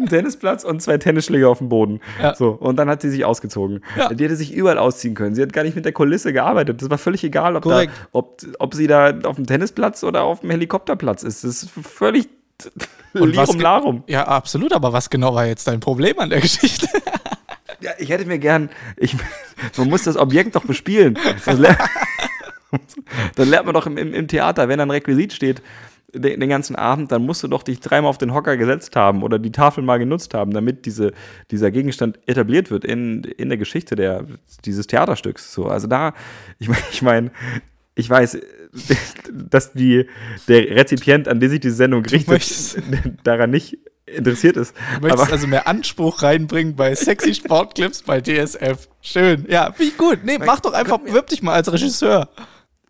nur 0.00 0.06
ein 0.06 0.10
Tennisplatz 0.10 0.64
und 0.64 0.82
zwei 0.82 0.98
Tennisschläge 0.98 1.48
auf 1.48 1.58
dem 1.58 1.68
Boden. 1.68 2.00
Ja. 2.20 2.34
So, 2.34 2.50
und 2.50 2.76
dann 2.76 2.88
hat 2.88 3.02
sie 3.02 3.10
sich 3.10 3.24
ausgezogen. 3.24 3.82
Ja. 3.96 4.12
Die 4.12 4.24
hätte 4.24 4.36
sich 4.36 4.52
überall 4.52 4.78
ausziehen 4.78 5.14
können. 5.14 5.34
Sie 5.34 5.42
hat 5.42 5.52
gar 5.52 5.62
nicht 5.62 5.76
mit 5.76 5.84
der 5.84 5.92
Kulisse 5.92 6.32
gearbeitet. 6.32 6.82
Das 6.82 6.90
war 6.90 6.98
völlig 6.98 7.22
egal, 7.24 7.56
ob, 7.56 7.64
da, 7.64 7.84
ob, 8.12 8.42
ob 8.58 8.74
sie 8.74 8.86
da 8.86 9.14
auf 9.24 9.36
dem 9.36 9.46
Tennisplatz 9.46 10.02
oder 10.02 10.22
auf 10.22 10.40
dem 10.40 10.50
Helikopterplatz 10.50 11.22
ist. 11.22 11.44
Das 11.44 11.62
ist 11.62 11.70
völlig 11.70 12.28
Und 13.14 13.36
was 13.36 13.48
Lirum 13.48 13.60
Larum. 13.60 14.04
Ja, 14.06 14.26
absolut, 14.26 14.72
aber 14.72 14.92
was 14.92 15.10
genau 15.10 15.34
war 15.34 15.46
jetzt 15.46 15.66
dein 15.66 15.80
Problem 15.80 16.18
an 16.18 16.30
der 16.30 16.40
Geschichte? 16.40 16.88
Ja, 17.82 17.92
ich 17.96 18.10
hätte 18.10 18.26
mir 18.26 18.38
gern, 18.38 18.68
ich, 18.98 19.16
man 19.78 19.88
muss 19.88 20.02
das 20.02 20.18
Objekt 20.18 20.54
doch 20.54 20.64
bespielen. 20.64 21.18
Das 21.46 21.58
lernt, 21.58 21.78
dann 23.36 23.48
lernt 23.48 23.64
man 23.64 23.74
doch 23.74 23.86
im, 23.86 23.96
im, 23.96 24.12
im 24.12 24.28
Theater, 24.28 24.68
wenn 24.68 24.80
ein 24.80 24.90
Requisit 24.90 25.32
steht, 25.32 25.62
den, 26.14 26.40
den 26.40 26.48
ganzen 26.48 26.76
Abend, 26.76 27.12
dann 27.12 27.22
musst 27.24 27.42
du 27.42 27.48
doch 27.48 27.62
dich 27.62 27.80
dreimal 27.80 28.10
auf 28.10 28.18
den 28.18 28.34
Hocker 28.34 28.56
gesetzt 28.56 28.96
haben 28.96 29.22
oder 29.22 29.38
die 29.38 29.52
Tafel 29.52 29.82
mal 29.82 29.98
genutzt 29.98 30.34
haben, 30.34 30.52
damit 30.52 30.86
diese, 30.86 31.12
dieser 31.50 31.70
Gegenstand 31.70 32.18
etabliert 32.26 32.70
wird 32.70 32.84
in, 32.84 33.24
in 33.24 33.48
der 33.48 33.58
Geschichte 33.58 33.94
der, 33.96 34.24
dieses 34.64 34.86
Theaterstücks. 34.86 35.52
So, 35.52 35.66
also 35.66 35.86
da, 35.86 36.14
ich 36.58 36.68
meine, 36.68 36.82
ich, 36.92 37.02
mein, 37.02 37.30
ich 37.94 38.10
weiß, 38.10 38.38
dass 39.32 39.72
die, 39.72 40.06
der 40.48 40.70
Rezipient, 40.76 41.28
an 41.28 41.40
den 41.40 41.50
sich 41.50 41.60
diese 41.60 41.74
Sendung 41.76 42.04
richtet, 42.04 42.82
daran 43.24 43.50
nicht 43.50 43.78
interessiert 44.06 44.56
ist. 44.56 44.74
Du 44.96 45.02
möchtest 45.02 45.22
Aber- 45.22 45.32
also 45.32 45.46
mehr 45.46 45.68
Anspruch 45.68 46.22
reinbringen 46.22 46.74
bei 46.74 46.94
sexy 46.94 47.34
Sportclips 47.36 48.02
bei 48.02 48.20
DSF. 48.20 48.88
Schön. 49.00 49.46
Ja, 49.48 49.72
wie 49.78 49.90
gut. 49.92 50.20
Nee, 50.24 50.38
mach 50.44 50.60
doch 50.60 50.72
einfach, 50.72 50.98
bewirb 50.98 51.28
dich 51.28 51.42
mal 51.42 51.54
als 51.54 51.72
Regisseur. 51.72 52.28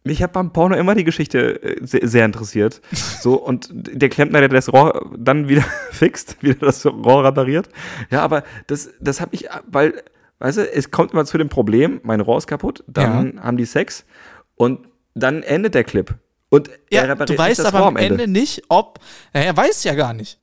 Mich 0.02 0.22
hat 0.22 0.32
beim 0.32 0.52
Porno 0.52 0.76
immer 0.76 0.94
die 0.94 1.04
Geschichte 1.04 1.62
äh, 1.62 1.86
sehr, 1.86 2.06
sehr 2.08 2.24
interessiert. 2.24 2.80
So, 3.20 3.34
und 3.34 3.68
der 3.72 4.08
Klempner, 4.08 4.40
der 4.40 4.48
das 4.48 4.72
Rohr 4.72 5.10
dann 5.14 5.46
wieder 5.48 5.62
fixt, 5.90 6.42
wieder 6.42 6.66
das 6.66 6.86
Rohr 6.86 7.22
repariert. 7.24 7.68
Ja, 8.10 8.22
aber 8.22 8.44
das, 8.66 8.88
das 8.98 9.20
habe 9.20 9.34
ich, 9.34 9.46
weil, 9.66 10.02
weißt 10.38 10.56
du, 10.56 10.72
es 10.72 10.90
kommt 10.90 11.12
immer 11.12 11.26
zu 11.26 11.36
dem 11.36 11.50
Problem, 11.50 12.00
mein 12.02 12.20
Rohr 12.20 12.38
ist 12.38 12.46
kaputt, 12.46 12.82
dann 12.86 13.42
haben 13.42 13.58
die 13.58 13.66
Sex 13.66 14.06
und 14.56 14.88
dann 15.14 15.42
endet 15.42 15.74
der 15.74 15.84
Clip. 15.84 16.14
Und 16.48 16.70
er 16.88 17.02
Ja, 17.02 17.02
repariert 17.02 17.38
du 17.38 17.38
weißt 17.38 17.58
das 17.58 17.66
aber 17.66 17.80
Rohr 17.80 17.88
am 17.88 17.96
Ende 17.96 18.26
nicht, 18.26 18.62
ob. 18.70 19.00
Ja, 19.34 19.42
er 19.42 19.56
weiß 19.56 19.84
ja 19.84 19.94
gar 19.94 20.14
nicht. 20.14 20.40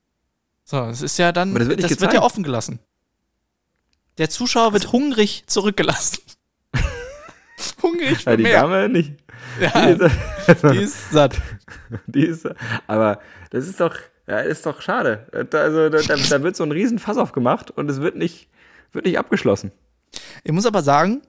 So, 0.63 0.84
es 0.84 1.02
ist 1.02 1.17
ja 1.17 1.32
dann. 1.32 1.50
Aber 1.52 1.60
das 1.60 1.70
wird 1.70 1.82
nicht 1.82 1.89
ja 1.89 1.96
gezeigt. 1.96 2.24
offen 2.24 2.43
gelassen. 2.43 2.80
Der 4.17 4.30
Zuschauer 4.30 4.74
wird 4.74 4.91
hungrig 4.91 5.43
zurückgelassen. 5.48 6.20
hungrig 7.82 8.24
Ja, 8.24 8.36
die. 8.36 8.43
Dame 8.43 8.89
nicht. 8.89 9.13
Ja, 9.60 9.93
Die 9.93 10.04
ist, 10.04 10.63
die 10.63 10.78
ist 10.78 11.12
satt. 11.12 11.41
die 12.08 12.26
ist, 12.26 12.48
aber 12.88 13.20
das 13.52 13.67
ist 13.67 13.80
doch, 13.80 13.96
ja, 14.28 14.39
ist 14.39 14.65
doch 14.65 14.82
schade. 14.82 15.28
Da- 15.50 15.60
Also 15.60 15.89
da, 15.89 16.00
da, 16.00 16.15
wird 16.43 16.56
so 16.56 16.63
ein 16.63 16.72
Riesenfass 16.72 17.17
aufgemacht 17.17 17.72
und 17.72 17.89
es 17.89 18.02
wird 18.02 18.15
nicht, 18.15 18.50
wird 18.91 19.06
nicht 19.06 19.17
abgeschlossen. 19.20 19.72
Ich 20.43 20.52
muss 20.52 20.65
aber 20.65 20.82
sagen, 20.84 21.22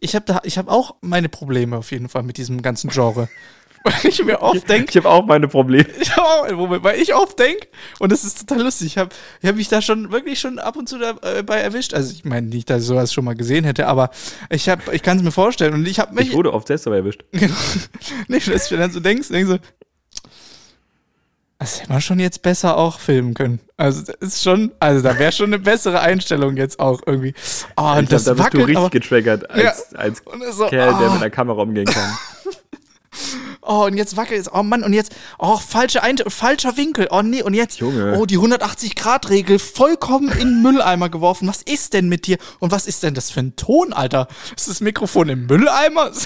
ich 0.00 0.14
habe 0.14 0.40
habe 0.58 0.70
auch 0.70 0.96
meine 1.00 1.28
Probleme 1.28 1.76
auf 1.76 1.90
jeden 1.90 2.08
Fall 2.08 2.22
mit 2.22 2.36
diesem 2.36 2.62
ganzen 2.62 2.90
Genre. 2.90 3.28
Weil 3.82 3.94
ich 4.04 4.22
mir 4.22 4.42
oft 4.42 4.68
denke, 4.68 4.90
Ich 4.90 4.96
habe 4.96 5.08
auch 5.08 5.24
meine 5.24 5.48
Probleme. 5.48 5.86
ich 6.00 6.14
hab 6.14 6.24
auch 6.24 6.42
einen 6.44 6.56
Moment, 6.56 6.84
weil 6.84 7.00
ich 7.00 7.14
oft 7.14 7.38
denke, 7.38 7.66
und 7.98 8.12
das 8.12 8.24
ist 8.24 8.46
total 8.46 8.64
lustig, 8.64 8.88
ich 8.88 8.98
habe 8.98 9.10
ich 9.40 9.48
hab 9.48 9.56
mich 9.56 9.68
da 9.68 9.80
schon 9.80 10.12
wirklich 10.12 10.38
schon 10.38 10.58
ab 10.58 10.76
und 10.76 10.88
zu 10.88 10.98
dabei 10.98 11.60
erwischt. 11.60 11.94
Also 11.94 12.12
ich 12.12 12.24
meine 12.24 12.46
nicht, 12.46 12.68
dass 12.68 12.82
ich 12.82 12.88
sowas 12.88 13.12
schon 13.12 13.24
mal 13.24 13.34
gesehen 13.34 13.64
hätte, 13.64 13.86
aber 13.86 14.10
ich, 14.50 14.68
hab- 14.68 14.92
ich 14.92 15.02
kann 15.02 15.16
es 15.16 15.22
mir 15.22 15.32
vorstellen 15.32 15.72
und 15.74 15.88
ich 15.88 15.98
habe 15.98 16.14
mich. 16.14 16.28
Ich 16.28 16.34
wurde 16.34 16.52
oft 16.52 16.66
selbst 16.66 16.86
dabei 16.86 16.96
erwischt. 16.98 17.24
nicht, 18.28 18.48
dass 18.52 18.68
du 18.68 18.76
dann 18.76 18.90
so 18.90 19.00
denkst, 19.00 19.28
denkst 19.28 19.50
so, 19.50 19.58
das 21.58 21.80
hätte 21.80 21.92
man 21.92 22.00
schon 22.00 22.18
jetzt 22.20 22.40
besser 22.42 22.76
auch 22.78 23.00
filmen 23.00 23.34
können. 23.34 23.60
Also 23.76 24.02
das 24.02 24.16
ist 24.20 24.42
schon, 24.42 24.72
also 24.80 25.02
da 25.06 25.18
wäre 25.18 25.30
schon 25.30 25.46
eine 25.46 25.58
bessere 25.58 26.00
Einstellung 26.00 26.56
jetzt 26.56 26.80
auch 26.80 27.00
irgendwie. 27.04 27.34
Oh, 27.76 27.82
und 27.92 28.04
Ich 28.04 28.08
das 28.08 28.24
glaub, 28.24 28.36
da 28.38 28.42
bist 28.42 28.54
du 28.54 28.58
wackelt, 28.58 28.62
richtig 28.68 28.76
aber, 28.78 28.90
getriggert 28.90 29.50
als, 29.50 29.90
Ja. 29.92 29.98
als 29.98 30.22
so, 30.52 30.66
Kerl, 30.68 30.96
der 30.98 31.08
oh. 31.08 31.12
mit 31.12 31.22
der 31.22 31.30
Kamera 31.30 31.60
umgehen 31.62 31.84
kann. 31.86 32.16
Oh, 33.62 33.84
und 33.84 33.96
jetzt 33.96 34.16
wackelt 34.16 34.40
es. 34.40 34.52
Oh 34.52 34.62
Mann, 34.62 34.82
und 34.82 34.94
jetzt, 34.94 35.14
oh, 35.38 35.56
falsche 35.56 36.02
Ein 36.02 36.16
falscher 36.28 36.76
Winkel. 36.76 37.08
Oh 37.10 37.22
nee, 37.22 37.42
und 37.42 37.54
jetzt, 37.54 37.78
Junge. 37.78 38.16
oh, 38.18 38.24
die 38.24 38.38
180-Grad-Regel 38.38 39.58
vollkommen 39.58 40.30
in 40.32 40.38
den 40.38 40.62
Mülleimer 40.62 41.10
geworfen. 41.10 41.46
Was 41.46 41.60
ist 41.62 41.92
denn 41.92 42.08
mit 42.08 42.26
dir? 42.26 42.38
Und 42.58 42.72
was 42.72 42.86
ist 42.86 43.02
denn 43.02 43.14
das 43.14 43.30
für 43.30 43.40
ein 43.40 43.56
Ton, 43.56 43.92
Alter? 43.92 44.28
Ist 44.56 44.68
das 44.68 44.80
Mikrofon 44.80 45.28
im 45.28 45.46
Mülleimer? 45.46 46.10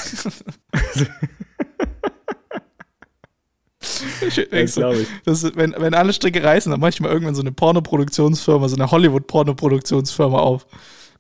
ich 4.21 4.49
Das 4.51 4.75
so, 4.75 4.81
glaub 4.81 4.95
ich. 4.95 5.09
das 5.25 5.43
wenn, 5.57 5.75
wenn 5.77 5.95
alle 5.95 6.13
Stricke 6.13 6.43
reißen, 6.43 6.71
dann 6.71 6.81
manchmal 6.81 7.11
irgendwann 7.11 7.35
so 7.35 7.43
eine 7.43 7.53
Pornoproduktionsfirma, 7.53 8.69
so 8.69 8.77
eine 8.77 8.91
Hollywood-Pornoproduktionsfirma 8.91 10.39
auf. 10.39 10.67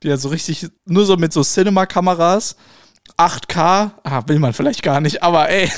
Die 0.03 0.09
ja 0.09 0.17
so 0.17 0.29
richtig, 0.29 0.69
nur 0.85 1.07
so 1.07 1.17
mit 1.17 1.33
so 1.33 1.43
Cinema-Kameras, 1.43 2.57
8K, 3.19 3.93
ah, 4.03 4.23
will 4.27 4.39
man 4.39 4.53
vielleicht 4.53 4.83
gar 4.83 5.01
nicht, 5.01 5.23
aber 5.23 5.49
ey. 5.49 5.71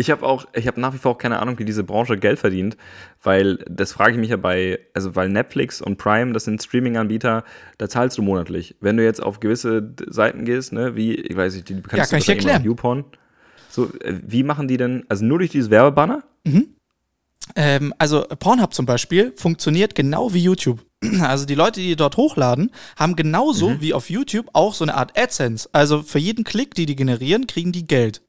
Ich 0.00 0.12
habe 0.12 0.24
auch, 0.24 0.46
ich 0.54 0.68
habe 0.68 0.80
nach 0.80 0.94
wie 0.94 0.98
vor 0.98 1.12
auch 1.12 1.18
keine 1.18 1.40
Ahnung, 1.40 1.58
wie 1.58 1.64
diese 1.64 1.82
Branche 1.82 2.16
Geld 2.16 2.38
verdient, 2.38 2.76
weil 3.20 3.56
das 3.68 3.90
frage 3.90 4.12
ich 4.12 4.18
mich 4.18 4.30
ja 4.30 4.36
bei, 4.36 4.78
also 4.94 5.16
weil 5.16 5.28
Netflix 5.28 5.82
und 5.82 5.96
Prime, 5.96 6.32
das 6.32 6.44
sind 6.44 6.62
Streaming-Anbieter, 6.62 7.42
da 7.78 7.88
zahlst 7.88 8.16
du 8.16 8.22
monatlich. 8.22 8.76
Wenn 8.80 8.96
du 8.96 9.02
jetzt 9.02 9.20
auf 9.20 9.40
gewisse 9.40 9.92
Seiten 10.06 10.44
gehst, 10.44 10.72
ne, 10.72 10.94
wie, 10.94 11.16
ich 11.16 11.36
weiß 11.36 11.56
nicht, 11.56 11.68
die 11.68 11.82
Ja, 11.92 12.06
kann 12.06 12.20
ich 12.20 12.28
erklären. 12.28 12.62
YouPorn, 12.62 13.06
so, 13.68 13.92
äh, 14.00 14.20
wie 14.24 14.44
machen 14.44 14.68
die 14.68 14.76
denn, 14.76 15.04
also 15.08 15.24
nur 15.24 15.38
durch 15.38 15.50
dieses 15.50 15.68
Werbebanner? 15.68 16.22
Ähm, 17.56 17.94
also 17.98 18.22
Pornhub 18.38 18.74
zum 18.74 18.86
Beispiel 18.86 19.32
funktioniert 19.36 19.94
genau 19.94 20.32
wie 20.34 20.42
YouTube. 20.42 20.84
Also 21.20 21.46
die 21.46 21.54
Leute, 21.54 21.80
die 21.80 21.94
dort 21.96 22.16
hochladen, 22.16 22.70
haben 22.96 23.14
genauso 23.16 23.70
Mhm. 23.70 23.80
wie 23.80 23.94
auf 23.94 24.10
YouTube 24.10 24.48
auch 24.52 24.74
so 24.74 24.84
eine 24.84 24.94
Art 24.94 25.16
AdSense. 25.18 25.68
Also 25.72 26.02
für 26.02 26.18
jeden 26.18 26.44
Klick, 26.44 26.74
die 26.74 26.86
die 26.86 26.96
generieren, 26.96 27.46
kriegen 27.46 27.70
die 27.72 27.86
Geld. 27.86 28.22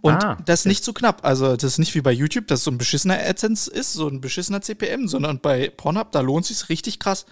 Und 0.00 0.22
Ah, 0.22 0.36
das 0.44 0.60
ist 0.60 0.66
nicht 0.66 0.84
zu 0.84 0.92
knapp. 0.92 1.24
Also 1.24 1.56
das 1.56 1.72
ist 1.72 1.78
nicht 1.78 1.94
wie 1.94 2.00
bei 2.00 2.12
YouTube, 2.12 2.46
dass 2.46 2.64
so 2.64 2.70
ein 2.70 2.78
beschissener 2.78 3.18
AdSense 3.18 3.70
ist, 3.70 3.92
so 3.92 4.08
ein 4.08 4.20
beschissener 4.20 4.60
CPM, 4.60 5.08
sondern 5.08 5.40
bei 5.40 5.70
Pornhub, 5.70 6.12
da 6.12 6.20
lohnt 6.20 6.46
sich 6.46 6.68
richtig 6.68 6.98
krass. 6.98 7.26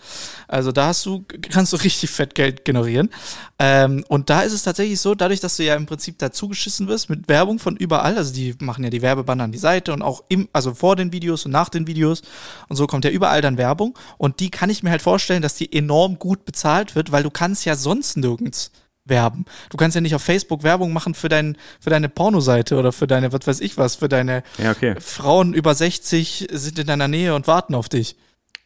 Also 0.48 0.72
da 0.72 0.88
hast 0.88 1.06
du, 1.06 1.24
kannst 1.50 1.72
du 1.72 1.76
richtig 1.76 2.10
fett 2.10 2.34
Geld 2.34 2.64
generieren. 2.64 3.10
Ähm, 3.58 4.04
und 4.08 4.30
da 4.30 4.42
ist 4.42 4.52
es 4.52 4.64
tatsächlich 4.64 5.00
so, 5.00 5.14
dadurch, 5.14 5.40
dass 5.40 5.56
du 5.56 5.64
ja 5.64 5.76
im 5.76 5.86
Prinzip 5.86 6.18
dazu 6.18 6.48
geschissen 6.48 6.88
wirst 6.88 7.08
mit 7.08 7.28
Werbung 7.28 7.58
von 7.58 7.76
überall, 7.76 8.16
also 8.16 8.34
die 8.34 8.54
machen 8.60 8.84
ja 8.84 8.90
die 8.90 9.02
Werbebanner 9.02 9.44
an 9.44 9.52
die 9.52 9.58
Seite 9.58 9.92
und 9.92 10.02
auch 10.02 10.24
im, 10.28 10.48
also 10.52 10.74
vor 10.74 10.96
den 10.96 11.12
Videos 11.12 11.46
und 11.46 11.52
nach 11.52 11.68
den 11.68 11.86
Videos 11.86 12.22
und 12.68 12.76
so 12.76 12.86
kommt 12.86 13.04
ja 13.04 13.10
überall 13.10 13.42
dann 13.42 13.58
Werbung. 13.58 13.96
Und 14.18 14.40
die 14.40 14.50
kann 14.50 14.70
ich 14.70 14.82
mir 14.82 14.90
halt 14.90 15.02
vorstellen, 15.02 15.42
dass 15.42 15.54
die 15.54 15.72
enorm 15.72 16.18
gut 16.18 16.44
bezahlt 16.44 16.94
wird, 16.94 17.12
weil 17.12 17.22
du 17.22 17.30
kannst 17.30 17.64
ja 17.64 17.76
sonst 17.76 18.16
nirgends 18.16 18.72
werben. 19.08 19.44
Du 19.70 19.76
kannst 19.76 19.94
ja 19.94 20.00
nicht 20.00 20.14
auf 20.14 20.22
Facebook 20.22 20.62
Werbung 20.62 20.92
machen 20.92 21.14
für, 21.14 21.28
dein, 21.28 21.56
für 21.80 21.90
deine 21.90 22.08
Pornoseite 22.08 22.76
oder 22.76 22.92
für 22.92 23.06
deine, 23.06 23.32
was 23.32 23.46
weiß 23.46 23.60
ich 23.60 23.76
was, 23.78 23.96
für 23.96 24.08
deine 24.08 24.42
Ja, 24.58 24.72
okay. 24.72 24.94
Frauen 25.00 25.54
über 25.54 25.74
60 25.74 26.48
sind 26.52 26.78
in 26.78 26.86
deiner 26.86 27.08
Nähe 27.08 27.34
und 27.34 27.46
warten 27.46 27.74
auf 27.74 27.88
dich. 27.88 28.16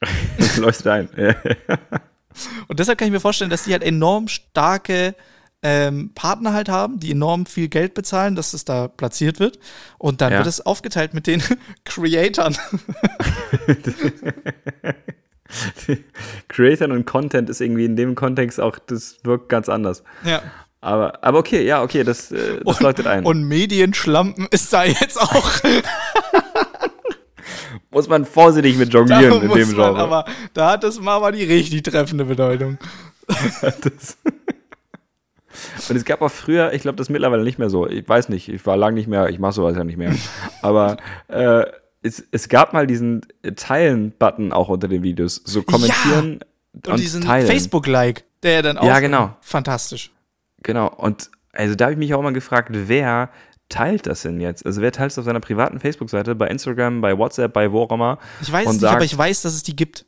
Leuchtet 0.56 0.86
ein. 0.86 1.08
Ja. 1.16 1.34
Und 2.68 2.78
deshalb 2.80 2.98
kann 2.98 3.06
ich 3.08 3.12
mir 3.12 3.20
vorstellen, 3.20 3.50
dass 3.50 3.64
die 3.64 3.72
halt 3.72 3.82
enorm 3.82 4.28
starke 4.28 5.14
ähm, 5.62 6.12
Partner 6.14 6.54
halt 6.54 6.70
haben, 6.70 7.00
die 7.00 7.10
enorm 7.10 7.44
viel 7.44 7.68
Geld 7.68 7.92
bezahlen, 7.92 8.34
dass 8.34 8.54
es 8.54 8.64
da 8.64 8.88
platziert 8.88 9.40
wird. 9.40 9.58
Und 9.98 10.22
dann 10.22 10.32
Ja. 10.32 10.38
wird 10.38 10.46
es 10.46 10.64
aufgeteilt 10.64 11.12
mit 11.12 11.26
den 11.26 11.42
Creatoren. 11.84 12.56
Creatern 16.48 16.92
und 16.92 17.06
Content 17.06 17.50
ist 17.50 17.60
irgendwie 17.60 17.84
in 17.84 17.96
dem 17.96 18.14
Kontext 18.14 18.60
auch, 18.60 18.78
das 18.78 19.18
wirkt 19.24 19.48
ganz 19.48 19.68
anders. 19.68 20.04
ja. 20.24 20.40
Aber, 20.82 21.22
aber 21.22 21.40
okay, 21.40 21.66
ja, 21.66 21.82
okay, 21.82 22.04
das, 22.04 22.32
äh, 22.32 22.58
das 22.64 22.80
leuchtet 22.80 23.06
ein. 23.06 23.26
Und 23.26 23.44
Medienschlampen 23.44 24.48
ist 24.50 24.72
da 24.72 24.84
jetzt 24.84 25.20
auch. 25.20 25.50
muss 27.90 28.08
man 28.08 28.24
vorsichtig 28.24 28.78
mit 28.78 28.94
Da 28.94 28.98
jonglieren 28.98 29.42
in 29.42 29.48
muss 29.48 29.58
dem 29.58 29.74
Genre. 29.74 29.98
aber, 29.98 30.24
da 30.54 30.70
hat 30.70 30.84
das 30.84 31.00
mal 31.00 31.16
aber 31.16 31.32
die 31.32 31.44
richtig 31.44 31.82
treffende 31.82 32.24
Bedeutung. 32.24 32.78
Und 35.88 35.96
es 35.96 36.04
gab 36.04 36.22
auch 36.22 36.30
früher, 36.30 36.72
ich 36.72 36.82
glaube, 36.82 36.96
das 36.96 37.06
ist 37.06 37.10
mittlerweile 37.10 37.42
nicht 37.42 37.58
mehr 37.58 37.70
so. 37.70 37.86
Ich 37.86 38.08
weiß 38.08 38.28
nicht, 38.28 38.48
ich 38.48 38.64
war 38.64 38.76
lange 38.76 38.94
nicht 38.94 39.08
mehr, 39.08 39.28
ich 39.28 39.38
mache 39.38 39.52
sowas 39.52 39.76
ja 39.76 39.84
nicht 39.84 39.98
mehr. 39.98 40.14
Aber 40.62 40.96
äh, 41.28 41.64
es, 42.02 42.24
es 42.30 42.48
gab 42.48 42.72
mal 42.72 42.86
diesen 42.86 43.20
Teilen-Button 43.56 44.52
auch 44.52 44.68
unter 44.68 44.88
den 44.88 45.02
Videos. 45.02 45.40
So 45.44 45.62
kommentieren 45.62 46.40
und, 46.72 46.88
Und, 46.88 47.00
diesen. 47.00 47.22
Facebook-Like, 47.22 48.24
der 48.42 48.62
dann 48.62 48.78
auch. 48.78 48.86
Ja, 48.86 49.00
genau. 49.00 49.36
Fantastisch. 49.40 50.10
Genau. 50.62 50.88
Und 50.88 51.30
also 51.52 51.74
da 51.74 51.86
habe 51.86 51.92
ich 51.92 51.98
mich 51.98 52.14
auch 52.14 52.22
mal 52.22 52.32
gefragt, 52.32 52.70
wer 52.72 53.30
teilt 53.68 54.06
das 54.06 54.22
denn 54.22 54.40
jetzt? 54.40 54.64
Also 54.66 54.80
wer 54.80 54.92
teilt 54.92 55.12
es 55.12 55.18
auf 55.18 55.24
seiner 55.24 55.40
privaten 55.40 55.78
Facebook-Seite, 55.80 56.34
bei 56.34 56.48
Instagram, 56.48 57.00
bei 57.00 57.16
WhatsApp, 57.18 57.52
bei 57.52 57.70
wo 57.72 57.82
auch 57.82 57.92
immer? 57.92 58.18
Ich 58.40 58.50
weiß 58.50 58.66
es 58.66 58.72
nicht, 58.72 58.80
sagt- 58.82 58.94
aber 58.96 59.04
ich 59.04 59.16
weiß, 59.16 59.42
dass 59.42 59.54
es 59.54 59.62
die 59.62 59.76
gibt. 59.76 60.06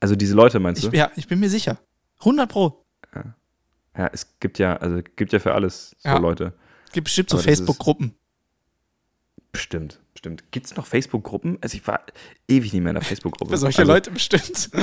Also 0.00 0.16
diese 0.16 0.34
Leute 0.34 0.58
meinst 0.60 0.82
Ich, 0.82 0.90
du? 0.90 0.96
ja, 0.96 1.10
ich 1.16 1.28
bin 1.28 1.40
mir 1.40 1.50
sicher. 1.50 1.78
100 2.20 2.50
Pro. 2.50 2.84
Ja, 3.96 4.08
es 4.12 4.38
gibt 4.40 4.58
ja, 4.58 4.76
also 4.76 5.00
gibt 5.16 5.32
ja 5.32 5.40
für 5.40 5.52
alles 5.54 5.94
so 5.98 6.08
Ja. 6.08 6.18
Leute. 6.18 6.54
Es 6.86 6.92
gibt 6.92 7.04
bestimmt 7.06 7.28
so 7.30 7.38
Facebook-Gruppen. 7.38 8.14
Bestimmt, 9.52 10.00
bestimmt. 10.12 10.44
Gibt 10.52 10.66
es 10.66 10.76
noch 10.76 10.86
Facebook-Gruppen? 10.86 11.58
Also 11.60 11.76
ich 11.76 11.86
war 11.86 12.00
ewig 12.48 12.72
nicht 12.72 12.82
mehr 12.82 12.90
in 12.90 12.94
der 12.94 13.02
Facebook-Gruppe. 13.02 13.50
Für 13.52 13.58
solche 13.58 13.80
also, 13.80 13.92
Leute 13.92 14.10
bestimmt. 14.12 14.70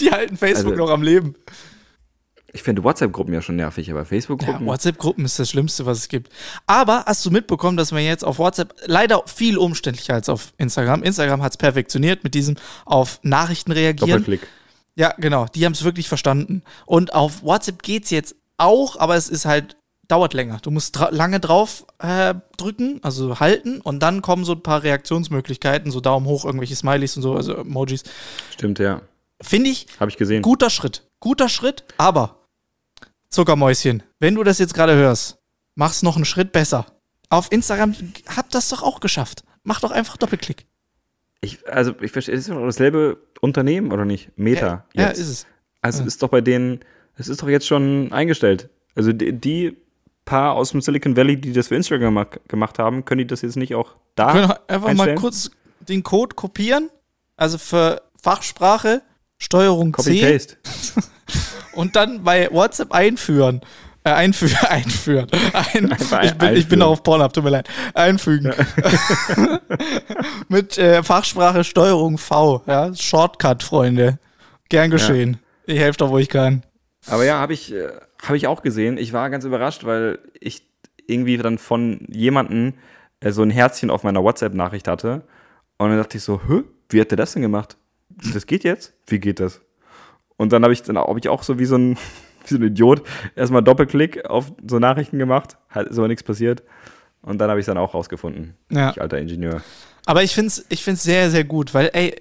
die 0.00 0.10
halten 0.10 0.36
Facebook 0.36 0.72
Also- 0.72 0.84
noch 0.84 0.90
am 0.90 1.02
Leben. 1.02 1.34
Ich 2.54 2.62
finde 2.62 2.82
WhatsApp-Gruppen 2.82 3.34
ja 3.34 3.42
schon 3.42 3.56
nervig, 3.56 3.90
aber 3.90 4.00
Ja, 4.00 4.04
Facebook-Gruppen. 4.06 4.66
WhatsApp-Gruppen 4.66 5.24
ist 5.26 5.38
das 5.38 5.50
Schlimmste, 5.50 5.84
was 5.84 5.98
es 5.98 6.08
gibt. 6.08 6.32
Aber 6.66 7.04
hast 7.06 7.24
du 7.26 7.30
mitbekommen, 7.30 7.76
dass 7.76 7.92
man 7.92 8.02
jetzt 8.02 8.24
auf 8.24 8.38
WhatsApp 8.38 8.74
leider 8.86 9.22
viel 9.26 9.58
umständlicher 9.58 10.14
als 10.14 10.30
auf 10.30 10.54
Instagram. 10.56 11.02
Instagram 11.02 11.42
hat 11.42 11.52
es 11.52 11.56
perfektioniert 11.58 12.24
mit 12.24 12.32
diesem 12.34 12.56
auf 12.86 13.20
Nachrichten 13.22 13.70
reagieren. 13.72 14.22
Doppelklick. 14.22 14.48
Ja, 14.96 15.12
genau. 15.18 15.44
Die 15.54 15.64
haben 15.66 15.72
es 15.74 15.84
wirklich 15.84 16.08
verstanden. 16.08 16.62
Und 16.86 17.12
auf 17.12 17.42
WhatsApp 17.42 17.82
geht's 17.82 18.08
jetzt 18.10 18.34
auch, 18.56 18.96
aber 18.98 19.14
es 19.16 19.28
ist 19.28 19.44
halt, 19.44 19.76
dauert 20.08 20.34
länger. 20.34 20.58
Du 20.62 20.70
musst 20.70 20.98
dra 20.98 21.10
lange 21.10 21.38
drauf 21.38 21.86
äh, 21.98 22.34
drücken, 22.56 22.98
also 23.02 23.40
halten, 23.40 23.80
und 23.80 24.00
dann 24.00 24.22
kommen 24.22 24.44
so 24.44 24.52
ein 24.52 24.62
paar 24.62 24.82
Reaktionsmöglichkeiten, 24.82 25.90
so 25.90 26.00
Daumen 26.00 26.26
hoch, 26.26 26.44
irgendwelche 26.44 26.74
Smileys 26.74 27.16
und 27.16 27.22
so, 27.22 27.34
also 27.34 27.56
Emojis. 27.56 28.02
Stimmt, 28.52 28.78
ja. 28.78 29.02
Finde 29.40 29.70
ich 29.70 29.86
Habe 30.00 30.10
ich 30.10 30.16
gesehen. 30.16 30.42
guter 30.42 30.70
Schritt. 30.70 31.06
Guter 31.20 31.48
Schritt, 31.48 31.84
aber 31.96 32.46
Zuckermäuschen, 33.28 34.02
wenn 34.18 34.34
du 34.34 34.42
das 34.42 34.58
jetzt 34.58 34.74
gerade 34.74 34.94
hörst, 34.94 35.38
mach's 35.74 36.02
noch 36.02 36.16
einen 36.16 36.24
Schritt 36.24 36.52
besser. 36.52 36.86
Auf 37.28 37.52
Instagram 37.52 37.94
habt 38.34 38.54
das 38.54 38.70
doch 38.70 38.82
auch 38.82 39.00
geschafft. 39.00 39.44
Mach 39.62 39.80
doch 39.80 39.90
einfach 39.90 40.16
Doppelklick. 40.16 40.66
Ich, 41.40 41.68
also 41.68 41.94
ich 42.00 42.10
verstehe, 42.10 42.34
ist 42.34 42.48
doch 42.48 42.64
dasselbe 42.64 43.18
Unternehmen 43.40 43.92
oder 43.92 44.04
nicht? 44.04 44.30
Meta. 44.36 44.86
Ja, 44.94 45.02
ja, 45.02 45.08
ist 45.08 45.28
es. 45.28 45.46
Also 45.82 46.04
ist 46.04 46.22
doch 46.22 46.30
bei 46.30 46.40
denen, 46.40 46.80
es 47.16 47.28
ist 47.28 47.42
doch 47.42 47.48
jetzt 47.48 47.66
schon 47.66 48.12
eingestellt. 48.12 48.70
Also 48.94 49.12
die, 49.12 49.32
die 49.32 49.76
paar 50.28 50.54
aus 50.54 50.70
dem 50.70 50.80
Silicon 50.80 51.16
Valley, 51.16 51.36
die 51.40 51.52
das 51.52 51.68
für 51.68 51.76
Instagram 51.76 52.14
ma- 52.14 52.26
gemacht 52.48 52.78
haben, 52.78 53.04
können 53.04 53.18
die 53.20 53.26
das 53.26 53.42
jetzt 53.42 53.56
nicht 53.56 53.74
auch 53.74 53.94
da 54.14 54.32
können 54.32 54.52
einfach 54.68 54.82
mal 54.82 54.90
einstellen? 54.90 55.16
kurz 55.18 55.50
den 55.80 56.02
Code 56.02 56.34
kopieren. 56.34 56.90
Also 57.36 57.56
für 57.58 58.02
Fachsprache 58.22 59.02
Steuerung 59.38 59.94
C 59.94 60.20
Copy-Paste. 60.20 60.56
und 61.74 61.96
dann 61.96 62.22
bei 62.24 62.48
WhatsApp 62.52 62.92
einführen. 62.92 63.60
Äh, 64.04 64.10
einführen, 64.12 64.56
einführen. 64.68 65.26
Ein, 65.52 65.94
ich, 65.98 66.08
bin, 66.08 66.22
ich 66.22 66.34
bin 66.38 66.46
einführen. 66.46 66.82
auf 66.82 67.02
Pornhub, 67.02 67.32
tut 67.32 67.44
mir 67.44 67.50
leid. 67.50 67.68
Einfügen. 67.94 68.52
Mit 70.48 70.78
äh, 70.78 71.02
Fachsprache 71.02 71.64
Steuerung 71.64 72.18
V. 72.18 72.62
Ja? 72.66 72.94
Shortcut, 72.94 73.62
Freunde. 73.62 74.18
Gern 74.68 74.90
geschehen. 74.90 75.38
Ich 75.66 75.78
helfe 75.78 75.98
doch, 75.98 76.10
wo 76.10 76.18
ich 76.18 76.28
kann. 76.28 76.62
Aber 77.06 77.24
ja, 77.24 77.38
habe 77.38 77.52
ich, 77.54 77.72
äh, 78.22 78.26
hab 78.26 78.36
ich 78.36 78.46
auch 78.46 78.62
gesehen. 78.62 78.98
Ich 78.98 79.12
war 79.12 79.30
ganz 79.30 79.44
überrascht, 79.44 79.84
weil 79.84 80.18
ich 80.40 80.62
irgendwie 81.06 81.36
dann 81.36 81.58
von 81.58 82.06
jemandem 82.08 82.74
äh, 83.20 83.32
so 83.32 83.42
ein 83.42 83.50
Herzchen 83.50 83.90
auf 83.90 84.04
meiner 84.04 84.22
WhatsApp-Nachricht 84.22 84.88
hatte. 84.88 85.22
Und 85.78 85.90
dann 85.90 85.98
dachte 85.98 86.18
ich 86.18 86.24
so, 86.24 86.40
hä, 86.46 86.62
wie 86.90 87.00
hat 87.00 87.10
der 87.10 87.16
das 87.16 87.32
denn 87.32 87.42
gemacht? 87.42 87.76
Das 88.08 88.46
geht 88.46 88.64
jetzt? 88.64 88.94
Wie 89.06 89.18
geht 89.18 89.40
das? 89.40 89.60
Und 90.36 90.52
dann 90.52 90.62
habe 90.62 90.72
ich 90.72 90.82
dann 90.82 90.98
hab 90.98 91.16
ich 91.16 91.28
auch 91.28 91.42
so 91.42 91.58
wie 91.58 91.64
so 91.64 91.76
ein, 91.76 91.96
wie 92.46 92.54
so 92.54 92.56
ein 92.56 92.62
Idiot 92.62 93.02
erstmal 93.34 93.62
Doppelklick 93.62 94.24
auf 94.26 94.52
so 94.66 94.78
Nachrichten 94.78 95.18
gemacht. 95.18 95.56
Halt 95.70 95.88
ist 95.88 95.98
aber 95.98 96.08
nichts 96.08 96.22
passiert. 96.22 96.62
Und 97.22 97.38
dann 97.38 97.50
habe 97.50 97.58
ich 97.58 97.64
es 97.64 97.66
dann 97.66 97.78
auch 97.78 97.94
rausgefunden. 97.94 98.54
Ja. 98.70 98.90
Ich 98.90 99.00
alter 99.00 99.18
Ingenieur. 99.18 99.62
Aber 100.06 100.22
ich 100.22 100.34
finde 100.34 100.48
es 100.48 100.64
ich 100.68 100.82
find's 100.82 101.02
sehr, 101.02 101.30
sehr 101.30 101.44
gut, 101.44 101.74
weil, 101.74 101.90
ey, 101.92 102.14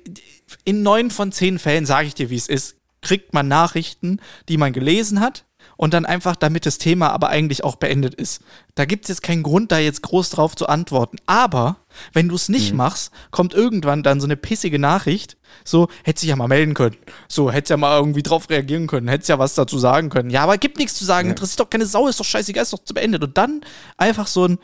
in 0.66 0.84
neun 0.84 1.12
von 1.12 1.32
zehn 1.32 1.60
Fällen, 1.60 1.86
sage 1.86 2.08
ich 2.08 2.16
dir, 2.16 2.30
wie 2.30 2.36
es 2.36 2.50
ist, 2.50 2.78
kriegt 3.02 3.34
man 3.34 3.48
Nachrichten, 3.48 4.20
die 4.50 4.58
man 4.58 4.74
gelesen 4.74 5.22
hat 5.22 5.46
und 5.78 5.94
dann 5.94 6.06
einfach, 6.06 6.36
damit 6.36 6.66
das 6.66 6.78
Thema 6.80 7.12
aber 7.12 7.30
eigentlich 7.30 7.64
auch 7.64 7.76
beendet 7.78 8.14
ist. 8.16 8.42
Da 8.76 8.86
gibt 8.86 9.06
es 9.06 9.10
jetzt 9.10 9.24
keinen 9.24 9.44
Grund, 9.44 9.72
da 9.72 9.78
jetzt 9.80 10.02
groß 10.02 10.32
drauf 10.32 10.56
zu 10.56 10.68
antworten. 10.68 11.18
Aber 11.26 11.78
wenn 12.14 12.28
du 12.28 12.36
es 12.36 12.50
nicht 12.50 12.74
machst, 12.74 13.12
kommt 13.32 13.54
irgendwann 13.54 14.04
dann 14.04 14.20
so 14.20 14.28
eine 14.28 14.36
pissige 14.36 14.80
Nachricht, 14.80 15.38
so, 15.64 15.88
hätte 16.04 16.20
sich 16.22 16.30
ja 16.30 16.36
mal 16.36 16.48
melden 16.48 16.74
können. 16.74 16.98
So, 17.28 17.52
hätte 17.52 17.74
ja 17.74 17.78
mal 17.78 17.98
irgendwie 17.98 18.24
drauf 18.24 18.50
reagieren 18.50 18.88
können, 18.88 19.08
hätte 19.08 19.28
ja 19.28 19.40
was 19.40 19.56
dazu 19.56 19.80
sagen 19.80 20.10
können. 20.10 20.30
Ja, 20.30 20.44
aber 20.44 20.58
gibt 20.58 20.78
nichts 20.78 20.96
zu 20.96 21.06
sagen, 21.06 21.30
interessiert 21.30 21.60
doch 21.62 21.70
keine 21.70 21.86
Sau, 21.86 22.08
ist 22.08 22.20
doch 22.20 22.26
scheißegal, 22.26 22.64
ist 22.64 22.74
doch 22.74 22.84
zu 22.84 22.94
beendet. 22.94 23.24
Und 23.24 23.38
dann 23.38 23.62
einfach 23.98 24.28
so 24.28 24.46
ein 24.46 24.60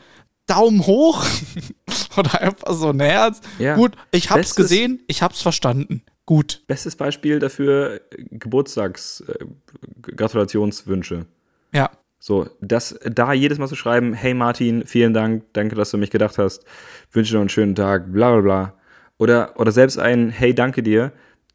Daumen 0.46 0.84
hoch 0.86 1.24
oder 2.16 2.40
einfach 2.40 2.74
so 2.74 2.90
ein 2.90 3.00
Herz. 3.00 3.40
Ja. 3.58 3.76
Gut, 3.76 3.92
ich 4.10 4.30
hab's 4.30 4.50
Bestes- 4.50 4.56
gesehen, 4.56 5.02
ich 5.06 5.22
hab's 5.22 5.40
verstanden. 5.40 6.02
Gut. 6.26 6.62
Bestes 6.66 6.96
Beispiel 6.96 7.38
dafür 7.38 8.00
Geburtstags-Gratulationswünsche. 8.30 11.26
Ja. 11.72 11.90
So, 12.18 12.48
das 12.62 12.98
da 13.04 13.34
jedes 13.34 13.58
Mal 13.58 13.68
zu 13.68 13.76
schreiben, 13.76 14.14
hey 14.14 14.32
Martin, 14.32 14.86
vielen 14.86 15.12
Dank, 15.12 15.44
danke, 15.52 15.74
dass 15.74 15.90
du 15.90 15.98
mich 15.98 16.10
gedacht 16.10 16.38
hast, 16.38 16.64
wünsche 17.12 17.32
dir 17.32 17.36
noch 17.36 17.42
einen 17.42 17.50
schönen 17.50 17.74
Tag, 17.74 18.10
bla 18.10 18.32
bla 18.32 18.40
bla. 18.40 18.72
Oder, 19.18 19.60
oder 19.60 19.72
selbst 19.72 19.98
ein 19.98 20.30
Hey, 20.30 20.54
danke 20.54 20.82
dir, 20.82 21.12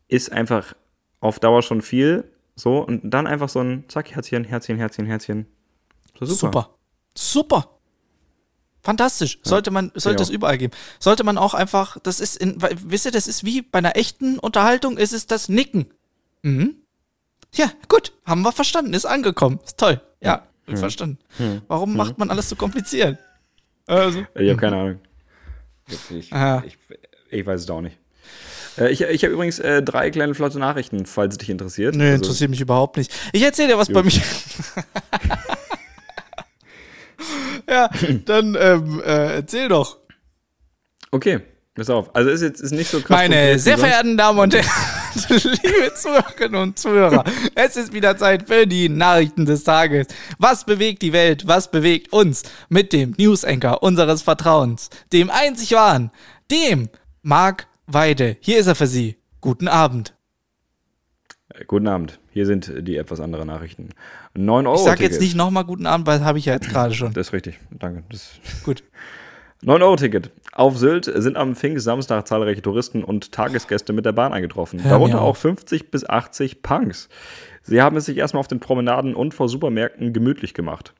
ist 0.07 0.31
einfach 0.31 0.75
auf 1.19 1.39
Dauer 1.39 1.63
schon 1.63 1.81
viel. 1.81 2.25
So, 2.55 2.85
und 2.85 3.09
dann 3.09 3.25
einfach 3.25 3.49
so 3.49 3.61
ein 3.61 3.85
Zack, 3.87 4.11
Herzchen, 4.11 4.43
Herzchen, 4.43 4.77
Herzchen, 4.77 5.07
Herzchen. 5.07 5.47
So, 6.19 6.25
super. 6.25 6.51
Super. 6.51 6.69
Super. 7.15 7.78
Fantastisch. 8.81 9.39
Sollte 9.43 9.71
man, 9.71 9.91
sollte 9.95 10.19
ja. 10.19 10.23
es 10.23 10.29
überall 10.29 10.57
geben. 10.57 10.73
Sollte 10.99 11.23
man 11.23 11.37
auch 11.37 11.53
einfach, 11.53 11.97
das 12.01 12.19
ist 12.19 12.37
in, 12.37 12.55
wisst 12.85 13.05
ihr, 13.05 13.11
das 13.11 13.27
ist 13.27 13.43
wie 13.43 13.61
bei 13.61 13.79
einer 13.79 13.95
echten 13.97 14.39
Unterhaltung, 14.39 14.97
ist 14.97 15.13
es 15.13 15.27
das 15.27 15.49
Nicken. 15.49 15.87
Mhm. 16.43 16.75
Ja, 17.53 17.71
gut, 17.87 18.13
haben 18.25 18.41
wir 18.43 18.51
verstanden, 18.51 18.93
ist 18.93 19.05
angekommen. 19.05 19.59
Ist 19.65 19.77
toll. 19.77 19.99
Ja, 20.21 20.43
verstanden. 20.67 21.17
Warum 21.67 21.95
macht 21.97 22.17
man 22.17 22.29
alles 22.29 22.47
so 22.49 22.55
kompliziert? 22.55 23.17
Also. 23.87 24.19
Ich 24.35 24.49
habe 24.49 24.57
keine 24.59 24.75
Ahnung. 24.77 24.99
Ich, 25.87 26.11
ich, 26.11 26.31
ich 27.31 27.45
weiß 27.45 27.61
es 27.61 27.69
auch 27.69 27.81
nicht. 27.81 27.97
Äh, 28.77 28.91
Ich, 28.91 29.01
ich 29.01 29.23
habe 29.23 29.33
übrigens 29.33 29.57
äh, 29.59 29.81
drei 29.81 30.11
kleine 30.11 30.35
flotte 30.35 30.59
Nachrichten, 30.59 31.05
falls 31.07 31.33
es 31.33 31.37
dich 31.39 31.49
interessiert. 31.49 31.95
Nö, 31.95 32.03
Also- 32.05 32.15
interessiert 32.23 32.49
mich 32.51 32.61
überhaupt 32.61 32.97
nicht. 32.97 33.11
Ich 33.33 33.41
erzähle 33.41 33.69
dir 33.69 33.77
was 33.79 33.89
bei 33.91 34.03
mir. 34.03 34.11
ja, 37.69 37.89
dann 38.25 38.57
ähm, 38.59 39.01
äh, 39.05 39.35
erzähl 39.35 39.67
doch. 39.69 39.97
Okay, 41.11 41.39
pass 41.75 41.89
auf. 41.89 42.15
Also 42.15 42.29
ist 42.29 42.41
jetzt 42.41 42.61
ist 42.61 42.71
nicht 42.71 42.89
so 42.89 42.99
krass. 42.99 43.09
Meine 43.09 43.57
sehr 43.59 43.77
verehrten 43.77 44.17
Damen 44.17 44.39
und 44.39 44.53
Herren, 44.53 44.65
liebe 45.29 45.93
Zuhörerinnen 45.95 46.61
und 46.61 46.79
Zuhörer, 46.79 47.23
es 47.55 47.75
ist 47.75 47.93
wieder 47.93 48.17
Zeit 48.17 48.47
für 48.47 48.67
die 48.67 48.89
Nachrichten 48.89 49.45
des 49.45 49.63
Tages. 49.63 50.07
Was 50.37 50.65
bewegt 50.65 51.01
die 51.01 51.13
Welt? 51.13 51.47
Was 51.47 51.71
bewegt 51.71 52.13
uns? 52.13 52.43
Mit 52.69 52.93
dem 52.93 53.15
News 53.17 53.43
Anchor 53.43 53.81
unseres 53.83 54.21
Vertrauens, 54.21 54.89
dem 55.13 55.29
einzig 55.29 55.71
wahren, 55.73 56.11
dem 56.51 56.89
Marc 57.21 57.67
Weide. 57.87 58.37
Hier 58.39 58.59
ist 58.59 58.67
er 58.67 58.75
für 58.75 58.87
Sie. 58.87 59.17
Guten 59.41 59.67
Abend. 59.67 60.13
Äh, 61.49 61.65
Guten 61.65 61.87
Abend. 61.87 62.18
Hier 62.31 62.45
sind 62.45 62.71
die 62.81 62.97
etwas 62.97 63.19
anderen 63.19 63.47
Nachrichten. 63.47 63.89
9 64.35 64.67
Euro. 64.67 64.77
Ich 64.77 64.83
sage 64.83 65.03
jetzt 65.03 65.21
nicht 65.21 65.35
nochmal 65.35 65.65
guten 65.65 65.85
Abend, 65.85 66.07
weil 66.07 66.19
das 66.19 66.27
habe 66.27 66.37
ich 66.37 66.45
ja 66.45 66.53
jetzt 66.53 66.69
gerade 66.69 66.93
schon. 66.93 67.13
Das 67.13 67.27
ist 67.27 67.33
richtig. 67.33 67.59
Danke. 67.71 68.03
Das 68.09 68.31
Gut. 68.63 68.83
9-Euro-Ticket. 69.63 70.31
Auf 70.53 70.77
Sylt 70.77 71.11
sind 71.13 71.35
am 71.35 71.55
Pfingst-Samstag 71.55 72.25
zahlreiche 72.27 72.61
Touristen 72.61 73.03
und 73.03 73.33
Tagesgäste 73.33 73.91
mit 73.91 74.05
der 74.05 74.13
Bahn 74.13 74.31
eingetroffen. 74.31 74.81
Hör 74.81 74.91
Darunter 74.91 75.21
auch 75.21 75.29
auf. 75.29 75.39
50 75.39 75.91
bis 75.91 76.07
80 76.07 76.61
Punks. 76.61 77.09
Sie 77.63 77.81
haben 77.81 77.97
es 77.97 78.05
sich 78.05 78.17
erstmal 78.17 78.39
auf 78.39 78.47
den 78.47 78.61
Promenaden 78.61 79.15
und 79.15 79.33
vor 79.33 79.49
Supermärkten 79.49 80.13
gemütlich 80.13 80.53
gemacht. 80.53 80.93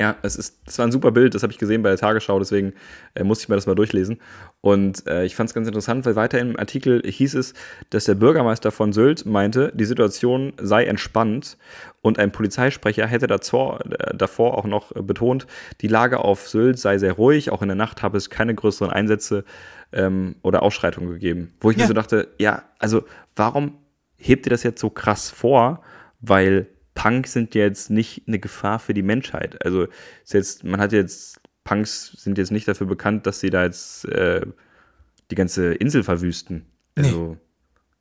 Ja, 0.00 0.16
es 0.22 0.34
ist, 0.36 0.58
das 0.66 0.78
war 0.78 0.86
ein 0.86 0.92
super 0.92 1.12
Bild, 1.12 1.34
das 1.34 1.42
habe 1.42 1.52
ich 1.52 1.58
gesehen 1.58 1.82
bei 1.82 1.88
der 1.88 1.98
Tagesschau, 1.98 2.38
deswegen 2.38 2.72
äh, 3.14 3.22
musste 3.22 3.44
ich 3.44 3.48
mir 3.48 3.54
das 3.54 3.66
mal 3.66 3.74
durchlesen. 3.76 4.18
Und 4.60 5.06
äh, 5.06 5.24
ich 5.24 5.36
fand 5.36 5.50
es 5.50 5.54
ganz 5.54 5.68
interessant, 5.68 6.04
weil 6.04 6.16
weiter 6.16 6.40
im 6.40 6.58
Artikel 6.58 7.02
hieß 7.04 7.34
es, 7.34 7.54
dass 7.90 8.04
der 8.04 8.14
Bürgermeister 8.14 8.72
von 8.72 8.92
Sylt 8.92 9.24
meinte, 9.24 9.70
die 9.74 9.84
Situation 9.84 10.52
sei 10.60 10.84
entspannt 10.86 11.56
und 12.02 12.18
ein 12.18 12.32
Polizeisprecher 12.32 13.06
hätte 13.06 13.26
davor, 13.28 13.80
äh, 13.86 14.16
davor 14.16 14.58
auch 14.58 14.64
noch 14.64 14.94
äh, 14.96 15.02
betont, 15.02 15.46
die 15.80 15.88
Lage 15.88 16.18
auf 16.18 16.48
Sylt 16.48 16.78
sei 16.78 16.98
sehr 16.98 17.12
ruhig, 17.12 17.50
auch 17.50 17.62
in 17.62 17.68
der 17.68 17.76
Nacht 17.76 18.02
habe 18.02 18.16
es 18.16 18.30
keine 18.30 18.54
größeren 18.54 18.90
Einsätze 18.90 19.44
ähm, 19.92 20.34
oder 20.42 20.62
Ausschreitungen 20.62 21.10
gegeben. 21.12 21.54
Wo 21.60 21.70
ich 21.70 21.76
Ja. 21.76 21.82
mir 21.84 21.88
so 21.88 21.94
dachte, 21.94 22.28
ja, 22.38 22.62
also 22.80 23.04
warum 23.36 23.78
hebt 24.16 24.46
ihr 24.46 24.50
das 24.50 24.62
jetzt 24.64 24.80
so 24.80 24.90
krass 24.90 25.30
vor? 25.30 25.82
Weil 26.20 26.66
Punks 26.94 27.32
sind 27.32 27.54
ja 27.54 27.62
jetzt 27.62 27.90
nicht 27.90 28.22
eine 28.26 28.38
Gefahr 28.38 28.78
für 28.78 28.94
die 28.94 29.02
Menschheit. 29.02 29.64
Also 29.64 29.86
ist 30.24 30.32
jetzt, 30.32 30.64
man 30.64 30.80
hat 30.80 30.92
jetzt, 30.92 31.40
Punks 31.64 32.12
sind 32.18 32.38
jetzt 32.38 32.52
nicht 32.52 32.68
dafür 32.68 32.86
bekannt, 32.86 33.26
dass 33.26 33.40
sie 33.40 33.50
da 33.50 33.64
jetzt 33.64 34.04
äh, 34.06 34.42
die 35.30 35.34
ganze 35.34 35.74
Insel 35.74 36.02
verwüsten. 36.04 36.66
Also, 36.96 37.36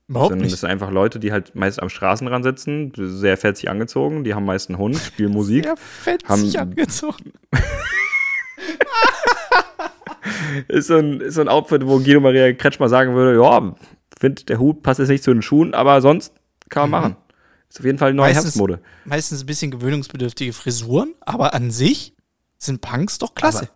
Überhaupt 0.07 0.29
sondern 0.31 0.43
das 0.45 0.51
nicht. 0.51 0.59
sind 0.59 0.69
einfach 0.69 0.91
Leute, 0.91 1.17
die 1.19 1.31
halt 1.31 1.55
meist 1.55 1.81
am 1.81 1.89
Straßenrand 1.89 2.43
sitzen, 2.43 2.91
sehr 2.95 3.37
fetzig 3.37 3.69
angezogen, 3.69 4.23
die 4.25 4.33
haben 4.35 4.45
meist 4.45 4.69
einen 4.69 4.77
Hund, 4.77 4.97
spielen 4.97 5.31
Musik. 5.33 5.65
Ja, 5.65 5.75
fetzig 5.77 6.29
haben- 6.57 6.69
angezogen. 6.71 7.31
ist, 10.67 10.87
so 10.87 10.95
ein, 10.97 11.21
ist 11.21 11.35
so 11.35 11.41
ein 11.41 11.47
Outfit, 11.47 11.85
wo 11.87 11.97
Guido 11.99 12.19
Maria 12.19 12.51
Kretschmer 12.53 12.89
sagen 12.89 13.15
würde, 13.15 13.41
ja, 13.41 13.75
finde 14.19 14.43
der 14.45 14.59
Hut 14.59 14.83
passt 14.83 14.99
jetzt 14.99 15.09
nicht 15.09 15.23
zu 15.23 15.33
den 15.33 15.41
Schuhen, 15.41 15.73
aber 15.73 16.01
sonst 16.01 16.33
kann 16.69 16.89
man 16.89 17.01
machen. 17.01 17.15
Ist 17.73 17.79
auf 17.79 17.85
jeden 17.87 17.97
Fall 17.97 18.13
neue 18.13 18.27
Meistens- 18.27 18.43
Herbstmode. 18.45 18.79
Meistens 19.03 19.41
ein 19.41 19.45
bisschen 19.47 19.71
gewöhnungsbedürftige 19.71 20.53
Frisuren, 20.53 21.15
aber 21.21 21.55
an 21.55 21.71
sich 21.71 22.13
sind 22.59 22.81
Punks 22.81 23.17
doch 23.17 23.33
klasse. 23.33 23.67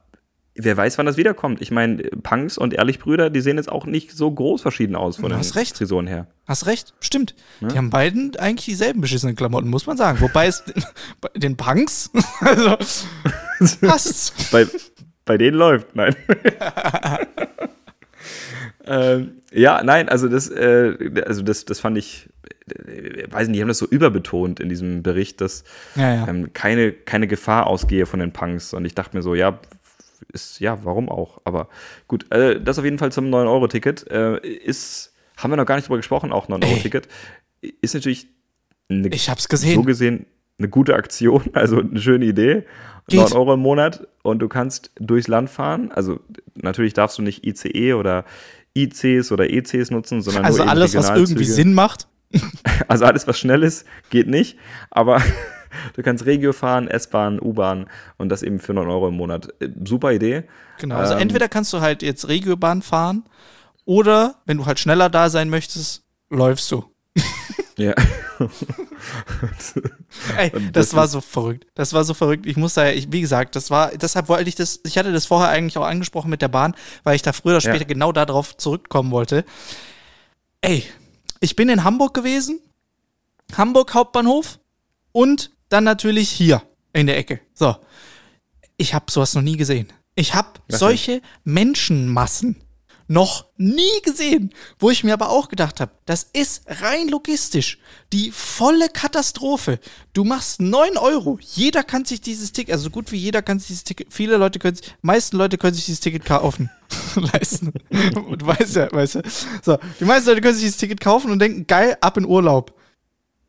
Wer 0.54 0.78
weiß, 0.78 1.00
wann 1.00 1.08
das 1.08 1.18
wiederkommt. 1.18 1.62
Ich 1.64 1.72
meine, 1.72 1.98
Punks 2.24 2.60
und 2.60 2.74
Ehrlichbrüder, 2.76 3.32
die 3.32 3.41
sehen 3.41 3.58
jetzt 3.58 3.72
auch 3.72 3.86
nicht 3.88 4.12
so 4.12 4.32
groß 4.32 4.62
verschieden 4.62 4.95
aus 4.95 5.16
von 5.16 5.24
Du 5.24 5.30
den 5.30 5.39
hast 5.39 5.56
recht. 5.56 5.78
Frisuren 5.78 6.06
her. 6.06 6.28
Hast 6.48 6.68
recht, 6.68 6.93
stimmt. 7.00 7.34
Die 7.62 7.76
haben 7.76 7.89
beiden 7.89 8.36
eigentlich 8.38 8.66
dieselben 8.66 9.02
beschissenen 9.02 9.36
Klamotten, 9.36 9.68
muss 9.70 9.88
man 9.88 9.98
sagen. 9.98 10.22
Wobei 10.22 10.45
es 10.48 10.64
bei 11.22 11.30
den 11.36 11.58
Punks, 11.58 12.12
also, 12.39 12.78
passt's. 13.82 14.32
Bei, 14.52 14.68
bei 15.26 15.38
denen 15.39 15.58
läuft, 15.58 15.95
nein. 15.95 16.16
Ähm, 18.88 19.31
ja, 19.51 19.81
nein, 19.83 20.09
also 20.09 20.27
das, 20.27 20.49
äh, 20.49 21.23
also 21.25 21.41
das, 21.41 21.65
das 21.65 21.79
fand 21.79 21.97
ich, 21.97 22.29
äh, 22.69 23.31
weiß 23.31 23.47
nicht, 23.47 23.57
die 23.57 23.61
haben 23.61 23.67
das 23.67 23.77
so 23.77 23.85
überbetont 23.88 24.59
in 24.59 24.69
diesem 24.69 25.03
Bericht, 25.03 25.41
dass 25.41 25.63
Ja, 25.95 26.13
ja. 26.15 26.27
ähm, 26.27 26.51
keine, 26.53 26.91
keine 26.91 27.27
Gefahr 27.27 27.67
ausgehe 27.67 28.05
von 28.05 28.19
den 28.19 28.31
Punks. 28.33 28.73
Und 28.73 28.85
ich 28.85 28.95
dachte 28.95 29.15
mir 29.15 29.21
so, 29.23 29.35
ja, 29.35 29.59
ist, 30.33 30.59
ja, 30.59 30.83
warum 30.83 31.09
auch? 31.09 31.41
Aber 31.45 31.69
gut, 32.07 32.31
äh, 32.31 32.59
das 32.59 32.79
auf 32.79 32.85
jeden 32.85 32.97
Fall 32.97 33.11
zum 33.11 33.25
9-Euro-Ticket. 33.25 34.09
Äh, 34.09 34.39
ist, 34.45 35.13
haben 35.38 35.51
wir 35.51 35.57
noch 35.57 35.65
gar 35.65 35.75
nicht 35.75 35.88
drüber 35.88 35.97
gesprochen, 35.97 36.31
auch 36.31 36.47
9-Euro-Ticket. 36.49 37.07
Ist 37.81 37.93
natürlich 37.93 38.27
eine, 38.89 39.07
Ich 39.09 39.29
hab's 39.29 39.47
gesehen. 39.49 39.75
so 39.75 39.83
gesehen 39.83 40.25
eine 40.59 40.69
gute 40.69 40.95
Aktion, 40.95 41.43
also 41.53 41.79
eine 41.79 41.99
schöne 41.99 42.25
Idee. 42.25 42.63
Geht. 43.09 43.21
9 43.21 43.33
Euro 43.33 43.53
im 43.53 43.61
Monat 43.61 44.05
und 44.21 44.39
du 44.39 44.49
kannst 44.49 44.91
durchs 44.99 45.29
Land 45.29 45.49
fahren. 45.49 45.91
Also 45.93 46.19
natürlich 46.55 46.93
darfst 46.93 47.17
du 47.17 47.21
nicht 47.21 47.45
ICE 47.45 47.93
oder 47.93 48.25
ICs 48.84 49.32
oder 49.32 49.49
ECs 49.49 49.91
nutzen, 49.91 50.21
sondern 50.21 50.45
Also 50.45 50.63
nur 50.63 50.69
alles, 50.71 50.95
was 50.95 51.09
irgendwie. 51.09 51.45
Sinn 51.45 51.73
macht. 51.73 52.07
Also 52.89 53.05
alles, 53.05 53.25
was 53.28 53.39
schnell 53.39 53.63
ist, 53.63 53.86
geht 54.09 54.28
nicht. 54.28 54.57
Aber 54.91 55.21
du 55.95 56.03
kannst 56.03 56.25
Regio 56.25 56.53
fahren, 56.53 56.88
S-Bahn, 56.88 57.39
U-Bahn 57.39 57.88
und 58.17 58.30
das 58.30 58.43
eben 58.43 58.59
für 58.59 58.73
9 58.73 58.88
Euro 58.88 59.07
im 59.07 59.15
Monat. 59.15 59.49
Äh, 59.59 59.69
Super 59.86 60.11
Idee. 60.11 60.43
Genau. 60.80 60.95
Also 60.95 61.13
Ähm, 61.13 61.21
entweder 61.21 61.47
kannst 61.49 61.73
du 61.73 61.82
halt 61.82 62.03
jetzt 62.03 62.28
Regiobahn 62.28 62.82
fahren 62.82 63.23
oder 63.86 64.36
wenn 64.45 64.57
du 64.57 64.65
halt 64.65 64.80
schneller 64.80 65.09
da 65.09 65.30
sein 65.30 65.49
möchtest, 65.49 66.03
läufst 66.30 66.71
du. 66.71 66.86
Ja. 67.78 67.93
Ey, 70.38 70.51
das, 70.71 70.93
war 70.93 71.07
so 71.07 71.21
verrückt. 71.21 71.65
Das 71.75 71.93
war 71.93 72.03
so 72.03 72.13
verrückt. 72.13 72.45
Ich 72.45 72.57
muss 72.57 72.73
da, 72.73 72.89
ich, 72.89 73.11
wie 73.11 73.21
gesagt, 73.21 73.55
das 73.55 73.69
war, 73.71 73.91
deshalb 73.91 74.29
wollte 74.29 74.49
ich 74.49 74.55
das, 74.55 74.79
ich 74.85 74.97
hatte 74.97 75.11
das 75.11 75.25
vorher 75.25 75.49
eigentlich 75.49 75.77
auch 75.77 75.85
angesprochen 75.85 76.29
mit 76.29 76.41
der 76.41 76.47
Bahn, 76.47 76.75
weil 77.03 77.15
ich 77.15 77.21
da 77.21 77.33
früher 77.33 77.53
oder 77.53 77.61
später 77.61 77.79
Ja. 77.79 77.85
genau 77.85 78.11
darauf 78.11 78.57
zurückkommen 78.57 79.11
wollte. 79.11 79.45
Ey, 80.61 80.83
ich 81.39 81.55
bin 81.55 81.69
in 81.69 81.83
Hamburg 81.83 82.13
gewesen, 82.13 82.59
Hamburg 83.55 83.93
Hauptbahnhof 83.93 84.59
und 85.11 85.51
dann 85.69 85.83
natürlich 85.83 86.29
hier 86.29 86.61
in 86.93 87.07
der 87.07 87.17
Ecke. 87.17 87.39
So. 87.53 87.75
Ich 88.77 88.93
habe 88.93 89.11
sowas 89.11 89.33
noch 89.33 89.41
nie 89.41 89.57
gesehen. 89.57 89.91
Ich 90.15 90.35
habe 90.35 90.49
solche 90.67 91.21
Menschenmassen 91.43 92.55
noch 93.08 93.45
nie 93.58 94.01
gesehen, 94.03 94.53
wo 94.80 94.89
ich 94.89 95.03
mir 95.03 95.14
aber 95.14 95.30
auch 95.30 95.49
gedacht 95.49 95.80
habe, 95.80 95.91
das 96.05 96.28
ist 96.34 96.64
rein 96.68 97.08
logistisch 97.08 97.80
die 98.14 98.32
volle 98.32 98.88
Katastrophe. 98.89 99.80
Du 100.14 100.24
machst 100.24 100.62
9 100.62 100.97
Euro, 100.97 101.39
jeder 101.41 101.84
kann 101.84 102.05
sich 102.05 102.22
dieses 102.22 102.51
Ticket, 102.51 102.74
also 102.74 102.86
so 102.86 102.89
gut 102.89 103.12
wie 103.12 103.18
jeder 103.18 103.41
kann 103.41 103.60
sich 103.60 103.68
dieses 103.68 103.84
Ticket, 103.84 104.14
viele 104.14 104.38
Leute 104.38 104.60
können 104.60 104.76
sich, 104.76 104.93
meisten 105.01 105.38
Leute 105.38 105.58
können 105.58 105.74
sich 105.74 105.86
dieses 105.86 105.99
Ticket 105.99 106.26
kaufen, 106.26 106.70
leisten. 107.16 107.74
du 107.89 108.45
weißt 108.45 108.76
ja, 108.76 108.91
weißt 108.91 109.16
du. 109.16 109.22
So, 109.62 109.78
die 109.99 110.05
meisten 110.05 110.30
Leute 110.30 110.41
können 110.41 110.53
sich 110.53 110.64
dieses 110.64 110.78
Ticket 110.78 111.01
kaufen 111.01 111.32
und 111.32 111.39
denken, 111.39 111.68
geil, 111.68 111.97
ab 112.01 112.18
in 112.18 112.26
Urlaub. 112.26 112.76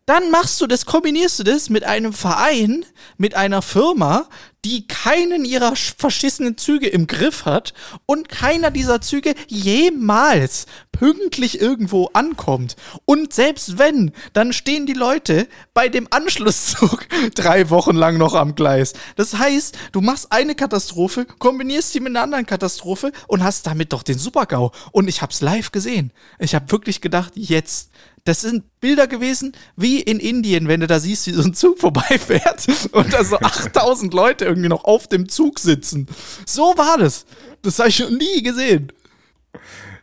Dann 0.09 0.31
machst 0.31 0.59
du 0.63 0.67
das, 0.67 0.87
kombinierst 0.87 1.39
du 1.39 1.43
das 1.45 1.69
mit 1.69 1.85
einem 1.85 2.15
Verein, 2.15 2.87
mit 3.19 3.35
einer 3.35 3.61
Firma, 3.61 4.27
die 4.65 4.89
keinen 4.89 5.45
ihrer 5.45 5.73
sch- 5.75 5.93
verschissenen 5.99 6.57
Züge 6.57 6.89
im 6.89 7.07
Griff 7.07 7.45
hat 7.45 7.75
und 8.07 8.31
keiner 8.31 8.71
dieser 8.71 9.03
Züge 9.03 9.35
jemals 9.49 10.65
pünktlich 10.93 11.61
irgendwo 11.61 12.07
ankommt. 12.15 12.75
Und 13.05 13.35
selbst 13.35 13.77
wenn, 13.79 14.13
dann 14.33 14.55
stehen 14.55 14.87
die 14.87 14.95
Leute 14.95 15.47
bei 15.75 15.91
dem 15.91 16.09
Anschlusszug 16.11 17.07
drei 17.35 17.69
Wochen 17.69 17.95
lang 17.95 18.17
noch 18.17 18.35
am 18.35 18.55
Gleis. 18.55 18.95
Das 19.17 19.35
heißt, 19.39 19.77
du 19.93 20.01
machst 20.01 20.33
eine 20.33 20.55
Katastrophe, 20.55 21.27
kombinierst 21.39 21.95
die 21.95 22.01
mit 22.01 22.09
einer 22.17 22.23
anderen 22.23 22.47
Katastrophe 22.47 23.13
und 23.27 23.45
hast 23.45 23.67
damit 23.67 23.93
doch 23.93 24.03
den 24.03 24.19
Supergau. 24.19 24.73
Und 24.91 25.07
ich 25.07 25.21
hab's 25.21 25.43
live 25.43 25.71
gesehen. 25.71 26.13
Ich 26.39 26.55
hab 26.55 26.73
wirklich 26.73 27.03
gedacht, 27.03 27.33
jetzt 27.37 27.91
das 28.29 28.43
sind 28.43 28.65
Bilder 28.81 29.07
gewesen 29.07 29.53
wie 29.77 30.01
in 30.01 30.21
Indien, 30.21 30.69
wenn 30.69 30.81
du 30.81 30.87
da 30.87 31.01
siehst, 31.01 31.27
wie 31.27 31.33
so 31.33 31.43
ein 31.43 31.55
Zug 31.55 31.79
vorbeifährt 31.81 32.67
und 32.93 33.13
da 33.13 33.25
so 33.25 33.37
8000 33.41 34.13
Leute 34.13 34.45
irgendwie 34.45 34.69
noch 34.69 34.85
auf 34.85 35.07
dem 35.07 35.29
Zug 35.29 35.59
sitzen. 35.59 36.07
So 36.47 36.75
war 36.77 36.99
das. 36.99 37.25
Das 37.63 37.79
habe 37.79 37.89
ich 37.89 37.97
schon 37.97 38.15
nie 38.17 38.43
gesehen. 38.43 38.93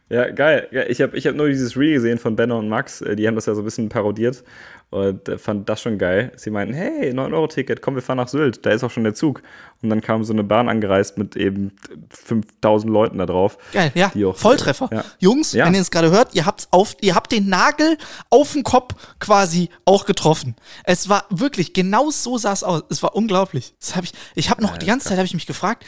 Ja, 0.10 0.30
geil. 0.30 0.68
Ja, 0.72 0.84
ich 0.84 1.02
habe 1.02 1.18
ich 1.18 1.26
hab 1.26 1.36
nur 1.36 1.48
dieses 1.48 1.76
Reel 1.78 1.94
gesehen 1.96 2.20
von 2.20 2.36
Benno 2.36 2.60
und 2.60 2.70
Max. 2.70 3.02
Äh, 3.02 3.16
Die 3.16 3.28
haben 3.28 3.36
das 3.36 3.48
ja 3.48 3.56
so 3.56 3.62
ein 3.62 3.66
bisschen 3.66 3.90
parodiert. 3.90 4.44
Und 4.92 5.28
äh, 5.28 5.38
fand 5.38 5.68
das 5.68 5.82
schon 5.82 5.98
geil. 5.98 6.32
Sie 6.36 6.52
meinten, 6.52 6.74
hey, 6.74 7.12
9-Euro-Ticket, 7.12 7.82
komm, 7.82 7.96
wir 7.96 8.02
fahren 8.04 8.18
nach 8.18 8.28
Sylt, 8.28 8.66
da 8.66 8.70
ist 8.70 8.84
auch 8.84 8.92
schon 8.92 9.04
der 9.04 9.16
Zug. 9.16 9.42
Und 9.82 9.90
dann 9.90 10.02
kam 10.02 10.24
so 10.24 10.34
eine 10.34 10.44
Bahn 10.44 10.68
angereist 10.68 11.18
mit 11.20 11.36
eben 11.36 11.72
5000 12.10 12.92
Leuten 12.92 13.18
da 13.20 13.26
drauf. 13.28 13.58
Geil, 13.72 13.92
ja. 13.94 14.12
Auch- 14.26 14.36
Volltreffer. 14.36 14.90
Ja. 14.92 15.04
Jungs, 15.20 15.52
Ja. 15.54 15.66
wenn 15.66 15.76
ihr 15.76 15.82
es 15.82 15.92
gerade 15.92 16.10
hört, 16.10 16.34
ihr 16.34 16.46
habt's 16.46 16.68
auf, 16.72 16.96
ihr 17.02 17.14
habt 17.14 17.32
den 17.32 17.50
Nagel 17.50 17.98
auf 18.32 18.54
den 18.54 18.64
Kopf 18.64 18.94
quasi 19.20 19.70
auch 19.86 20.06
getroffen. 20.06 20.56
Es 20.86 21.08
war 21.08 21.26
wirklich, 21.30 21.74
genau 21.74 22.10
so 22.10 22.38
sah 22.40 22.54
es 22.54 22.64
aus. 22.64 22.82
Es 22.90 23.04
war 23.04 23.16
unglaublich. 23.16 23.76
Das 23.80 23.96
hab 23.96 24.04
ich, 24.06 24.14
ich 24.34 24.50
habe 24.50 24.64
noch 24.64 24.78
die 24.78 24.88
ganze 24.88 25.10
Zeit 25.10 25.18
habe 25.18 25.26
ich 25.28 25.34
mich 25.36 25.46
gefragt, 25.46 25.86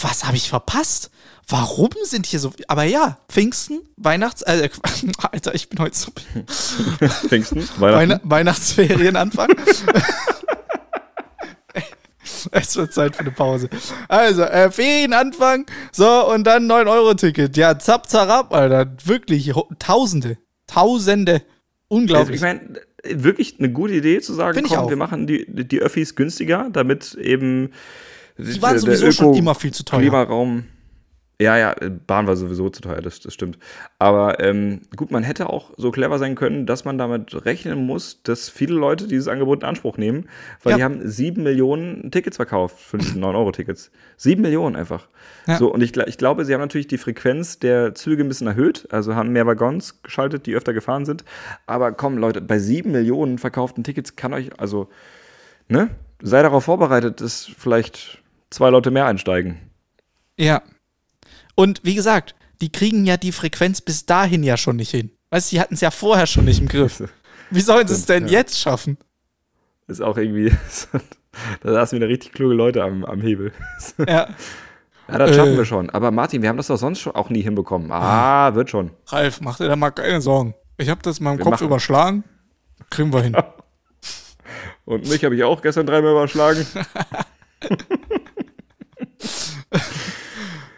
was 0.00 0.24
habe 0.24 0.36
ich 0.36 0.48
verpasst? 0.48 1.10
Warum 1.48 1.90
sind 2.04 2.24
hier 2.26 2.38
so, 2.38 2.52
aber 2.68 2.84
ja, 2.84 3.18
Pfingsten, 3.28 3.80
Weihnachts, 3.96 4.42
äh, 4.42 4.70
Alter, 5.32 5.54
ich 5.54 5.68
bin 5.68 5.80
heute 5.80 5.96
so, 5.96 6.12
Pfingsten, 7.28 7.68
Weihnachten. 7.78 8.10
Weihn 8.22 8.30
Weihnachtsferienanfang. 8.30 9.48
es 12.52 12.76
wird 12.76 12.92
Zeit 12.92 13.16
für 13.16 13.20
eine 13.20 13.30
Pause. 13.30 13.68
Also, 14.08 14.42
äh, 14.42 14.70
Ferienanfang, 14.70 15.66
so, 15.92 16.30
und 16.32 16.44
dann 16.44 16.70
9-Euro-Ticket. 16.70 17.56
Ja, 17.56 17.78
zapp, 17.78 18.08
zarab, 18.08 18.54
Alter. 18.54 18.92
Wirklich, 19.04 19.52
Tausende. 19.78 20.38
Tausende. 20.66 21.32
Also 21.32 21.44
Unglaublich. 21.88 22.36
ich 22.36 22.42
meine, 22.42 22.80
wirklich 23.04 23.56
eine 23.58 23.70
gute 23.70 23.94
Idee 23.94 24.20
zu 24.20 24.32
sagen, 24.32 24.54
Find 24.54 24.68
komm, 24.68 24.88
wir 24.88 24.96
machen 24.96 25.26
die, 25.26 25.44
die 25.48 25.80
Öffis 25.80 26.14
günstiger, 26.14 26.68
damit 26.72 27.14
eben 27.14 27.70
Die 28.38 28.62
waren 28.62 28.78
sowieso 28.78 29.10
schon 29.12 29.34
immer 29.34 29.54
viel 29.54 29.72
zu 29.72 29.84
teuer. 29.84 30.00
Klimaraum. 30.00 30.64
Ja, 31.42 31.56
ja, 31.58 31.74
Bahn 32.06 32.26
war 32.28 32.36
sowieso 32.36 32.70
zu 32.70 32.82
teuer, 32.82 33.00
das, 33.02 33.18
das 33.18 33.34
stimmt. 33.34 33.58
Aber 33.98 34.38
ähm, 34.40 34.82
gut, 34.94 35.10
man 35.10 35.24
hätte 35.24 35.50
auch 35.50 35.72
so 35.76 35.90
clever 35.90 36.18
sein 36.20 36.36
können, 36.36 36.66
dass 36.66 36.84
man 36.84 36.98
damit 36.98 37.44
rechnen 37.44 37.84
muss, 37.84 38.22
dass 38.22 38.48
viele 38.48 38.74
Leute 38.74 39.08
dieses 39.08 39.26
Angebot 39.26 39.62
in 39.62 39.68
Anspruch 39.68 39.98
nehmen, 39.98 40.28
weil 40.62 40.70
Ja. 40.72 40.76
die 40.76 40.84
haben 40.84 41.08
sieben 41.08 41.42
Millionen 41.42 42.10
Tickets 42.12 42.36
verkauft 42.36 42.78
für 42.78 42.98
diese 42.98 43.18
9-Euro-Tickets. 43.18 43.90
Sieben 44.16 44.42
Millionen 44.42 44.76
einfach. 44.76 45.08
Ja. 45.46 45.56
So, 45.56 45.72
und 45.72 45.82
ich, 45.82 45.96
ich 45.96 46.16
glaube, 46.16 46.44
sie 46.44 46.54
haben 46.54 46.60
natürlich 46.60 46.86
die 46.86 46.98
Frequenz 46.98 47.58
der 47.58 47.94
Züge 47.96 48.22
ein 48.22 48.28
bisschen 48.28 48.46
erhöht, 48.46 48.86
also 48.92 49.16
haben 49.16 49.30
mehr 49.30 49.46
Waggons 49.46 50.02
geschaltet, 50.02 50.46
die 50.46 50.54
öfter 50.54 50.72
gefahren 50.72 51.04
sind. 51.04 51.24
Aber 51.66 51.90
komm, 51.90 52.18
Leute, 52.18 52.40
bei 52.40 52.60
sieben 52.60 52.92
Millionen 52.92 53.38
verkauften 53.38 53.82
Tickets 53.82 54.14
kann 54.14 54.32
euch, 54.32 54.50
also, 54.60 54.88
ne, 55.68 55.90
sei 56.22 56.40
darauf 56.42 56.64
vorbereitet, 56.64 57.20
dass 57.20 57.50
vielleicht 57.58 58.22
zwei 58.50 58.70
Leute 58.70 58.92
mehr 58.92 59.06
einsteigen. 59.06 59.58
Ja. 60.38 60.62
Und 61.54 61.80
wie 61.84 61.94
gesagt, 61.94 62.34
die 62.60 62.70
kriegen 62.72 63.04
ja 63.04 63.16
die 63.16 63.32
Frequenz 63.32 63.80
bis 63.80 64.06
dahin 64.06 64.42
ja 64.42 64.56
schon 64.56 64.76
nicht 64.76 64.90
hin. 64.90 65.10
Weißt 65.30 65.50
du, 65.50 65.56
die 65.56 65.60
hatten 65.60 65.74
es 65.74 65.80
ja 65.80 65.90
vorher 65.90 66.26
schon 66.26 66.44
nicht 66.44 66.60
im 66.60 66.68
Griff. 66.68 67.02
Wie 67.50 67.60
sollen 67.60 67.86
sie 67.88 67.94
es 67.94 68.06
denn 68.06 68.26
ja. 68.26 68.32
jetzt 68.34 68.58
schaffen? 68.58 68.98
Ist 69.86 70.00
auch 70.00 70.16
irgendwie, 70.16 70.52
da 71.62 71.72
saßen 71.72 71.96
wieder 71.96 72.08
richtig 72.08 72.32
kluge 72.32 72.54
Leute 72.54 72.82
am, 72.82 73.04
am 73.04 73.20
Hebel. 73.20 73.52
Ja. 73.98 74.28
Ja, 75.08 75.18
das 75.18 75.34
schaffen 75.34 75.54
Äh. 75.54 75.58
wir 75.58 75.64
schon. 75.64 75.90
Aber 75.90 76.10
Martin, 76.12 76.40
wir 76.42 76.48
haben 76.48 76.56
das 76.56 76.68
doch 76.68 76.76
sonst 76.76 77.06
auch 77.08 77.28
nie 77.28 77.42
hinbekommen. 77.42 77.90
Ah, 77.90 78.54
wird 78.54 78.70
schon. 78.70 78.92
Ralf, 79.08 79.40
mach 79.40 79.58
dir 79.58 79.68
da 79.68 79.76
mal 79.76 79.90
keine 79.90 80.20
Sorgen. 80.22 80.54
Ich 80.78 80.88
habe 80.88 81.02
das 81.02 81.18
in 81.18 81.24
meinem 81.24 81.38
Wir 81.38 81.42
Kopf 81.44 81.54
machen- 81.54 81.66
überschlagen. 81.66 82.24
Kriegen 82.88 83.12
wir 83.12 83.22
hin. 83.22 83.36
Und 84.84 85.08
mich 85.08 85.24
habe 85.24 85.34
ich 85.36 85.42
auch 85.44 85.60
gestern 85.60 85.86
dreimal 85.86 86.12
überschlagen. 86.12 86.64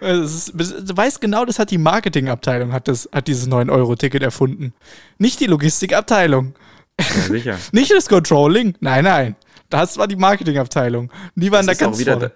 Ist, 0.05 0.53
du 0.55 0.97
weißt 0.97 1.21
genau, 1.21 1.45
das 1.45 1.59
hat 1.59 1.71
die 1.71 1.79
Marketingabteilung, 1.79 2.73
hat, 2.73 2.89
das, 2.89 3.09
hat 3.13 3.27
dieses 3.27 3.49
9-Euro-Ticket 3.49 4.23
erfunden. 4.23 4.75
Nicht 5.19 5.41
die 5.41 5.47
Logistikabteilung. 5.47 6.55
Ja, 7.01 7.07
sicher. 7.07 7.59
Nicht 7.73 7.91
das 7.91 8.09
Controlling. 8.09 8.75
Nein, 8.81 9.05
nein. 9.05 9.37
Das 9.71 9.99
war 9.99 10.07
die 10.07 10.17
Marketingabteilung. 10.17 11.11
Die 11.35 11.51
waren 11.51 11.67
Das 11.67 11.79
da 11.79 11.85
ganz 11.87 11.99
wieder, 11.99 12.13
vorne. 12.13 12.33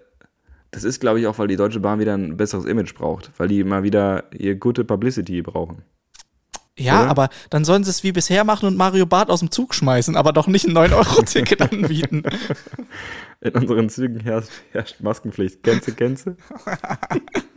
das 0.73 0.83
ist, 0.85 0.99
glaube 1.01 1.21
ich, 1.21 1.27
auch, 1.27 1.39
weil 1.39 1.47
die 1.47 1.57
Deutsche 1.57 1.79
Bahn 1.79 2.01
wieder 2.01 2.15
ein 2.17 2.37
besseres 2.37 2.65
Image 2.65 2.95
braucht. 2.95 3.31
Weil 3.39 3.49
die 3.49 3.63
mal 3.63 3.83
wieder 3.85 4.25
ihr 4.33 4.57
gute 4.57 4.85
Publicity 4.85 5.43
brauchen. 5.43 5.83
Ja, 6.77 7.03
oder? 7.03 7.11
aber 7.11 7.29
dann 7.51 7.65
sollen 7.65 7.83
sie 7.85 7.91
es 7.91 8.03
wie 8.05 8.13
bisher 8.13 8.45
machen 8.45 8.67
und 8.67 8.77
Mario 8.77 9.05
Barth 9.05 9.31
aus 9.31 9.41
dem 9.41 9.51
Zug 9.51 9.75
schmeißen, 9.75 10.17
aber 10.17 10.33
doch 10.33 10.47
nicht 10.47 10.65
ein 10.67 10.77
9-Euro-Ticket 10.77 11.61
anbieten. 11.73 12.23
In 13.41 13.53
unseren 13.55 13.89
Zügen 13.89 14.21
herrscht, 14.21 14.51
herrscht 14.73 15.01
Maskenpflicht. 15.01 15.63
Gänse, 15.63 15.93
Gänse. 15.93 16.37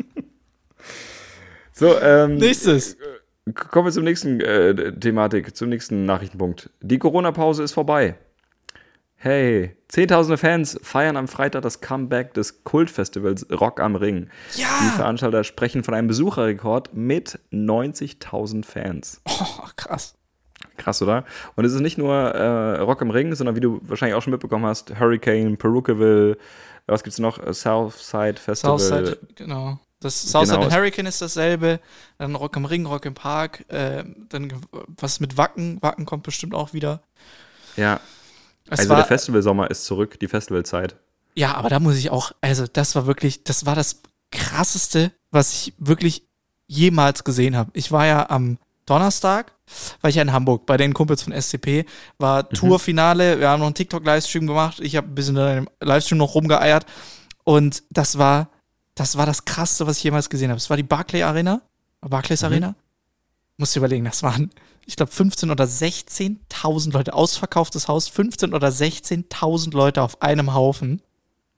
so, 1.82 2.00
ähm, 2.00 2.36
Nächstes. 2.36 2.96
Kommen 3.56 3.88
wir 3.88 3.92
zum 3.92 4.04
nächsten 4.04 4.40
äh, 4.40 4.94
Thematik, 5.00 5.56
zum 5.56 5.70
nächsten 5.70 6.06
Nachrichtenpunkt. 6.06 6.70
Die 6.82 7.00
Corona-Pause 7.00 7.64
ist 7.64 7.74
vorbei. 7.74 8.16
Hey, 9.16 9.76
zehntausende 9.88 10.38
Fans 10.38 10.80
feiern 10.84 11.18
am 11.18 11.28
Freitag 11.28 11.64
das 11.64 11.82
Comeback 11.82 12.34
des 12.36 12.64
Kultfestivals 12.64 13.48
Rock 13.52 13.80
am 13.80 13.96
Ring. 13.96 14.30
Die 14.56 14.62
Ja. 14.62 14.68
Veranstalter 14.96 15.44
sprechen 15.44 15.84
von 15.84 15.94
einem 15.96 16.08
Besucherrekord 16.08 16.94
mit 16.94 17.40
90.000 17.52 18.64
Fans. 18.64 19.22
Oh, 19.28 19.66
krass. 19.76 20.16
Krass, 20.78 21.02
oder? 21.02 21.26
Und 21.56 21.66
es 21.66 21.74
ist 21.74 21.82
nicht 21.82 21.98
nur 21.98 22.14
äh, 22.16 22.80
Rock 22.82 23.02
am 23.02 23.10
Ring, 23.10 23.34
sondern 23.36 23.56
wie 23.56 23.60
du 23.60 23.80
wahrscheinlich 23.84 24.16
auch 24.16 24.22
schon 24.22 24.32
mitbekommen 24.32 24.66
hast, 24.66 25.00
Hurricane, 25.00 25.58
Perukaville, 25.58 26.38
was 26.86 27.04
gibt's 27.04 27.20
noch? 27.20 27.40
Äh, 27.44 27.54
Southside 27.54 28.36
Festival. 28.40 28.78
Southside, 28.80 29.18
genau. 29.36 29.80
Das 30.02 30.22
Southside 30.22 30.60
Genau, 30.60 30.72
Hurricane 30.72 31.06
ist 31.06 31.22
dasselbe. 31.22 31.80
Dann 32.18 32.36
Rock 32.36 32.58
am 32.58 32.66
Ring, 32.66 32.86
Rock 32.86 33.06
im 33.06 33.14
Park. 33.14 33.66
Äh, 33.70 34.04
dann 34.30 34.52
was 35.00 35.20
mit 35.20 35.38
Wacken. 35.38 35.82
Wacken 35.82 36.06
kommt 36.06 36.24
bestimmt 36.24 36.54
auch 36.54 36.74
wieder. 36.74 37.02
Ja, 37.78 38.02
Es 38.70 38.80
also 38.80 38.90
war, 38.90 38.98
der 38.98 39.06
Festivalsommer 39.06 39.70
ist 39.72 39.86
zurück, 39.86 40.20
die 40.20 40.28
Festivalzeit. 40.28 40.96
Ja, 41.36 41.56
aber 41.56 41.70
da 41.70 41.80
muss 41.80 41.96
ich 41.96 42.10
auch, 42.10 42.34
also 42.42 42.66
das 42.68 42.96
war 42.96 43.06
wirklich, 43.06 43.44
das 43.44 43.66
war 43.66 43.76
das 43.76 44.02
krasseste, 44.32 45.12
was 45.30 45.54
ich 45.54 45.74
wirklich 45.78 46.28
jemals 46.68 47.24
gesehen 47.24 47.56
habe. 47.56 47.72
Ich 47.74 47.92
war 47.92 48.06
ja 48.06 48.30
am 48.30 48.58
Donnerstag, 48.86 49.54
war 50.02 50.10
ich 50.10 50.16
ja 50.16 50.22
in 50.22 50.34
Hamburg 50.34 50.66
bei 50.66 50.78
den 50.78 50.94
Kumpels 50.94 51.22
von 51.22 51.34
SCP, 51.34 51.86
war 52.18 52.50
Tourfinale, 52.50 53.40
wir 53.40 53.50
haben 53.50 53.60
noch 53.60 53.68
einen 53.68 53.76
TikTok-Livestream 53.76 54.48
gemacht, 54.48 54.80
ich 54.82 54.96
habe 54.96 55.08
ein 55.08 55.16
bisschen 55.16 55.38
in 55.38 55.56
dem 55.56 55.70
Livestream 55.80 56.18
noch 56.18 56.36
rumgeeiert 56.36 56.86
und 57.44 57.84
das 57.90 58.18
war, 58.18 58.50
das 59.02 59.18
war 59.18 59.26
das 59.26 59.46
krasseste, 59.46 59.88
was 59.88 59.98
ich 59.98 60.04
jemals 60.04 60.30
gesehen 60.30 60.52
habe. 60.52 60.58
Es 60.58 60.70
war 60.70 60.78
die 60.78 60.84
Barclay 60.84 61.24
Arena, 61.24 61.62
Barclays 62.02 62.44
Arena. 62.44 62.76
Musst 63.58 63.76
du 63.76 63.80
überlegen, 63.80 64.06
das 64.06 64.22
waren, 64.22 64.52
ich 64.86 64.96
glaube, 64.96 65.12
15 65.12 65.50
oder 65.50 65.66
16.000 65.66 66.92
Leute, 66.94 67.14
ausverkauftes 67.14 67.88
Haus, 67.88 68.08
15 68.08 68.54
oder 68.54 68.68
16.000 68.68 69.74
Leute 69.74 70.04
auf 70.04 70.22
einem 70.22 70.54
Haufen. 70.54 71.02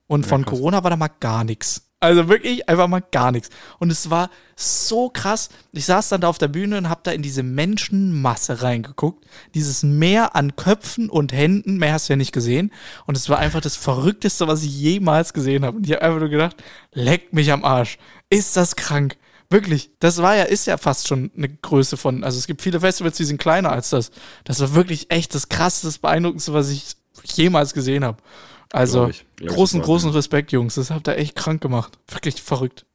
Und 0.08 0.26
von 0.26 0.46
krass. 0.46 0.58
Corona 0.58 0.84
war 0.84 0.90
da 0.90 0.96
mal 0.96 1.10
gar 1.10 1.44
nichts. 1.44 1.90
Also 2.04 2.28
wirklich 2.28 2.68
einfach 2.68 2.90
mal 2.90 3.02
gar 3.12 3.32
nichts. 3.32 3.50
Und 3.80 3.90
es 3.90 4.10
war 4.10 4.30
so 4.58 5.10
krass. 5.10 5.48
Ich 5.72 5.86
saß 5.86 6.10
dann 6.10 6.20
da 6.20 6.28
auf 6.28 6.38
der 6.38 6.50
Bühne 6.50 6.78
und 6.78 6.90
habe 6.90 7.00
da 7.02 7.12
in 7.12 7.22
diese 7.22 7.44
Menschenmasse 7.44 8.62
reingeguckt. 8.62 9.26
Dieses 9.54 9.84
Meer 9.84 10.36
an 10.36 10.58
Köpfen 10.58 11.10
und 11.10 11.32
Händen, 11.32 11.78
mehr 11.78 11.94
hast 11.94 12.10
du 12.10 12.14
ja 12.14 12.18
nicht 12.18 12.34
gesehen. 12.34 12.74
Und 13.06 13.16
es 13.16 13.30
war 13.30 13.40
einfach 13.40 13.62
das 13.62 13.78
Verrückteste, 13.78 14.50
was 14.50 14.64
ich 14.64 14.78
jemals 14.78 15.32
gesehen 15.32 15.64
habe. 15.64 15.78
Und 15.78 15.86
ich 15.86 15.94
habe 15.94 16.02
einfach 16.02 16.20
nur 16.20 16.28
gedacht, 16.28 16.58
leckt 16.92 17.32
mich 17.32 17.54
am 17.54 17.64
Arsch. 17.64 17.98
Ist 18.30 18.58
das 18.58 18.76
krank? 18.76 19.16
Wirklich, 19.50 19.92
das 20.00 20.22
war 20.22 20.36
ja, 20.36 20.44
ist 20.44 20.68
ja 20.68 20.76
fast 20.76 21.08
schon 21.08 21.32
eine 21.38 21.48
Größe 21.48 21.96
von, 21.96 22.26
also 22.26 22.38
es 22.38 22.48
gibt 22.48 22.62
viele 22.62 22.82
Festivals, 22.82 23.16
die 23.16 23.24
sind 23.24 23.38
kleiner 23.38 23.72
als 23.72 23.92
das. 23.92 24.12
Das 24.44 24.60
war 24.60 24.76
wirklich 24.76 25.10
echt 25.10 25.34
das 25.36 25.48
krasseste, 25.48 26.02
beeindruckendste, 26.02 26.54
was 26.54 26.70
ich 26.70 26.98
jemals 27.24 27.74
gesehen 27.74 28.04
habe. 28.04 28.18
Also, 28.74 29.08
ich. 29.08 29.26
Großen, 29.38 29.82
großen. 29.82 30.10
Respekt, 30.12 30.52
Jungs. 30.52 30.76
Das 30.76 30.92
habt 30.92 31.08
ihr 31.08 31.16
echt 31.18 31.36
krank 31.36 31.62
gemacht. 31.62 31.98
Wirklich 32.10 32.42
verrückt. 32.42 32.86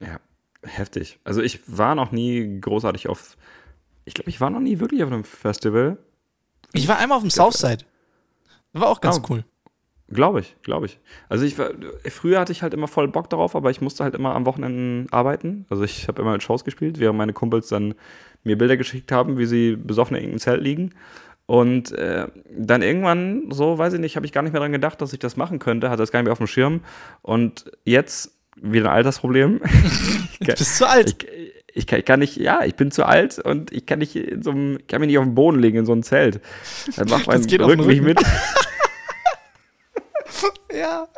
Ja, 0.00 0.18
heftig. 0.62 1.18
Also 1.24 1.40
ich 1.40 1.60
war 1.66 1.94
noch 1.94 2.12
nie 2.12 2.60
großartig 2.60 3.08
auf. 3.08 3.36
Ich 4.04 4.14
glaube, 4.14 4.28
ich 4.28 4.40
war 4.40 4.50
noch 4.50 4.60
nie 4.60 4.80
wirklich 4.80 5.02
auf 5.02 5.10
einem 5.10 5.24
Festival. 5.24 5.98
Ich 6.72 6.88
war 6.88 6.98
einmal 6.98 7.16
auf 7.16 7.22
dem 7.22 7.30
Southside. 7.30 7.84
War 8.72 8.88
auch 8.88 9.00
ganz 9.00 9.18
Oh. 9.18 9.26
cool. 9.30 9.44
Glaube 10.10 10.40
ich, 10.40 10.56
glaube 10.62 10.86
ich. 10.86 10.98
Also 11.28 11.44
ich 11.44 11.58
war, 11.58 11.70
früher 12.08 12.40
hatte 12.40 12.52
ich 12.52 12.62
halt 12.62 12.72
immer 12.72 12.88
voll 12.88 13.08
Bock 13.08 13.28
darauf, 13.28 13.54
aber 13.54 13.70
ich 13.70 13.80
musste 13.82 14.04
halt 14.04 14.14
immer 14.14 14.34
am 14.34 14.46
Wochenenden 14.46 15.06
arbeiten. 15.12 15.66
Also 15.68 15.84
ich 15.84 16.08
habe 16.08 16.22
immer 16.22 16.34
in 16.34 16.40
Shows 16.40 16.64
gespielt, 16.64 16.98
während 16.98 17.18
meine 17.18 17.34
Kumpels 17.34 17.68
dann 17.68 17.94
mir 18.42 18.56
Bilder 18.56 18.76
geschickt 18.78 19.12
haben, 19.12 19.36
wie 19.36 19.44
sie 19.46 19.76
besoffen 19.76 20.16
in 20.16 20.22
irgendeinem 20.22 20.40
Zelt 20.40 20.62
liegen. 20.62 20.94
Und 21.48 21.92
äh, 21.92 22.26
dann 22.50 22.82
irgendwann, 22.82 23.50
so 23.50 23.78
weiß 23.78 23.94
ich 23.94 24.00
nicht, 24.00 24.16
habe 24.16 24.26
ich 24.26 24.32
gar 24.32 24.42
nicht 24.42 24.52
mehr 24.52 24.60
dran 24.60 24.70
gedacht, 24.70 25.00
dass 25.00 25.14
ich 25.14 25.18
das 25.18 25.38
machen 25.38 25.58
könnte, 25.58 25.88
hatte 25.88 26.02
das 26.02 26.12
gar 26.12 26.20
nicht 26.20 26.26
mehr 26.26 26.32
auf 26.32 26.38
dem 26.38 26.46
Schirm. 26.46 26.82
Und 27.22 27.72
jetzt 27.84 28.32
wieder 28.60 28.90
ein 28.90 28.96
Altersproblem. 28.96 29.60
Du 30.40 30.46
bist 30.46 30.76
zu 30.76 30.88
alt. 30.88 31.16
ich, 31.18 31.52
ich, 31.74 31.86
kann, 31.88 31.98
ich 31.98 32.04
kann 32.04 32.20
nicht, 32.20 32.36
ja, 32.36 32.64
ich 32.64 32.76
bin 32.76 32.92
zu 32.92 33.04
alt 33.04 33.40
und 33.40 33.72
ich 33.72 33.86
kann 33.86 33.98
nicht 33.98 34.14
in 34.14 34.44
so 34.44 34.50
einem, 34.50 34.76
ich 34.78 34.86
kann 34.86 35.00
mich 35.00 35.08
nicht 35.08 35.18
auf 35.18 35.24
den 35.24 35.34
Boden 35.34 35.58
legen 35.58 35.78
in 35.78 35.86
so 35.86 35.92
ein 35.92 36.04
Zelt. 36.04 36.40
Dann 36.94 37.08
macht 37.08 37.26
mein 37.26 37.42
geht 37.42 37.60
den 37.60 37.62
Rücken 37.62 37.86
nicht 37.86 38.02
Rücken. 38.02 38.04
mit. 38.04 38.20
Ja, 40.72 41.08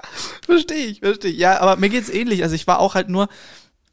verstehe 0.47 0.87
ich, 0.87 1.01
verstehe 1.01 1.31
ich. 1.33 1.39
Ja, 1.39 1.61
aber 1.61 1.77
mir 1.77 1.89
geht's 1.89 2.09
ähnlich. 2.09 2.43
Also 2.43 2.55
ich 2.55 2.67
war 2.67 2.79
auch 2.79 2.95
halt 2.95 3.09
nur 3.09 3.29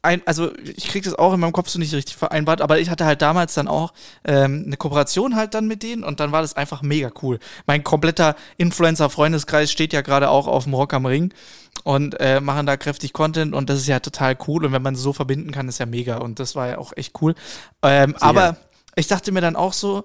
ein, 0.02 0.22
also 0.26 0.52
ich 0.62 0.88
krieg 0.88 1.02
das 1.02 1.14
auch 1.14 1.34
in 1.34 1.40
meinem 1.40 1.52
Kopf 1.52 1.68
so 1.68 1.78
nicht 1.78 1.92
richtig 1.92 2.16
vereinbart, 2.16 2.60
aber 2.60 2.78
ich 2.78 2.88
hatte 2.88 3.04
halt 3.04 3.20
damals 3.20 3.54
dann 3.54 3.68
auch 3.68 3.92
ähm, 4.24 4.64
eine 4.66 4.76
Kooperation 4.76 5.34
halt 5.34 5.54
dann 5.54 5.66
mit 5.66 5.82
denen 5.82 6.04
und 6.04 6.20
dann 6.20 6.30
war 6.30 6.42
das 6.42 6.54
einfach 6.54 6.82
mega 6.82 7.10
cool. 7.22 7.38
Mein 7.66 7.82
kompletter 7.82 8.36
Influencer-Freundeskreis 8.58 9.72
steht 9.72 9.92
ja 9.92 10.02
gerade 10.02 10.30
auch 10.30 10.46
auf 10.46 10.64
dem 10.64 10.74
Rock 10.74 10.94
am 10.94 11.06
Ring 11.06 11.34
und 11.82 12.18
äh, 12.20 12.40
machen 12.40 12.66
da 12.66 12.76
kräftig 12.76 13.12
Content 13.12 13.54
und 13.54 13.68
das 13.68 13.80
ist 13.80 13.88
ja 13.88 13.98
total 14.00 14.36
cool 14.46 14.64
und 14.64 14.72
wenn 14.72 14.82
man 14.82 14.94
so 14.94 15.12
verbinden 15.12 15.50
kann, 15.50 15.68
ist 15.68 15.78
ja 15.78 15.86
mega 15.86 16.18
und 16.18 16.38
das 16.38 16.54
war 16.54 16.68
ja 16.68 16.78
auch 16.78 16.92
echt 16.96 17.20
cool. 17.20 17.34
Ähm, 17.82 18.14
aber 18.20 18.56
ich 18.94 19.08
dachte 19.08 19.32
mir 19.32 19.40
dann 19.40 19.56
auch 19.56 19.72
so, 19.72 20.04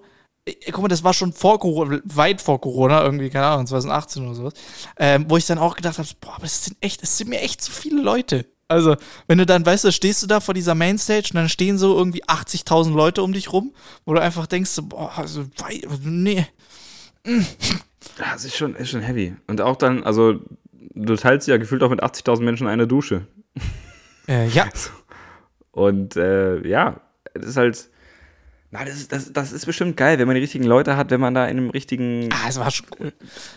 guck 0.71 0.81
mal, 0.81 0.87
das 0.87 1.03
war 1.03 1.13
schon 1.13 1.33
vor 1.33 1.59
Corona, 1.59 1.99
weit 2.03 2.41
vor 2.41 2.59
Corona, 2.59 3.03
irgendwie, 3.03 3.29
keine 3.29 3.45
Ahnung, 3.45 3.67
2018 3.67 4.25
oder 4.25 4.35
sowas, 4.35 4.53
ähm, 4.97 5.25
wo 5.29 5.37
ich 5.37 5.45
dann 5.45 5.57
auch 5.57 5.75
gedacht 5.75 5.97
habe, 5.99 6.07
boah, 6.19 6.35
aber 6.35 6.43
das 6.43 6.65
sind 6.65 6.77
echt, 6.81 7.01
das 7.01 7.17
sind 7.17 7.29
mir 7.29 7.41
echt 7.41 7.61
zu 7.61 7.71
viele 7.71 8.01
Leute. 8.01 8.45
Also, 8.67 8.95
wenn 9.27 9.37
du 9.37 9.45
dann, 9.45 9.65
weißt 9.65 9.83
du, 9.83 9.91
stehst 9.91 10.23
du 10.23 10.27
da 10.27 10.39
vor 10.39 10.53
dieser 10.53 10.75
Mainstage 10.75 11.29
und 11.31 11.35
dann 11.35 11.49
stehen 11.49 11.77
so 11.77 11.97
irgendwie 11.97 12.23
80.000 12.23 12.93
Leute 12.95 13.21
um 13.21 13.33
dich 13.33 13.51
rum, 13.51 13.73
wo 14.05 14.13
du 14.13 14.21
einfach 14.21 14.47
denkst, 14.47 14.71
so, 14.71 14.83
boah, 14.83 15.11
also, 15.17 15.45
nee. 16.03 16.47
Das 18.17 18.45
ist 18.45 18.55
schon, 18.55 18.75
ist 18.75 18.89
schon 18.89 19.01
heavy. 19.01 19.35
Und 19.47 19.61
auch 19.61 19.75
dann, 19.75 20.03
also, 20.03 20.39
du 20.95 21.15
teilst 21.15 21.47
ja 21.47 21.57
gefühlt 21.57 21.83
auch 21.83 21.89
mit 21.89 22.03
80.000 22.03 22.41
Menschen 22.41 22.67
eine 22.67 22.87
Dusche. 22.87 23.27
Äh, 24.27 24.47
ja. 24.47 24.67
Und 25.71 26.15
äh, 26.15 26.65
ja, 26.67 27.01
es 27.33 27.45
ist 27.45 27.57
halt, 27.57 27.89
na, 28.73 28.83
das, 28.83 28.95
ist, 28.95 29.11
das, 29.11 29.31
das 29.31 29.51
ist 29.51 29.67
bestimmt 29.67 29.95
geil, 29.97 30.17
wenn 30.17 30.25
man 30.25 30.33
die 30.35 30.41
richtigen 30.41 30.63
Leute 30.63 30.97
hat, 30.97 31.11
wenn 31.11 31.21
man 31.21 31.35
da 31.35 31.45
in 31.45 31.57
einem 31.57 31.69
richtigen. 31.69 32.29
Ah, 32.33 32.47
es 32.49 32.57
war 32.59 32.71
schon 32.71 32.87
cool. 32.99 33.13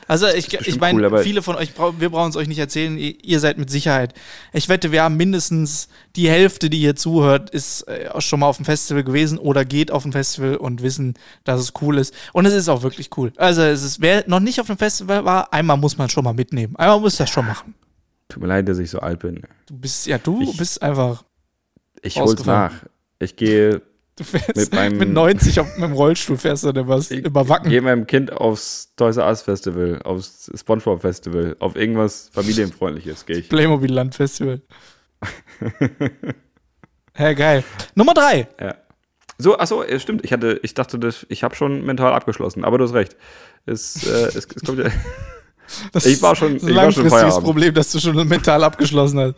Also 0.06 0.26
ich, 0.28 0.52
ich 0.52 0.78
meine, 0.78 1.10
cool, 1.10 1.22
viele 1.22 1.40
von 1.40 1.56
euch, 1.56 1.72
wir 1.98 2.10
brauchen 2.10 2.28
es 2.28 2.36
euch 2.36 2.48
nicht 2.48 2.58
erzählen, 2.58 2.98
ihr 2.98 3.40
seid 3.40 3.56
mit 3.56 3.70
Sicherheit. 3.70 4.12
Ich 4.52 4.68
wette, 4.68 4.92
wir 4.92 5.02
haben 5.02 5.16
mindestens 5.16 5.88
die 6.16 6.28
Hälfte, 6.28 6.68
die 6.68 6.78
hier 6.78 6.96
zuhört, 6.96 7.48
ist 7.48 7.88
äh, 7.88 8.10
schon 8.20 8.40
mal 8.40 8.46
auf 8.46 8.56
dem 8.56 8.66
Festival 8.66 9.04
gewesen 9.04 9.38
oder 9.38 9.64
geht 9.64 9.90
auf 9.90 10.02
dem 10.02 10.12
Festival 10.12 10.56
und 10.56 10.82
wissen, 10.82 11.14
dass 11.44 11.60
es 11.60 11.72
cool 11.80 11.96
ist. 11.96 12.12
Und 12.34 12.44
es 12.44 12.52
ist 12.52 12.68
auch 12.68 12.82
wirklich 12.82 13.08
cool. 13.16 13.32
Also 13.36 13.62
es 13.62 13.82
ist, 13.82 14.02
wer 14.02 14.22
noch 14.28 14.40
nicht 14.40 14.60
auf 14.60 14.66
dem 14.66 14.76
Festival 14.76 15.24
war, 15.24 15.50
einmal 15.52 15.78
muss 15.78 15.96
man 15.96 16.10
schon 16.10 16.24
mal 16.24 16.34
mitnehmen. 16.34 16.76
Einmal 16.76 17.00
muss 17.00 17.16
das 17.16 17.30
schon 17.30 17.46
machen. 17.46 17.74
Tut 18.28 18.42
mir 18.42 18.48
leid, 18.48 18.68
dass 18.68 18.78
ich 18.78 18.90
so 18.90 18.98
alt 19.00 19.20
bin. 19.20 19.40
Du 19.66 19.78
bist, 19.78 20.06
ja, 20.06 20.18
du 20.18 20.42
Ich- 20.42 20.56
bist 20.58 20.82
einfach. 20.82 21.24
Ich 22.02 22.16
hol's 22.16 22.44
nach. 22.44 22.72
Ich 23.18 23.34
gehe 23.36 23.80
Du 24.16 24.24
fährst 24.24 24.48
Mit 24.48 24.56
mit, 24.56 24.72
meinem- 24.72 25.12
90 25.12 25.60
auf, 25.60 25.66
mit 25.76 25.84
dem 25.84 25.92
Rollstuhl 25.92 26.38
fährst 26.38 26.64
du 26.64 26.72
dann 26.72 26.88
was 26.88 27.10
über 27.10 27.48
Wacken. 27.50 27.68
gehe 27.68 27.82
meinem 27.82 28.06
Kind 28.06 28.32
aufs 28.32 28.94
Toys 28.96 29.18
R 29.18 29.26
Us 29.26 29.42
Festival, 29.42 30.00
aufs 30.04 30.50
SpongeBob 30.56 31.02
Festival, 31.02 31.54
auf 31.58 31.76
irgendwas 31.76 32.30
familienfreundliches 32.32 33.26
gehe 33.26 33.38
ich. 33.38 33.48
Playmobil 33.50 33.92
Land 33.92 34.14
Festival. 34.14 34.62
Hä, 37.14 37.34
geil. 37.34 37.64
Nummer 37.94 38.14
drei. 38.14 38.48
Ja. 38.60 38.74
So, 39.38 39.58
achso, 39.58 39.84
stimmt. 39.98 40.24
Ich 40.24 40.32
hatte, 40.32 40.60
ich 40.62 40.72
dachte, 40.74 40.98
das, 40.98 41.26
ich 41.28 41.42
habe 41.44 41.54
schon 41.54 41.84
mental 41.84 42.12
abgeschlossen, 42.12 42.64
aber 42.64 42.78
du 42.78 42.84
hast 42.84 42.94
recht. 42.94 43.16
Es, 43.66 44.06
äh, 44.06 44.10
es, 44.28 44.36
es 44.36 44.48
kommt 44.64 44.78
ja. 44.78 44.90
Das 45.92 46.06
Ich 46.06 46.22
war 46.22 46.36
schon- 46.36 46.56
ist 46.56 46.62
ein 46.62 46.68
ich 46.70 46.76
war 46.76 46.92
schon 46.92 47.02
langfristiges. 47.08 47.40
Problem, 47.42 47.74
dass 47.74 47.90
du 47.90 47.98
schon 47.98 48.14
mental 48.28 48.62
abgeschlossen 48.62 49.18
hast. 49.18 49.34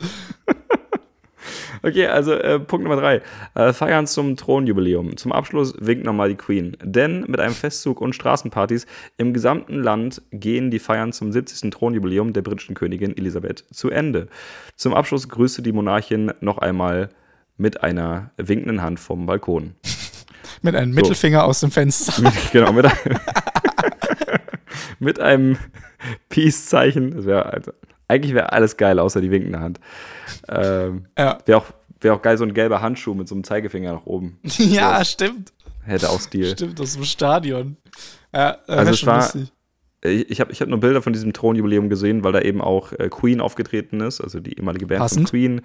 Okay, 1.83 2.07
also 2.07 2.33
äh, 2.33 2.59
Punkt 2.59 2.85
Nummer 2.85 3.01
drei. 3.01 3.23
Äh, 3.55 3.73
Feiern 3.73 4.07
zum 4.07 4.37
Thronjubiläum. 4.37 5.17
Zum 5.17 5.33
Abschluss 5.33 5.75
winkt 5.79 6.05
nochmal 6.05 6.29
die 6.29 6.35
Queen. 6.37 6.77
Denn 6.83 7.25
mit 7.29 7.41
einem 7.41 7.55
Festzug 7.55 8.01
und 8.01 8.15
Straßenpartys 8.15 8.87
im 9.17 9.33
gesamten 9.33 9.83
Land 9.83 10.23
gehen 10.33 10.71
die 10.71 10.79
Feiern 10.79 11.13
zum 11.13 11.33
70. 11.33 11.71
Thronjubiläum 11.71 12.33
der 12.33 12.43
britischen 12.43 12.75
Königin 12.75 13.17
Elisabeth 13.17 13.65
zu 13.73 13.91
Ende. 13.91 14.29
Zum 14.77 14.95
Abschluss 14.95 15.29
grüßte 15.29 15.63
die 15.63 15.73
Monarchin 15.73 16.33
noch 16.41 16.59
einmal 16.59 17.11
mit 17.57 17.83
einer 17.83 18.31
winkenden 18.37 18.83
Hand 18.83 19.01
vom 19.01 19.27
Balkon. 19.27 19.75
Mit 20.63 20.75
einem 20.75 20.93
Mittelfinger 20.93 21.45
aus 21.45 21.61
dem 21.61 21.71
Fenster. 21.71 22.21
Mit, 22.21 22.33
genau, 22.53 22.73
mit, 22.73 22.85
einem- 22.87 23.19
mit 24.99 25.21
einem 25.21 25.57
Peace-Zeichen. 26.31 27.13
Das 27.15 27.27
wär, 27.27 27.53
also, 27.53 27.73
eigentlich 28.09 28.35
wäre 28.35 28.53
alles 28.53 28.77
geil, 28.77 28.99
außer 28.99 29.21
die 29.21 29.31
winkende 29.31 29.61
Hand. 29.61 29.81
Ähm, 30.49 31.07
Ja. 31.19 31.39
wäre 31.47 31.59
auch, 31.59 31.67
wär 32.01 32.15
auch 32.15 32.23
geil, 32.23 32.37
so 32.39 32.45
ein 32.45 32.55
gelber 32.55 32.81
Handschuh 32.81 33.15
mit 33.15 33.29
so 33.29 33.35
einem 33.35 33.45
Zeigefinger 33.45 33.93
nach 33.93 34.07
oben. 34.07 34.39
ja, 34.59 35.05
stimmt. 35.05 35.53
Hätte 35.85 36.11
auch 36.11 36.21
Stil. 36.21 36.47
Stimmt, 36.51 36.81
aus 36.81 36.95
dem 36.95 37.05
Stadion. 37.05 37.77
Ja, 38.35 38.59
äh, 38.69 38.73
Also 38.73 38.93
es 38.93 39.07
war- 39.07 39.17
lustig. 39.23 39.53
Ich 40.03 40.41
habe 40.41 40.53
ich 40.53 40.61
hab 40.61 40.69
nur 40.69 40.79
Bilder 40.79 41.03
von 41.03 41.13
diesem 41.13 41.33
Thronjubiläum 41.33 41.89
gesehen, 41.89 42.23
weil 42.23 42.31
da 42.33 42.41
eben 42.41 42.61
auch 42.61 42.93
äh, 42.93 43.09
Queen 43.09 43.41
aufgetreten 43.41 44.01
ist, 44.01 44.21
also 44.21 44.39
die 44.39 44.57
ehemalige 44.57 44.87
Band 44.87 45.01
Passend. 45.01 45.29
von 45.29 45.31
Queen. 45.31 45.61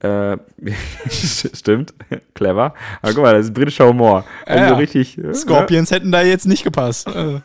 Äh, 0.00 0.36
stimmt, 1.08 1.94
clever. 2.34 2.74
Aber 3.00 3.14
guck 3.14 3.22
mal, 3.22 3.32
das 3.34 3.46
ist 3.46 3.54
britischer 3.54 3.88
Humor. 3.88 4.24
Also 4.44 4.60
Ja, 4.62 4.68
so 4.68 4.74
ja. 4.74 4.78
richtig. 4.78 5.16
äh, 5.18 5.32
Scorpions 5.32 5.90
hätten 5.92 6.12
da 6.12 6.20
jetzt 6.20 6.46
nicht 6.46 6.62
gepasst. 6.62 7.06
Äh, 7.08 7.40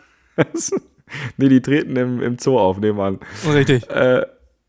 nee, 1.38 1.48
die 1.50 1.62
treten 1.62 1.96
im, 1.96 2.22
im 2.22 2.38
Zoo 2.38 2.60
auf, 2.60 2.80
nebenan. 2.80 3.20
richtig. 3.48 3.90
Äh, 3.90 4.26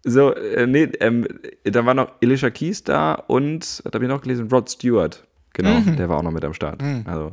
so, 0.07 0.35
äh, 0.35 0.67
nee, 0.67 0.85
ähm, 1.01 1.27
da 1.65 1.85
war 1.85 1.95
noch 1.95 2.13
Alicia 2.23 2.51
Keys 2.51 2.83
da 2.85 3.15
und, 3.15 3.83
da 3.85 3.91
habe 3.93 4.05
ich 4.05 4.09
noch 4.11 4.23
gelesen, 4.23 4.49
Rod 4.51 4.71
Stewart. 4.71 5.25
Genau, 5.53 5.81
Mhm. 5.81 5.97
der 5.97 6.09
war 6.09 6.19
auch 6.19 6.23
noch 6.23 6.31
mit 6.33 6.45
am 6.45 6.55
Start. 6.55 6.83
Also, 7.05 7.31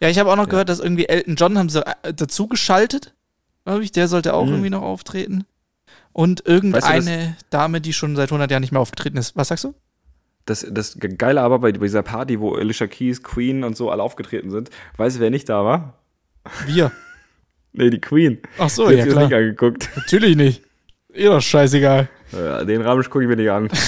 Ja, 0.00 0.08
ich 0.08 0.18
habe 0.18 0.30
auch 0.30 0.36
noch 0.36 0.48
gehört, 0.48 0.68
dass 0.68 0.80
irgendwie 0.80 1.06
Elton 1.08 1.36
John 1.36 1.56
haben 1.58 1.68
sie 1.68 1.84
äh, 1.86 2.12
dazu 2.14 2.48
geschaltet. 2.48 3.14
Glaube 3.64 3.84
ich, 3.84 3.92
der 3.92 4.08
sollte 4.08 4.34
auch 4.34 4.44
Mhm. 4.46 4.50
irgendwie 4.52 4.70
noch 4.70 4.82
auftreten. 4.82 5.44
Und 6.12 6.44
irgendeine 6.46 7.36
Dame, 7.50 7.80
die 7.80 7.92
schon 7.92 8.16
seit 8.16 8.30
100 8.30 8.50
Jahren 8.50 8.60
nicht 8.60 8.72
mehr 8.72 8.80
aufgetreten 8.80 9.16
ist. 9.16 9.36
Was 9.36 9.48
sagst 9.48 9.64
du? 9.64 9.74
das, 10.44 10.66
das 10.68 10.98
Geile 10.98 11.40
aber 11.40 11.60
bei, 11.60 11.70
bei 11.70 11.86
dieser 11.86 12.02
Party, 12.02 12.40
wo 12.40 12.56
Alicia 12.56 12.88
Keys, 12.88 13.22
Queen 13.22 13.62
und 13.62 13.76
so 13.76 13.90
alle 13.92 14.02
aufgetreten 14.02 14.50
sind, 14.50 14.70
weißt 14.96 15.16
du, 15.16 15.20
wer 15.20 15.30
nicht 15.30 15.48
da 15.48 15.64
war? 15.64 15.94
Wir. 16.66 16.90
Nee, 17.74 17.88
die 17.88 18.00
Queen. 18.02 18.36
Ach 18.58 18.68
so, 18.68 18.88
Die 18.90 18.96
ja 18.96 19.04
das 19.06 19.14
klar. 19.14 19.24
nicht 19.24 19.34
angeguckt. 19.34 19.88
Natürlich 19.96 20.36
nicht. 20.36 20.62
Ihr 21.14 21.30
doch 21.30 21.40
scheißegal. 21.40 22.08
Ja, 22.32 22.64
Den 22.64 22.80
Rahmen 22.82 23.02
gucke 23.04 23.22
ich 23.22 23.28
mir 23.28 23.36
nicht 23.36 23.50
an. 23.50 23.68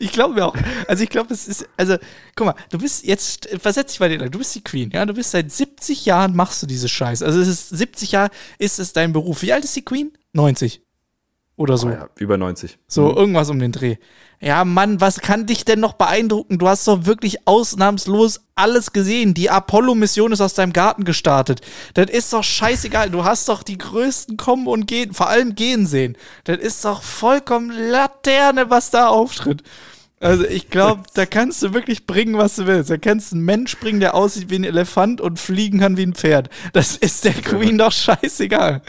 Ich 0.00 0.10
glaube 0.10 0.34
mir 0.34 0.44
auch. 0.44 0.56
Also 0.88 1.04
ich 1.04 1.10
glaube, 1.10 1.32
es 1.32 1.46
ist, 1.46 1.68
also, 1.76 1.96
guck 2.34 2.46
mal, 2.48 2.54
du 2.70 2.78
bist 2.78 3.04
jetzt, 3.04 3.48
versetz 3.60 3.92
dich 3.92 4.00
bei 4.00 4.08
dir, 4.08 4.18
du 4.18 4.38
bist 4.38 4.52
die 4.56 4.64
Queen, 4.64 4.90
ja, 4.90 5.06
du 5.06 5.14
bist 5.14 5.30
seit 5.30 5.52
70 5.52 6.06
Jahren 6.06 6.34
machst 6.34 6.60
du 6.60 6.66
diese 6.66 6.88
Scheiße. 6.88 7.24
Also 7.24 7.38
es 7.38 7.46
ist 7.46 7.68
70 7.68 8.10
Jahre 8.10 8.30
ist 8.58 8.80
es 8.80 8.92
dein 8.92 9.12
Beruf. 9.12 9.42
Wie 9.42 9.52
alt 9.52 9.62
ist 9.62 9.76
die 9.76 9.84
Queen? 9.84 10.12
90. 10.32 10.82
Oder 11.56 11.78
so. 11.78 11.88
Oh 11.88 11.90
ja, 11.90 12.08
über 12.18 12.36
90. 12.36 12.78
So, 12.86 13.16
irgendwas 13.16 13.48
um 13.48 13.58
den 13.58 13.72
Dreh. 13.72 13.96
Ja, 14.40 14.66
Mann, 14.66 15.00
was 15.00 15.20
kann 15.20 15.46
dich 15.46 15.64
denn 15.64 15.80
noch 15.80 15.94
beeindrucken? 15.94 16.58
Du 16.58 16.68
hast 16.68 16.86
doch 16.86 17.06
wirklich 17.06 17.48
ausnahmslos 17.48 18.42
alles 18.54 18.92
gesehen. 18.92 19.32
Die 19.32 19.48
Apollo-Mission 19.48 20.32
ist 20.32 20.42
aus 20.42 20.52
deinem 20.52 20.74
Garten 20.74 21.04
gestartet. 21.04 21.62
Das 21.94 22.10
ist 22.10 22.34
doch 22.34 22.44
scheißegal. 22.44 23.08
Du 23.08 23.24
hast 23.24 23.48
doch 23.48 23.62
die 23.62 23.78
größten 23.78 24.36
kommen 24.36 24.66
und 24.66 24.86
gehen, 24.86 25.14
vor 25.14 25.30
allem 25.30 25.54
gehen 25.54 25.86
sehen. 25.86 26.18
Das 26.44 26.58
ist 26.58 26.84
doch 26.84 27.02
vollkommen 27.02 27.70
Laterne, 27.70 28.68
was 28.68 28.90
da 28.90 29.08
auftritt. 29.08 29.62
Also 30.20 30.44
ich 30.44 30.68
glaube, 30.68 31.04
da 31.14 31.24
kannst 31.24 31.62
du 31.62 31.72
wirklich 31.72 32.06
bringen, 32.06 32.36
was 32.36 32.56
du 32.56 32.66
willst. 32.66 32.90
Da 32.90 32.98
kannst 32.98 33.32
du 33.32 33.36
einen 33.36 33.44
Mensch 33.46 33.78
bringen, 33.78 34.00
der 34.00 34.14
aussieht 34.14 34.50
wie 34.50 34.56
ein 34.56 34.64
Elefant 34.64 35.22
und 35.22 35.38
fliegen 35.38 35.80
kann 35.80 35.96
wie 35.96 36.04
ein 36.04 36.14
Pferd. 36.14 36.50
Das 36.74 36.96
ist 36.96 37.24
der 37.24 37.34
Queen 37.34 37.78
doch 37.78 37.92
scheißegal. 37.92 38.82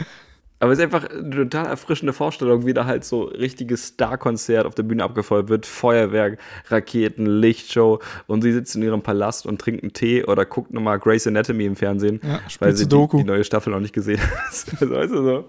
Aber 0.60 0.72
es 0.72 0.78
ist 0.78 0.84
einfach 0.84 1.08
eine 1.08 1.30
total 1.30 1.66
erfrischende 1.66 2.12
Vorstellung, 2.12 2.66
wie 2.66 2.74
da 2.74 2.84
halt 2.84 3.04
so 3.04 3.22
richtiges 3.24 3.86
Star-Konzert 3.86 4.66
auf 4.66 4.74
der 4.74 4.82
Bühne 4.82 5.04
abgefeuert 5.04 5.48
wird. 5.48 5.66
Feuerwerk, 5.66 6.38
Raketen, 6.68 7.26
Lichtshow 7.26 8.00
und 8.26 8.42
sie 8.42 8.52
sitzt 8.52 8.74
in 8.74 8.82
ihrem 8.82 9.02
Palast 9.02 9.46
und 9.46 9.60
trinkt 9.60 9.84
einen 9.84 9.92
Tee 9.92 10.24
oder 10.24 10.44
guckt 10.44 10.72
nochmal 10.72 10.98
Grey's 10.98 11.26
Anatomy 11.26 11.64
im 11.64 11.76
Fernsehen, 11.76 12.20
Ja, 12.24 12.40
weil 12.58 12.74
sie 12.74 12.88
die, 12.88 13.08
die 13.12 13.24
neue 13.24 13.44
Staffel 13.44 13.72
noch 13.72 13.80
nicht 13.80 13.94
gesehen 13.94 14.20
hat. 14.20 14.80
weißt 14.80 15.12
du, 15.12 15.22
so 15.22 15.44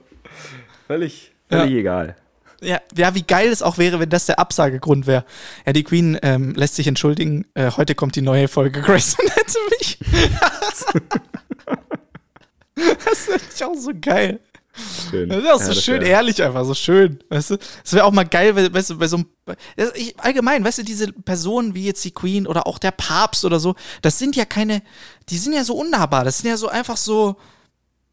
völlig, 0.85 1.31
völlig 1.49 1.73
egal. 1.73 2.15
Ja, 2.61 2.79
ja, 2.95 3.15
wie 3.15 3.23
geil 3.23 3.47
es 3.49 3.61
auch 3.63 3.77
wäre, 3.77 3.99
wenn 3.99 4.09
das 4.09 4.25
der 4.25 4.37
Absagegrund 4.37 5.07
wäre. 5.07 5.23
Ja, 5.65 5.73
die 5.73 5.83
Queen 5.83 6.19
ähm, 6.21 6.53
lässt 6.55 6.75
sich 6.75 6.87
entschuldigen, 6.87 7.45
äh, 7.53 7.71
heute 7.71 7.95
kommt 7.95 8.15
die 8.15 8.21
neue 8.21 8.47
Folge 8.47 8.81
Grey's 8.85 9.17
Anatomy. 9.17 10.19
das 13.05 13.25
finde 13.25 13.41
ich 13.55 13.63
auch 13.63 13.75
so 13.75 13.91
geil. 13.99 14.39
Schön. 15.09 15.29
Das 15.29 15.39
ist 15.43 15.49
auch 15.49 15.57
so 15.59 15.61
Ja, 15.69 15.73
das 15.75 15.83
schön 15.83 16.01
wär- 16.01 16.07
ehrlich 16.09 16.41
einfach, 16.43 16.65
so 16.65 16.73
schön, 16.73 17.19
weißt 17.29 17.51
du? 17.51 17.57
Es 17.83 17.93
wäre 17.93 18.05
auch 18.05 18.11
mal 18.11 18.25
geil, 18.25 18.55
weißt 18.73 18.91
du, 18.91 18.97
bei 18.97 19.07
so 19.07 19.17
einem, 19.17 19.25
das- 19.75 19.93
ich, 19.95 20.19
allgemein, 20.19 20.63
weißt 20.63 20.79
du, 20.79 20.83
diese 20.83 21.11
Personen 21.11 21.75
wie 21.75 21.85
jetzt 21.85 22.03
die 22.05 22.11
Queen 22.11 22.47
oder 22.47 22.67
auch 22.67 22.77
der 22.79 22.91
Papst 22.91 23.45
oder 23.45 23.59
so, 23.59 23.75
das 24.01 24.19
sind 24.19 24.35
ja 24.35 24.45
keine, 24.45 24.81
die 25.29 25.37
sind 25.37 25.53
ja 25.53 25.63
so 25.63 25.75
unnahbar, 25.75 26.23
das 26.23 26.37
sind 26.39 26.49
ja 26.49 26.57
so 26.57 26.67
einfach 26.67 26.97
so, 26.97 27.35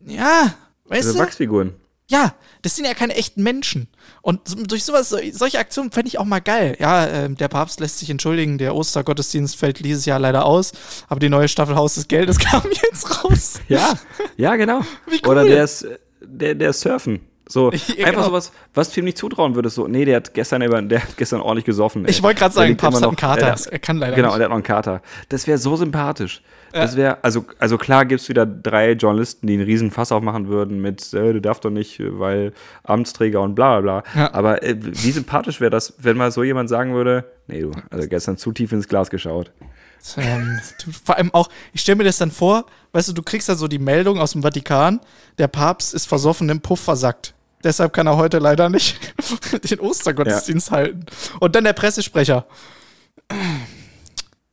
ja, 0.04 0.54
weißt 0.86 1.06
Also 1.08 1.12
du? 1.14 1.18
Wachsfiguren. 1.24 1.74
Ja, 2.08 2.34
das 2.62 2.76
sind 2.76 2.84
ja 2.84 2.94
keine 2.94 3.16
echten 3.16 3.42
Menschen. 3.42 3.88
Und 4.22 4.70
durch 4.70 4.84
sowas, 4.84 5.08
so- 5.08 5.18
solche 5.32 5.58
Aktionen 5.58 5.90
fände 5.90 6.06
ich 6.06 6.18
auch 6.18 6.24
mal 6.24 6.38
geil. 6.38 6.76
Ja, 6.78 7.04
ähm, 7.08 7.36
der 7.36 7.48
Papst 7.48 7.80
lässt 7.80 7.98
sich 7.98 8.08
entschuldigen, 8.10 8.58
der 8.58 8.76
Ostergottesdienst 8.76 9.56
fällt 9.56 9.84
dieses 9.84 10.04
Jahr 10.04 10.20
leider 10.20 10.44
aus, 10.46 10.70
aber 11.08 11.18
die 11.18 11.28
neue 11.28 11.48
Staffel 11.48 11.74
Haus 11.74 11.94
des 11.96 12.06
Geldes 12.06 12.38
kam 12.38 12.62
jetzt 12.70 13.24
raus. 13.24 13.54
Ja, 13.68 13.94
ja, 14.36 14.54
genau. 14.54 14.82
Cool. 15.10 15.30
Oder 15.32 15.44
der 15.46 15.64
ist, 15.64 15.84
der, 16.36 16.54
der 16.54 16.72
Surfen. 16.72 17.20
So, 17.48 17.70
Ja, 17.96 18.06
einfach 18.06 18.10
genau. 18.10 18.22
sowas, 18.24 18.50
was 18.74 18.90
du 18.90 19.00
ihm 19.00 19.04
nicht 19.04 19.18
zutrauen 19.18 19.54
würdest. 19.54 19.76
So, 19.76 19.86
nee, 19.86 20.04
der 20.04 20.16
hat 20.16 20.34
gestern, 20.34 20.62
über, 20.62 20.82
der 20.82 21.02
hat 21.02 21.16
gestern 21.16 21.40
ordentlich 21.40 21.64
gesoffen. 21.64 22.04
ey. 22.04 22.10
Ich 22.10 22.20
wollte 22.22 22.40
gerade 22.40 22.52
sagen, 22.54 22.76
Papst 22.76 22.98
immer 22.98 23.06
hat 23.06 23.08
einen 23.10 23.16
Kater. 23.16 23.54
der- 23.64 23.72
Er 23.72 23.78
kann 23.78 23.98
leider 23.98 24.16
Genau, 24.16 24.28
nicht. 24.28 24.38
der 24.38 24.44
hat 24.46 24.50
noch 24.50 24.56
einen 24.56 24.62
Kater. 24.64 25.00
Das 25.28 25.46
wäre 25.46 25.56
so 25.58 25.76
sympathisch. 25.76 26.42
Das 26.72 26.94
wäre, 26.96 27.22
also, 27.24 27.46
also 27.58 27.78
klar 27.78 28.04
gibt 28.04 28.20
es 28.20 28.28
wieder 28.28 28.44
drei 28.44 28.92
Journalisten, 28.92 29.46
die 29.46 29.54
einen 29.54 29.62
riesen 29.62 29.90
Fass 29.92 30.12
aufmachen 30.12 30.48
würden 30.48 30.82
mit, 30.82 31.14
äh, 31.14 31.32
du 31.32 31.40
darfst 31.40 31.64
doch 31.64 31.70
nicht, 31.70 32.00
äh, 32.00 32.18
weil 32.18 32.52
Amtsträger 32.82 33.40
und 33.40 33.54
bla 33.54 33.80
bla 33.80 34.00
bla. 34.02 34.12
Ja. 34.20 34.34
Aber 34.34 34.62
äh, 34.62 34.76
wie 34.78 35.10
sympathisch 35.12 35.60
wäre 35.60 35.70
das, 35.70 35.94
wenn 35.98 36.16
mal 36.18 36.32
so 36.32 36.42
jemand 36.42 36.68
sagen 36.68 36.92
würde, 36.94 37.24
nee, 37.46 37.62
du, 37.62 37.70
also 37.90 38.08
gestern 38.08 38.36
zu 38.36 38.52
tief 38.52 38.72
ins 38.72 38.88
Glas 38.88 39.08
geschaut. 39.08 39.52
Ähm, 40.16 40.60
vor 41.04 41.16
allem 41.16 41.34
auch, 41.34 41.48
ich 41.72 41.80
stelle 41.80 41.96
mir 41.96 42.04
das 42.04 42.18
dann 42.18 42.30
vor, 42.30 42.66
weißt 42.92 43.08
du, 43.08 43.12
du 43.12 43.22
kriegst 43.22 43.48
da 43.48 43.56
so 43.56 43.68
die 43.68 43.78
Meldung 43.78 44.18
aus 44.20 44.32
dem 44.32 44.42
Vatikan, 44.42 45.00
der 45.38 45.48
Papst 45.48 45.94
ist 45.94 46.06
versoffen 46.06 46.48
im 46.48 46.60
Puff 46.60 46.80
versackt. 46.80 47.34
Deshalb 47.64 47.92
kann 47.92 48.06
er 48.06 48.16
heute 48.16 48.38
leider 48.38 48.68
nicht 48.68 48.98
den 49.70 49.80
Ostergottesdienst 49.80 50.70
halten. 50.70 51.06
Und 51.40 51.56
dann 51.56 51.64
der 51.64 51.72
Pressesprecher. 51.72 52.46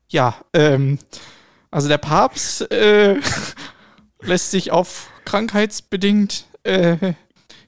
Ja, 0.09 0.35
ähm, 0.53 0.97
also 1.69 1.87
der 1.87 1.97
Papst 1.97 2.71
äh, 2.71 3.19
lässt 4.21 4.51
sich 4.51 4.71
auf 4.71 5.09
krankheitsbedingt 5.25 6.45
äh, 6.63 7.13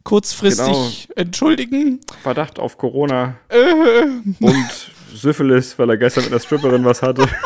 kurzfristig 0.03 1.09
entschuldigen. 1.15 1.99
Verdacht 2.23 2.59
auf 2.59 2.77
Corona 2.77 3.35
Äh, 3.49 4.05
und 4.39 4.91
Syphilis, 5.15 5.77
weil 5.79 5.89
er 5.89 5.97
gestern 5.97 6.23
mit 6.25 6.33
einer 6.33 6.39
Stripperin 6.41 6.83
was 6.85 7.01
hatte. 7.01 7.27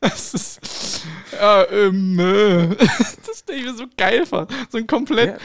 Das 0.00 0.34
ist. 0.34 0.60
Ja, 1.32 1.64
ähm, 1.70 2.18
äh, 2.18 2.68
das 3.26 3.38
stelle 3.40 3.58
ich 3.58 3.64
mir 3.64 3.74
so 3.74 3.84
geil 3.96 4.26
vor. 4.26 4.46
So 4.70 4.78
einen 4.78 4.86
komplett 4.86 5.30
Ja. 5.30 5.36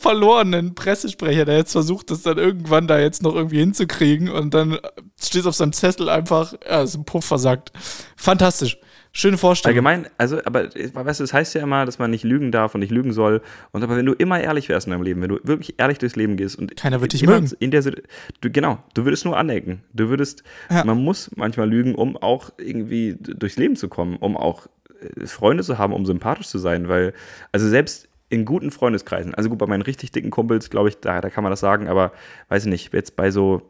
verlorenen 0.00 0.74
Pressesprecher, 0.74 1.44
der 1.44 1.56
jetzt 1.58 1.72
versucht, 1.72 2.10
das 2.10 2.22
dann 2.22 2.38
irgendwann 2.38 2.86
da 2.86 2.98
jetzt 2.98 3.22
noch 3.22 3.34
irgendwie 3.34 3.58
hinzukriegen 3.58 4.28
und 4.28 4.54
dann 4.54 4.78
steht 5.20 5.46
auf 5.46 5.54
seinem 5.54 5.72
Zettel 5.72 6.08
einfach, 6.08 6.54
ja, 6.64 6.82
ist 6.82 6.94
ein 6.94 7.04
Puff 7.04 7.24
versagt. 7.24 7.72
Fantastisch. 8.16 8.78
Schöne 9.12 9.38
Vorstellung. 9.38 9.74
Allgemein, 9.86 10.06
also, 10.18 10.38
aber 10.44 10.68
weißt 10.74 11.20
du, 11.20 11.24
es 11.24 11.32
heißt 11.32 11.54
ja 11.54 11.62
immer, 11.62 11.86
dass 11.86 11.98
man 11.98 12.10
nicht 12.10 12.24
lügen 12.24 12.52
darf 12.52 12.74
und 12.74 12.80
nicht 12.80 12.90
lügen 12.92 13.12
soll. 13.12 13.40
Und 13.72 13.82
aber 13.82 13.96
wenn 13.96 14.06
du 14.06 14.12
immer 14.12 14.40
ehrlich 14.40 14.68
wärst 14.68 14.86
in 14.86 14.92
deinem 14.92 15.02
Leben, 15.02 15.20
wenn 15.22 15.30
du 15.30 15.38
wirklich 15.42 15.74
ehrlich 15.78 15.98
durchs 15.98 16.16
Leben 16.16 16.36
gehst 16.36 16.58
und 16.58 16.76
Keiner 16.76 17.00
wird 17.00 17.12
dich 17.12 17.26
mögen. 17.26 17.50
In 17.58 17.70
der, 17.70 17.82
du, 17.82 18.50
genau, 18.50 18.78
du 18.94 19.04
würdest 19.04 19.24
nur 19.24 19.36
anecken. 19.36 19.82
Du 19.92 20.08
würdest, 20.08 20.42
Ja. 20.70 20.84
man 20.84 21.02
muss 21.02 21.30
manchmal 21.36 21.68
lügen, 21.68 21.94
um 21.94 22.16
auch 22.16 22.50
irgendwie 22.58 23.16
durchs 23.18 23.56
Leben 23.56 23.76
zu 23.76 23.88
kommen, 23.88 24.16
um 24.16 24.36
auch 24.36 24.66
äh, 25.00 25.26
Freunde 25.26 25.64
zu 25.64 25.78
haben, 25.78 25.92
um 25.92 26.04
sympathisch 26.06 26.48
zu 26.48 26.58
sein, 26.58 26.88
weil, 26.88 27.12
also 27.50 27.68
selbst 27.68 28.08
in 28.30 28.44
guten 28.44 28.70
Freundeskreisen, 28.70 29.34
also 29.34 29.48
gut, 29.48 29.58
bei 29.58 29.66
meinen 29.66 29.82
richtig 29.82 30.12
dicken 30.12 30.30
Kumpels, 30.30 30.68
glaube 30.68 30.90
ich, 30.90 30.98
da, 31.00 31.20
da 31.22 31.30
kann 31.30 31.42
man 31.42 31.50
das 31.50 31.60
sagen, 31.60 31.88
aber 31.88 32.12
weiß 32.50 32.64
ich 32.64 32.70
nicht, 32.70 32.92
jetzt 32.92 33.16
bei 33.16 33.30
so, 33.30 33.62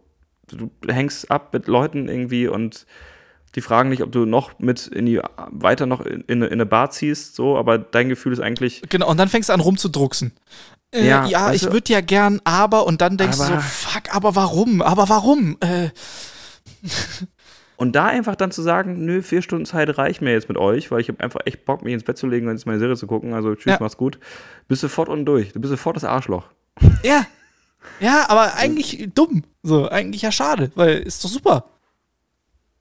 du 0.48 0.68
hängst 0.88 1.30
ab 1.30 1.52
mit 1.52 1.68
Leuten 1.68 2.08
irgendwie 2.08 2.48
und 2.48 2.84
die 3.54 3.60
fragen 3.60 3.88
nicht, 3.88 4.02
ob 4.02 4.12
du 4.12 4.24
noch 4.26 4.58
mit 4.58 4.86
in 4.88 5.06
die, 5.06 5.20
weiter 5.50 5.86
noch 5.86 6.00
in, 6.00 6.20
in, 6.22 6.42
in 6.42 6.52
eine 6.52 6.66
Bar 6.66 6.90
ziehst, 6.90 7.34
so, 7.34 7.56
aber 7.56 7.78
dein 7.78 8.08
Gefühl 8.08 8.32
ist 8.32 8.40
eigentlich, 8.40 8.82
Genau, 8.88 9.08
und 9.10 9.16
dann 9.16 9.28
fängst 9.28 9.48
du 9.48 9.52
an 9.54 9.60
rumzudrucksen. 9.60 10.32
Äh, 10.94 11.06
ja, 11.06 11.26
Ja, 11.26 11.52
ich 11.52 11.70
würde 11.70 11.92
ja 11.92 12.00
gern, 12.00 12.40
aber, 12.44 12.86
und 12.86 13.00
dann 13.00 13.16
denkst 13.16 13.36
du 13.38 13.44
so, 13.44 13.52
Aber- 13.52 13.60
fuck, 13.62 14.14
aber 14.14 14.34
warum? 14.36 14.80
Aber 14.82 15.08
warum? 15.08 15.56
Äh, 15.60 15.90
Und 17.76 17.94
da 17.94 18.06
einfach 18.06 18.34
dann 18.34 18.50
zu 18.50 18.60
sagen, 18.62 19.04
nö, 19.04 19.22
vier 19.22 19.40
Stunden 19.40 19.64
Zeit 19.64 19.96
reicht 19.98 20.20
mir 20.20 20.32
jetzt 20.32 20.48
mit 20.48 20.58
euch, 20.58 20.90
weil 20.90 21.00
ich 21.00 21.08
habe 21.08 21.20
einfach 21.22 21.40
echt 21.44 21.64
Bock, 21.64 21.82
mich 21.84 21.94
ins 21.94 22.02
Bett 22.02 22.18
zu 22.18 22.26
legen 22.26 22.48
und 22.48 22.54
jetzt 22.54 22.66
meine 22.66 22.80
Serie 22.80 22.96
zu 22.96 23.06
gucken. 23.06 23.34
Also 23.34 23.54
tschüss, 23.54 23.72
Ja. 23.74 23.76
mach's 23.80 23.96
gut. 23.96 24.18
Bist 24.66 24.80
sofort 24.80 25.08
unten 25.08 25.24
durch. 25.24 25.52
Du 25.52 25.60
bist 25.60 25.70
sofort 25.70 25.94
das 25.94 26.04
Arschloch. 26.04 26.48
ja. 27.04 27.24
Ja, 28.00 28.26
aber 28.28 28.54
eigentlich 28.56 29.08
dumm. 29.14 29.44
So, 29.62 29.88
eigentlich 29.88 30.22
ja 30.22 30.32
schade, 30.32 30.72
weil 30.74 30.98
ist 30.98 31.22
doch 31.24 31.28
super. 31.30 31.64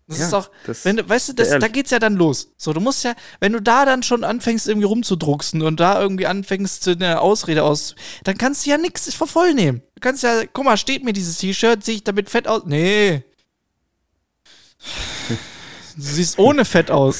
Das 0.10 0.20
Ja, 0.20 0.26
ist 0.26 0.32
doch, 0.32 0.52
das- 0.66 0.86
wenn 0.86 0.96
du, 0.98 1.08
weißt 1.10 1.30
du, 1.30 1.34
das, 1.34 1.50
da 1.50 1.68
geht's 1.68 1.92
ja 1.92 2.00
dann 2.00 2.16
los. 2.16 2.54
So, 2.56 2.72
du 2.72 2.80
musst 2.80 3.04
ja, 3.04 3.14
wenn 3.42 3.52
du 3.52 3.62
da 3.62 3.84
dann 3.86 4.04
schon 4.04 4.24
anfängst, 4.24 4.68
irgendwie 4.68 4.86
rumzudrucksen 4.88 5.62
und 5.62 5.80
da 5.82 6.02
irgendwie 6.02 6.26
anfängst, 6.28 6.88
eine 6.88 7.20
Ausrede 7.20 7.64
aus, 7.64 7.94
dann 8.24 8.38
kannst 8.38 8.66
du 8.66 8.70
ja 8.70 8.78
nichts 8.78 9.14
für 9.14 9.28
voll 9.28 9.54
nehmen. 9.54 9.82
Du 9.96 10.00
kannst 10.00 10.24
ja, 10.24 10.44
guck 10.54 10.64
mal, 10.64 10.78
steht 10.78 11.04
mir 11.04 11.12
dieses 11.12 11.38
T-Shirt, 11.40 11.84
sehe 11.84 11.96
ich 11.96 12.04
damit 12.06 12.30
fett 12.30 12.48
aus? 12.48 12.62
Nee. 12.66 13.24
Du 15.98 16.04
siehst 16.04 16.40
ohne 16.40 16.64
Fett 16.64 16.90
aus. 16.92 17.20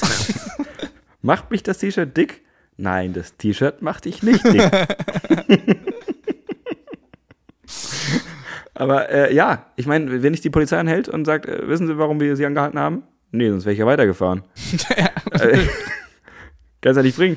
Macht 1.22 1.50
mich 1.50 1.62
das 1.62 1.78
T-Shirt 1.78 2.16
dick? 2.16 2.42
Nein, 2.78 3.12
das 3.12 3.36
T-Shirt 3.36 3.82
macht 3.82 4.04
dich 4.04 4.22
nicht 4.22 4.44
dick. 4.44 4.62
Aber 8.78 9.10
äh, 9.10 9.34
ja, 9.34 9.66
ich 9.76 9.86
meine, 9.86 10.22
wenn 10.22 10.32
dich 10.32 10.40
die 10.40 10.50
Polizei 10.50 10.78
anhält 10.78 11.08
und 11.08 11.24
sagt, 11.24 11.46
äh, 11.46 11.66
wissen 11.68 11.86
Sie, 11.86 11.98
warum 11.98 12.20
wir 12.20 12.36
Sie 12.36 12.46
angehalten 12.46 12.78
haben? 12.78 13.02
Nee, 13.32 13.50
sonst 13.50 13.64
wäre 13.64 13.72
ich 13.74 13.78
ja 13.80 13.86
weitergefahren. 13.86 14.42
äh, 15.32 15.58
kannst 16.80 16.96
ja 16.96 17.02
nicht 17.02 17.16
bringen. 17.16 17.36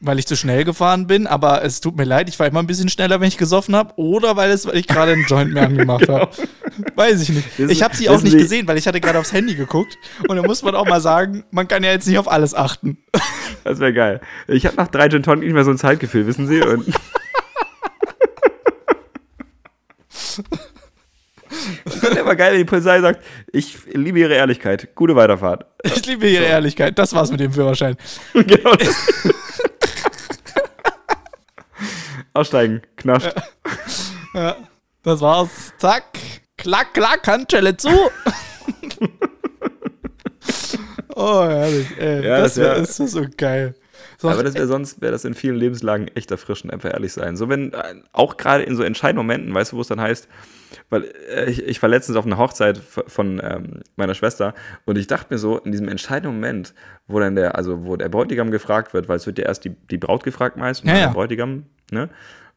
weil 0.00 0.18
ich 0.18 0.26
zu 0.26 0.36
schnell 0.36 0.64
gefahren 0.64 1.06
bin, 1.06 1.26
aber 1.26 1.64
es 1.64 1.80
tut 1.80 1.96
mir 1.96 2.04
leid, 2.04 2.28
ich 2.28 2.38
war 2.38 2.46
immer 2.46 2.60
ein 2.60 2.66
bisschen 2.66 2.88
schneller, 2.88 3.20
wenn 3.20 3.28
ich 3.28 3.36
gesoffen 3.38 3.74
habe, 3.74 3.94
oder 3.96 4.36
weil, 4.36 4.50
es, 4.50 4.66
weil 4.66 4.76
ich 4.76 4.86
gerade 4.86 5.12
einen 5.12 5.24
Joint 5.26 5.52
mir 5.54 5.62
angemacht 5.66 6.08
habe. 6.08 6.30
Weiß 6.96 7.22
ich 7.22 7.28
nicht. 7.30 7.58
Wissen- 7.58 7.70
Ich 7.70 7.82
habe 7.82 7.96
sie 7.96 8.08
auch 8.08 8.20
nicht 8.22 8.32
Sie- 8.32 8.38
gesehen, 8.38 8.68
weil 8.68 8.76
ich 8.76 8.86
hatte 8.86 9.00
gerade 9.00 9.18
aufs 9.18 9.32
Handy 9.32 9.54
geguckt. 9.54 9.96
Und 10.28 10.36
da 10.36 10.42
muss 10.42 10.62
man 10.62 10.74
auch 10.74 10.86
mal 10.86 11.00
sagen, 11.00 11.44
man 11.50 11.66
kann 11.68 11.82
ja 11.84 11.90
jetzt 11.92 12.06
nicht 12.06 12.18
auf 12.18 12.30
alles 12.30 12.54
achten. 12.54 12.98
Das 13.64 13.78
wäre 13.80 13.92
geil. 13.92 14.20
Ich 14.46 14.66
habe 14.66 14.76
nach 14.76 14.88
drei 14.88 15.08
Gin 15.08 15.22
Tonic 15.22 15.44
nicht 15.44 15.54
mehr 15.54 15.64
so 15.64 15.70
ein 15.70 15.78
Zeitgefühl, 15.78 16.26
wissen 16.26 16.46
Sie? 16.46 16.60
Und 16.62 16.86
Das 21.84 22.02
wäre 22.02 22.20
aber 22.20 22.36
geil, 22.36 22.52
wenn 22.52 22.58
die 22.58 22.64
Polizei 22.66 23.00
sagt, 23.00 23.24
ich 23.52 23.78
liebe 23.94 24.18
Ihre 24.18 24.34
Ehrlichkeit. 24.34 24.94
Gute 24.94 25.16
Weiterfahrt. 25.16 25.64
Ich 25.82 26.04
liebe 26.04 26.28
ihre 26.28 26.44
Ehrlichkeit. 26.44 26.98
Das 26.98 27.14
war's 27.14 27.30
mit 27.30 27.40
dem 27.40 27.52
Führerschein. 27.52 27.96
genau. 28.34 28.72
Aussteigen, 32.34 32.82
knascht. 32.96 33.32
Das 35.02 35.20
war's. 35.20 35.72
Zack. 35.78 36.04
Klack, 36.56 36.92
klack, 36.92 37.26
Handschelle 37.26 37.76
zu. 37.76 37.88
oh, 41.14 41.44
herrlich. 41.44 41.86
Ey, 41.98 42.24
Ja, 42.26 42.38
das 42.40 42.54
das 42.54 42.58
wär- 42.58 42.76
ist 42.76 42.96
so 43.12 43.24
geil. 43.36 43.74
So, 44.18 44.28
Aber 44.28 44.42
das 44.42 44.54
wäre 44.54 44.66
sonst, 44.66 45.00
wäre 45.00 45.12
das 45.12 45.24
in 45.24 45.34
vielen 45.34 45.56
Lebenslagen 45.56 46.08
echt 46.14 46.30
erfrischend, 46.30 46.72
einfach 46.72 46.92
ehrlich 46.92 47.12
sein. 47.12 47.36
So 47.36 47.48
wenn, 47.48 47.72
äh, 47.72 47.94
auch 48.12 48.36
gerade 48.36 48.62
in 48.64 48.76
so 48.76 48.82
entscheidenden 48.82 49.26
Momenten, 49.26 49.54
weißt 49.54 49.72
du, 49.72 49.76
wo 49.76 49.80
es 49.80 49.88
dann 49.88 50.00
heißt, 50.00 50.28
weil 50.90 51.04
äh, 51.30 51.50
ich, 51.50 51.62
ich 51.64 51.80
war 51.82 51.88
letztens 51.88 52.16
auf 52.16 52.26
einer 52.26 52.38
Hochzeit 52.38 52.78
von 52.78 53.40
ähm, 53.42 53.80
meiner 53.96 54.14
Schwester 54.14 54.54
und 54.84 54.98
ich 54.98 55.06
dachte 55.06 55.32
mir 55.32 55.38
so, 55.38 55.58
in 55.58 55.72
diesem 55.72 55.88
entscheidenden 55.88 56.34
Moment, 56.34 56.74
wo 57.06 57.20
dann 57.20 57.34
der, 57.36 57.56
also 57.56 57.84
wo 57.84 57.96
der 57.96 58.08
Bräutigam 58.08 58.50
gefragt 58.50 58.92
wird, 58.94 59.08
weil 59.08 59.16
es 59.16 59.26
wird 59.26 59.38
ja 59.38 59.44
erst 59.46 59.64
die, 59.64 59.70
die 59.90 59.98
Braut 59.98 60.24
gefragt 60.24 60.56
meist 60.56 60.82
und 60.82 60.90
Ja, 60.90 60.96
ja. 60.96 61.06
der 61.06 61.12
Bräutigam, 61.14 61.64
ne? 61.90 62.08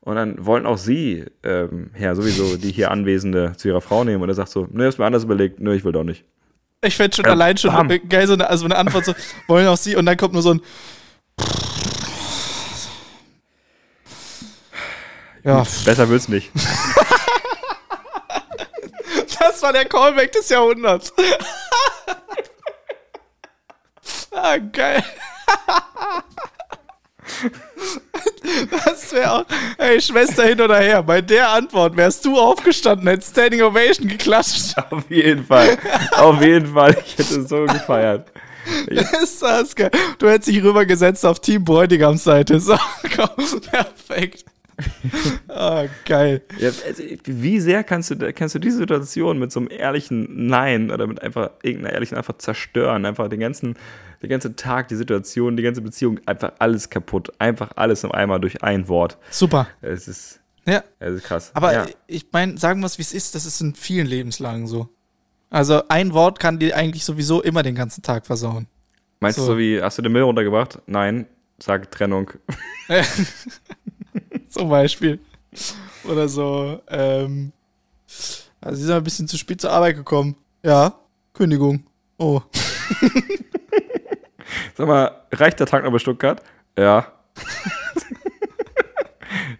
Und 0.03 0.15
dann 0.15 0.43
wollen 0.43 0.65
auch 0.65 0.79
sie, 0.79 1.25
ähm, 1.43 1.91
ja, 1.95 2.15
sowieso 2.15 2.57
die 2.57 2.71
hier 2.71 2.89
Anwesende 2.89 3.53
zu 3.55 3.67
ihrer 3.67 3.81
Frau 3.81 4.03
nehmen 4.03 4.23
und 4.23 4.29
er 4.29 4.33
sagt 4.35 4.49
so, 4.49 4.67
ne, 4.71 4.85
hab's 4.85 4.97
mir 4.97 5.05
anders 5.05 5.25
überlegt, 5.25 5.59
ne, 5.59 5.75
ich 5.75 5.83
will 5.85 5.91
doch 5.91 6.03
nicht. 6.03 6.25
Ich 6.83 6.97
fände 6.97 7.15
schon 7.15 7.25
Äh, 7.25 7.29
allein 7.29 7.55
schon 7.57 7.69
bam. 7.71 7.87
geil, 8.09 8.25
so 8.25 8.33
eine, 8.33 8.49
also 8.49 8.65
eine 8.65 8.77
Antwort 8.77 9.05
so, 9.05 9.13
wollen 9.47 9.67
auch 9.67 9.77
sie, 9.77 9.95
und 9.95 10.07
dann 10.07 10.17
kommt 10.17 10.33
nur 10.33 10.41
so 10.41 10.55
ein. 10.55 10.61
Ja, 15.43 15.63
Besser 15.85 16.07
wird's 16.09 16.27
nicht. 16.27 16.51
das 19.39 19.61
war 19.61 19.73
der 19.73 19.85
Callback 19.85 20.31
des 20.31 20.49
Jahrhunderts. 20.49 21.11
ah, 24.31 24.57
geil. 24.57 25.03
Das 28.85 29.13
wäre 29.13 29.31
auch, 29.31 29.45
ey, 29.77 30.01
Schwester 30.01 30.43
hin 30.43 30.59
oder 30.61 30.79
her. 30.79 31.01
Bei 31.03 31.21
der 31.21 31.49
Antwort 31.49 31.95
wärst 31.95 32.25
du 32.25 32.37
aufgestanden, 32.37 33.07
hättest 33.07 33.31
Standing 33.31 33.61
Ovation 33.61 34.07
geklatscht. 34.07 34.75
Auf 34.89 35.09
jeden 35.09 35.45
Fall. 35.45 35.77
Auf 36.11 36.41
jeden 36.41 36.73
Fall. 36.73 36.95
Ich 37.05 37.17
hätte 37.17 37.47
so 37.47 37.65
gefeiert. 37.65 38.31
Ist 39.23 39.41
das 39.41 39.75
geil. 39.75 39.91
Du 40.19 40.27
hättest 40.29 40.49
dich 40.49 40.63
rübergesetzt 40.63 41.25
auf 41.25 41.39
Team 41.39 41.63
Bräutigams 41.63 42.23
Seite. 42.23 42.59
So, 42.59 42.75
komm, 43.15 43.61
perfekt. 43.61 44.45
Ah, 45.47 45.85
geil. 46.05 46.41
Ja, 46.57 46.69
also, 46.69 47.03
wie 47.25 47.59
sehr 47.59 47.83
kannst 47.83 48.11
du, 48.11 48.33
kannst 48.33 48.55
du 48.55 48.59
diese 48.59 48.77
Situation 48.77 49.37
mit 49.37 49.51
so 49.51 49.59
einem 49.59 49.69
ehrlichen 49.69 50.47
Nein 50.47 50.91
oder 50.91 51.07
mit 51.07 51.21
einfach 51.21 51.51
irgendeiner 51.61 51.93
ehrlichen 51.93 52.17
einfach 52.17 52.37
zerstören? 52.37 53.05
Einfach 53.05 53.27
den 53.27 53.39
ganzen, 53.39 53.75
den 54.21 54.29
ganzen 54.29 54.55
Tag, 54.55 54.87
die 54.87 54.95
Situation, 54.95 55.57
die 55.57 55.63
ganze 55.63 55.81
Beziehung, 55.81 56.19
einfach 56.25 56.53
alles 56.59 56.89
kaputt. 56.89 57.31
Einfach 57.39 57.71
alles 57.75 58.03
im 58.03 58.11
Eimer 58.11 58.39
durch 58.39 58.63
ein 58.63 58.87
Wort. 58.87 59.17
Super. 59.29 59.67
Es 59.81 60.07
ist, 60.07 60.39
Ja. 60.65 60.83
es 60.99 61.15
ist 61.15 61.23
krass. 61.25 61.51
Aber 61.53 61.73
ja. 61.73 61.85
ich 62.07 62.27
meine, 62.31 62.57
sagen 62.57 62.79
wir 62.79 62.87
es, 62.87 62.97
wie 62.97 63.03
es 63.03 63.13
ist, 63.13 63.35
das 63.35 63.45
ist 63.45 63.61
in 63.61 63.75
vielen 63.75 64.07
Lebenslagen 64.07 64.67
so. 64.67 64.89
Also 65.51 65.83
ein 65.89 66.13
Wort 66.13 66.39
kann 66.39 66.59
dir 66.59 66.77
eigentlich 66.77 67.03
sowieso 67.03 67.41
immer 67.41 67.61
den 67.61 67.75
ganzen 67.75 68.01
Tag 68.01 68.25
versauen. 68.25 68.67
Meinst 69.19 69.37
so. 69.37 69.45
du 69.45 69.51
so 69.51 69.57
wie, 69.57 69.81
hast 69.81 69.97
du 69.97 70.01
den 70.01 70.13
Müll 70.13 70.23
runtergebracht? 70.23 70.79
Nein. 70.87 71.27
sag 71.59 71.91
Trennung. 71.91 72.31
Zum 74.49 74.69
Beispiel. 74.69 75.19
Oder 76.05 76.29
so, 76.29 76.81
ähm, 76.87 77.51
also 78.61 78.75
sie 78.75 78.85
sind 78.85 78.95
ein 78.95 79.03
bisschen 79.03 79.27
zu 79.27 79.37
spät 79.37 79.59
zur 79.59 79.71
Arbeit 79.71 79.97
gekommen. 79.97 80.37
Ja, 80.63 80.97
Kündigung. 81.33 81.83
Oh. 82.17 82.41
Sag 84.77 84.87
mal, 84.87 85.25
reicht 85.31 85.59
der 85.59 85.67
Tag 85.67 85.83
noch 85.83 85.91
bei 85.91 85.99
Stuttgart? 85.99 86.41
Ja. 86.77 87.11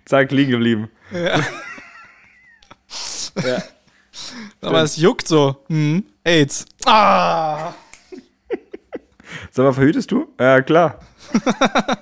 Zack, 0.06 0.32
liegen 0.32 0.52
geblieben. 0.52 0.90
Ja. 1.12 1.42
ja. 3.44 3.62
Aber 4.62 4.82
es 4.84 4.98
juckt 4.98 5.28
so. 5.28 5.64
Hm. 5.68 6.04
AIDS. 6.24 6.66
Ah! 6.86 7.74
Sag 9.52 9.66
mal, 9.66 9.74
verhütest 9.74 10.12
du? 10.12 10.28
Ja, 10.40 10.62
klar. 10.62 11.00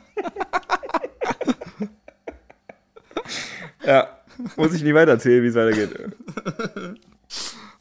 ja, 3.85 4.07
muss 4.55 4.73
ich 4.73 4.83
nie 4.83 4.93
weitererzählen, 4.93 5.43
wie 5.43 5.47
es 5.47 5.55
weitergeht. 5.55 5.89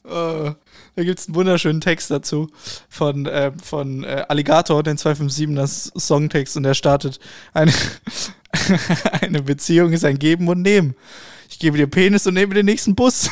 Uh, 0.05 0.53
da 0.95 1.03
gibt 1.03 1.19
es 1.19 1.27
einen 1.27 1.35
wunderschönen 1.35 1.81
Text 1.81 2.09
dazu 2.09 2.49
von, 2.89 3.25
äh, 3.27 3.51
von 3.63 4.03
äh, 4.03 4.25
Alligator, 4.27 4.81
den 4.81 4.97
257, 4.97 5.55
das 5.55 5.91
Songtext, 5.95 6.57
und 6.57 6.63
der 6.63 6.73
startet: 6.73 7.19
eine, 7.53 7.71
eine 9.21 9.43
Beziehung 9.43 9.93
ist 9.93 10.03
ein 10.03 10.17
Geben 10.19 10.47
und 10.47 10.61
Nehmen. 10.61 10.95
Ich 11.49 11.59
gebe 11.59 11.77
dir 11.77 11.87
Penis 11.87 12.27
und 12.27 12.33
nehme 12.33 12.55
den 12.55 12.65
nächsten 12.65 12.95
Bus. 12.95 13.29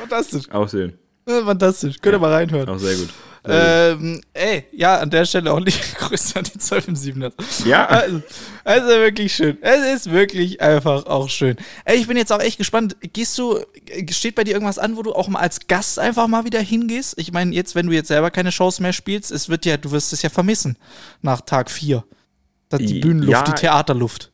Fantastisch. 0.00 0.50
Aussehen. 0.50 0.98
Fantastisch. 1.26 1.98
Könnt 2.00 2.14
ihr 2.14 2.16
ja. 2.16 2.18
mal 2.18 2.32
reinhören. 2.32 2.68
Auch 2.68 2.78
sehr 2.78 2.96
gut. 2.96 3.08
Ähm, 3.44 4.20
ey, 4.34 4.66
ja, 4.70 5.00
an 5.00 5.10
der 5.10 5.24
Stelle 5.24 5.52
auch 5.52 5.58
liebe 5.58 5.76
Grüße 5.98 6.38
an 6.38 6.44
die 6.44 6.58
12 6.58 6.86
Ja. 7.64 7.86
Also, 7.86 8.22
also 8.62 8.88
wirklich 8.88 9.34
schön. 9.34 9.58
Es 9.60 9.96
ist 9.96 10.10
wirklich 10.12 10.60
einfach 10.60 11.06
auch 11.06 11.28
schön. 11.28 11.56
Ey, 11.84 11.98
ich 11.98 12.06
bin 12.06 12.16
jetzt 12.16 12.32
auch 12.32 12.40
echt 12.40 12.58
gespannt. 12.58 12.96
Gehst 13.00 13.36
du, 13.38 13.58
steht 14.10 14.36
bei 14.36 14.44
dir 14.44 14.52
irgendwas 14.52 14.78
an, 14.78 14.96
wo 14.96 15.02
du 15.02 15.12
auch 15.12 15.26
mal 15.26 15.40
als 15.40 15.66
Gast 15.66 15.98
einfach 15.98 16.28
mal 16.28 16.44
wieder 16.44 16.60
hingehst? 16.60 17.14
Ich 17.18 17.32
meine, 17.32 17.52
jetzt, 17.52 17.74
wenn 17.74 17.86
du 17.86 17.92
jetzt 17.92 18.08
selber 18.08 18.30
keine 18.30 18.52
Shows 18.52 18.78
mehr 18.78 18.92
spielst, 18.92 19.32
es 19.32 19.48
wird 19.48 19.66
ja, 19.66 19.76
du 19.76 19.90
wirst 19.90 20.12
es 20.12 20.22
ja 20.22 20.30
vermissen 20.30 20.76
nach 21.20 21.40
Tag 21.40 21.70
4. 21.70 22.04
Die 22.78 23.00
Bühnenluft, 23.00 23.30
ja, 23.30 23.42
die 23.42 23.60
Theaterluft. 23.60 24.31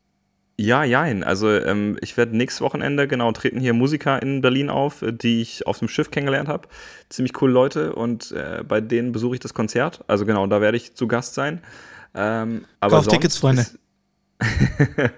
Ja, 0.60 0.82
jein. 0.82 1.22
Also 1.22 1.50
ähm, 1.52 1.96
ich 2.00 2.16
werde 2.16 2.36
nächstes 2.36 2.60
Wochenende, 2.60 3.06
genau, 3.06 3.30
treten 3.30 3.60
hier 3.60 3.74
Musiker 3.74 4.20
in 4.20 4.40
Berlin 4.40 4.70
auf, 4.70 5.02
äh, 5.02 5.12
die 5.12 5.40
ich 5.40 5.66
auf 5.68 5.78
dem 5.78 5.86
Schiff 5.88 6.10
kennengelernt 6.10 6.48
habe. 6.48 6.68
Ziemlich 7.08 7.32
coole 7.32 7.52
Leute 7.52 7.94
und 7.94 8.32
äh, 8.32 8.64
bei 8.66 8.80
denen 8.80 9.12
besuche 9.12 9.34
ich 9.34 9.40
das 9.40 9.54
Konzert. 9.54 10.02
Also 10.08 10.26
genau, 10.26 10.48
da 10.48 10.60
werde 10.60 10.76
ich 10.76 10.94
zu 10.94 11.06
Gast 11.06 11.34
sein. 11.34 11.62
Ähm, 12.14 12.64
aber 12.80 12.96
Kauf 12.96 13.06
Tickets, 13.06 13.36
Freunde. 13.36 13.66
äh, 14.40 15.12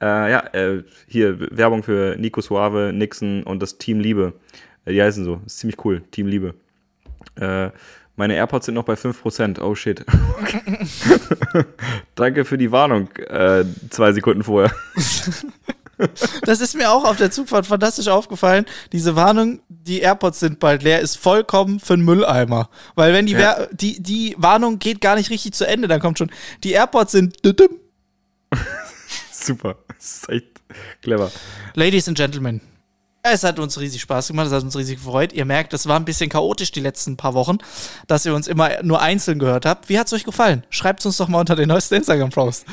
ja, 0.00 0.40
äh, 0.52 0.82
hier 1.06 1.40
Werbung 1.56 1.82
für 1.82 2.16
Nico 2.18 2.42
Suave, 2.42 2.92
Nixon 2.92 3.44
und 3.44 3.62
das 3.62 3.78
Team 3.78 4.00
Liebe. 4.00 4.34
Äh, 4.84 4.92
die 4.92 5.02
heißen 5.02 5.24
so. 5.24 5.40
ist 5.46 5.58
ziemlich 5.58 5.82
cool. 5.86 6.02
Team 6.10 6.26
Liebe. 6.26 6.54
Äh, 7.36 7.70
meine 8.16 8.34
AirPods 8.34 8.66
sind 8.66 8.74
noch 8.74 8.84
bei 8.84 8.94
5%. 8.94 9.60
Oh 9.60 9.74
shit. 9.74 10.04
Danke 12.14 12.44
für 12.44 12.58
die 12.58 12.72
Warnung 12.72 13.08
äh, 13.16 13.64
zwei 13.90 14.12
Sekunden 14.12 14.42
vorher. 14.42 14.74
Das 16.42 16.60
ist 16.60 16.74
mir 16.74 16.90
auch 16.90 17.04
auf 17.04 17.16
der 17.16 17.30
Zugfahrt 17.30 17.66
fantastisch 17.66 18.08
aufgefallen. 18.08 18.66
Diese 18.92 19.16
Warnung, 19.16 19.60
die 19.68 20.00
AirPods 20.00 20.40
sind 20.40 20.58
bald 20.58 20.82
leer, 20.82 21.00
ist 21.00 21.16
vollkommen 21.16 21.80
für 21.80 21.94
einen 21.94 22.04
Mülleimer. 22.04 22.68
Weil 22.94 23.14
wenn 23.14 23.26
die, 23.26 23.32
ja. 23.32 23.66
die, 23.72 24.02
die 24.02 24.34
Warnung 24.36 24.78
geht 24.78 25.00
gar 25.00 25.16
nicht 25.16 25.30
richtig 25.30 25.54
zu 25.54 25.66
Ende, 25.66 25.88
dann 25.88 26.00
kommt 26.00 26.18
schon, 26.18 26.30
die 26.64 26.72
AirPods 26.72 27.12
sind. 27.12 27.36
Super. 29.32 29.76
Das 29.88 30.16
ist 30.16 30.28
echt 30.28 30.46
clever. 31.00 31.30
Ladies 31.74 32.08
and 32.08 32.18
Gentlemen, 32.18 32.60
es 33.32 33.44
hat 33.44 33.58
uns 33.58 33.78
riesig 33.78 34.00
Spaß 34.02 34.28
gemacht, 34.28 34.46
es 34.46 34.52
hat 34.52 34.62
uns 34.62 34.76
riesig 34.76 34.96
gefreut. 34.98 35.32
Ihr 35.32 35.44
merkt, 35.44 35.72
es 35.72 35.86
war 35.86 35.98
ein 35.98 36.04
bisschen 36.04 36.30
chaotisch 36.30 36.72
die 36.72 36.80
letzten 36.80 37.16
paar 37.16 37.34
Wochen, 37.34 37.58
dass 38.06 38.26
ihr 38.26 38.34
uns 38.34 38.46
immer 38.46 38.82
nur 38.82 39.00
einzeln 39.00 39.38
gehört 39.38 39.66
habt. 39.66 39.88
Wie 39.88 39.98
hat 39.98 40.06
es 40.06 40.12
euch 40.12 40.24
gefallen? 40.24 40.64
Schreibt 40.70 41.00
es 41.00 41.06
uns 41.06 41.16
doch 41.16 41.28
mal 41.28 41.40
unter 41.40 41.56
den 41.56 41.68
neuesten 41.68 41.94
Instagram-Post. 41.94 42.64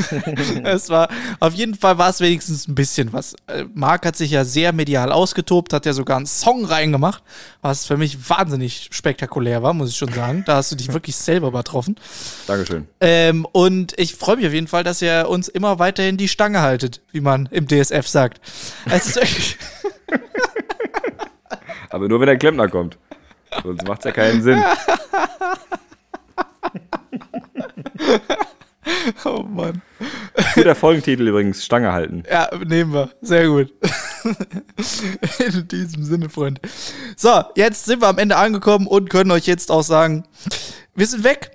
es 0.64 0.88
war, 0.88 1.08
auf 1.40 1.54
jeden 1.54 1.74
Fall 1.74 1.98
war 1.98 2.10
es 2.10 2.20
wenigstens 2.20 2.68
ein 2.68 2.74
bisschen 2.74 3.12
was. 3.12 3.34
Äh, 3.46 3.64
Marc 3.74 4.06
hat 4.06 4.16
sich 4.16 4.30
ja 4.30 4.44
sehr 4.44 4.72
medial 4.72 5.12
ausgetobt, 5.12 5.72
hat 5.72 5.86
ja 5.86 5.92
sogar 5.92 6.16
einen 6.16 6.26
Song 6.26 6.64
reingemacht, 6.64 7.22
was 7.62 7.86
für 7.86 7.96
mich 7.96 8.28
wahnsinnig 8.28 8.88
spektakulär 8.92 9.62
war, 9.62 9.74
muss 9.74 9.90
ich 9.90 9.96
schon 9.96 10.12
sagen. 10.12 10.44
Da 10.46 10.56
hast 10.56 10.72
du 10.72 10.76
dich 10.76 10.92
wirklich 10.92 11.16
selber 11.16 11.48
übertroffen. 11.48 11.96
Dankeschön. 12.46 12.86
Ähm, 13.00 13.46
und 13.52 13.94
ich 13.98 14.14
freue 14.14 14.36
mich 14.36 14.46
auf 14.46 14.52
jeden 14.52 14.68
Fall, 14.68 14.84
dass 14.84 15.02
ihr 15.02 15.26
uns 15.28 15.48
immer 15.48 15.78
weiterhin 15.78 16.16
die 16.16 16.28
Stange 16.28 16.60
haltet, 16.60 17.00
wie 17.12 17.20
man 17.20 17.46
im 17.50 17.66
DSF 17.66 18.06
sagt. 18.06 18.40
Es 18.86 19.06
ist 19.06 19.16
wirklich. 19.16 19.58
Aber 21.90 22.08
nur 22.08 22.20
wenn 22.20 22.26
der 22.26 22.38
Klempner 22.38 22.68
kommt. 22.68 22.98
Sonst 23.62 23.86
macht 23.86 24.00
es 24.00 24.04
ja 24.04 24.12
keinen 24.12 24.42
Sinn. 24.42 24.62
oh 29.24 29.42
Mann. 29.42 29.82
Guter 30.54 30.74
Folgentitel 30.74 31.28
übrigens, 31.28 31.64
Stange 31.64 31.92
halten. 31.92 32.24
Ja, 32.30 32.48
nehmen 32.64 32.92
wir. 32.92 33.10
Sehr 33.20 33.48
gut. 33.48 33.72
In 35.38 35.68
diesem 35.68 36.04
Sinne, 36.04 36.28
Freunde. 36.28 36.60
So, 37.16 37.42
jetzt 37.56 37.86
sind 37.86 38.02
wir 38.02 38.08
am 38.08 38.18
Ende 38.18 38.36
angekommen 38.36 38.86
und 38.86 39.10
können 39.10 39.30
euch 39.30 39.46
jetzt 39.46 39.70
auch 39.70 39.82
sagen, 39.82 40.24
wir 40.94 41.06
sind 41.06 41.24
weg. 41.24 41.50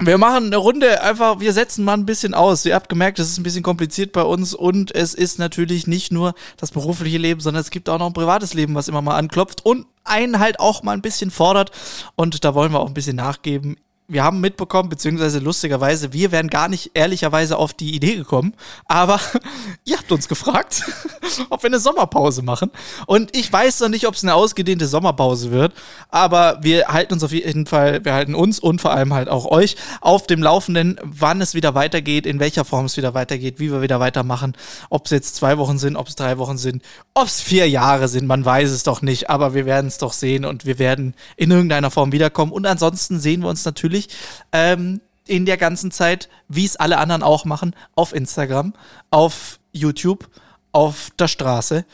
Wir 0.00 0.16
machen 0.16 0.46
eine 0.46 0.56
Runde 0.56 1.02
einfach, 1.02 1.40
wir 1.40 1.52
setzen 1.52 1.84
mal 1.84 1.94
ein 1.94 2.06
bisschen 2.06 2.32
aus. 2.32 2.64
Ihr 2.64 2.76
habt 2.76 2.88
gemerkt, 2.88 3.18
es 3.18 3.30
ist 3.30 3.38
ein 3.38 3.42
bisschen 3.42 3.64
kompliziert 3.64 4.12
bei 4.12 4.22
uns 4.22 4.54
und 4.54 4.94
es 4.94 5.12
ist 5.12 5.40
natürlich 5.40 5.88
nicht 5.88 6.12
nur 6.12 6.34
das 6.56 6.70
berufliche 6.70 7.18
Leben, 7.18 7.40
sondern 7.40 7.60
es 7.60 7.70
gibt 7.70 7.88
auch 7.88 7.98
noch 7.98 8.06
ein 8.06 8.12
privates 8.12 8.54
Leben, 8.54 8.76
was 8.76 8.86
immer 8.86 9.02
mal 9.02 9.16
anklopft 9.16 9.66
und 9.66 9.86
einen 10.04 10.38
halt 10.38 10.60
auch 10.60 10.84
mal 10.84 10.92
ein 10.92 11.02
bisschen 11.02 11.32
fordert. 11.32 11.72
Und 12.14 12.44
da 12.44 12.54
wollen 12.54 12.72
wir 12.72 12.80
auch 12.80 12.86
ein 12.86 12.94
bisschen 12.94 13.16
nachgeben 13.16 13.76
wir 14.08 14.24
haben 14.24 14.40
mitbekommen, 14.40 14.88
beziehungsweise 14.88 15.38
lustigerweise, 15.38 16.14
wir 16.14 16.32
wären 16.32 16.48
gar 16.48 16.68
nicht 16.68 16.92
ehrlicherweise 16.94 17.58
auf 17.58 17.74
die 17.74 17.94
Idee 17.94 18.16
gekommen, 18.16 18.54
aber 18.86 19.20
ihr 19.84 19.98
habt 19.98 20.10
uns 20.10 20.28
gefragt, 20.28 20.82
ob 21.50 21.62
wir 21.62 21.68
eine 21.68 21.78
Sommerpause 21.78 22.40
machen. 22.40 22.70
Und 23.06 23.36
ich 23.36 23.52
weiß 23.52 23.80
noch 23.80 23.90
nicht, 23.90 24.06
ob 24.06 24.14
es 24.14 24.24
eine 24.24 24.34
ausgedehnte 24.34 24.86
Sommerpause 24.86 25.50
wird, 25.50 25.74
aber 26.08 26.58
wir 26.62 26.88
halten 26.88 27.12
uns 27.12 27.22
auf 27.22 27.32
jeden 27.32 27.66
Fall, 27.66 28.02
wir 28.04 28.14
halten 28.14 28.34
uns 28.34 28.58
und 28.58 28.80
vor 28.80 28.92
allem 28.92 29.12
halt 29.12 29.28
auch 29.28 29.44
euch 29.44 29.76
auf 30.00 30.26
dem 30.26 30.42
Laufenden, 30.42 30.98
wann 31.04 31.42
es 31.42 31.54
wieder 31.54 31.74
weitergeht, 31.74 32.24
in 32.24 32.40
welcher 32.40 32.64
Form 32.64 32.86
es 32.86 32.96
wieder 32.96 33.12
weitergeht, 33.12 33.60
wie 33.60 33.70
wir 33.70 33.82
wieder 33.82 34.00
weitermachen, 34.00 34.56
ob 34.88 35.04
es 35.04 35.10
jetzt 35.10 35.36
zwei 35.36 35.58
Wochen 35.58 35.78
sind, 35.78 35.96
ob 35.96 36.08
es 36.08 36.16
drei 36.16 36.38
Wochen 36.38 36.56
sind, 36.56 36.82
ob 37.12 37.26
es 37.26 37.42
vier 37.42 37.68
Jahre 37.68 38.08
sind, 38.08 38.26
man 38.26 38.44
weiß 38.44 38.70
es 38.70 38.84
doch 38.84 39.02
nicht, 39.02 39.28
aber 39.28 39.52
wir 39.52 39.66
werden 39.66 39.88
es 39.88 39.98
doch 39.98 40.14
sehen 40.14 40.46
und 40.46 40.64
wir 40.64 40.78
werden 40.78 41.14
in 41.36 41.50
irgendeiner 41.50 41.90
Form 41.90 42.12
wiederkommen. 42.12 42.52
Und 42.52 42.64
ansonsten 42.64 43.20
sehen 43.20 43.42
wir 43.42 43.48
uns 43.48 43.64
natürlich 43.66 43.97
natürlich 43.98 44.08
ähm, 44.52 45.00
in 45.26 45.44
der 45.44 45.56
ganzen 45.56 45.90
Zeit, 45.90 46.28
wie 46.48 46.64
es 46.64 46.76
alle 46.76 46.98
anderen 46.98 47.22
auch 47.22 47.44
machen, 47.44 47.74
auf 47.94 48.14
Instagram, 48.14 48.72
auf 49.10 49.58
YouTube, 49.72 50.28
auf 50.72 51.10
der 51.18 51.28
Straße, 51.28 51.84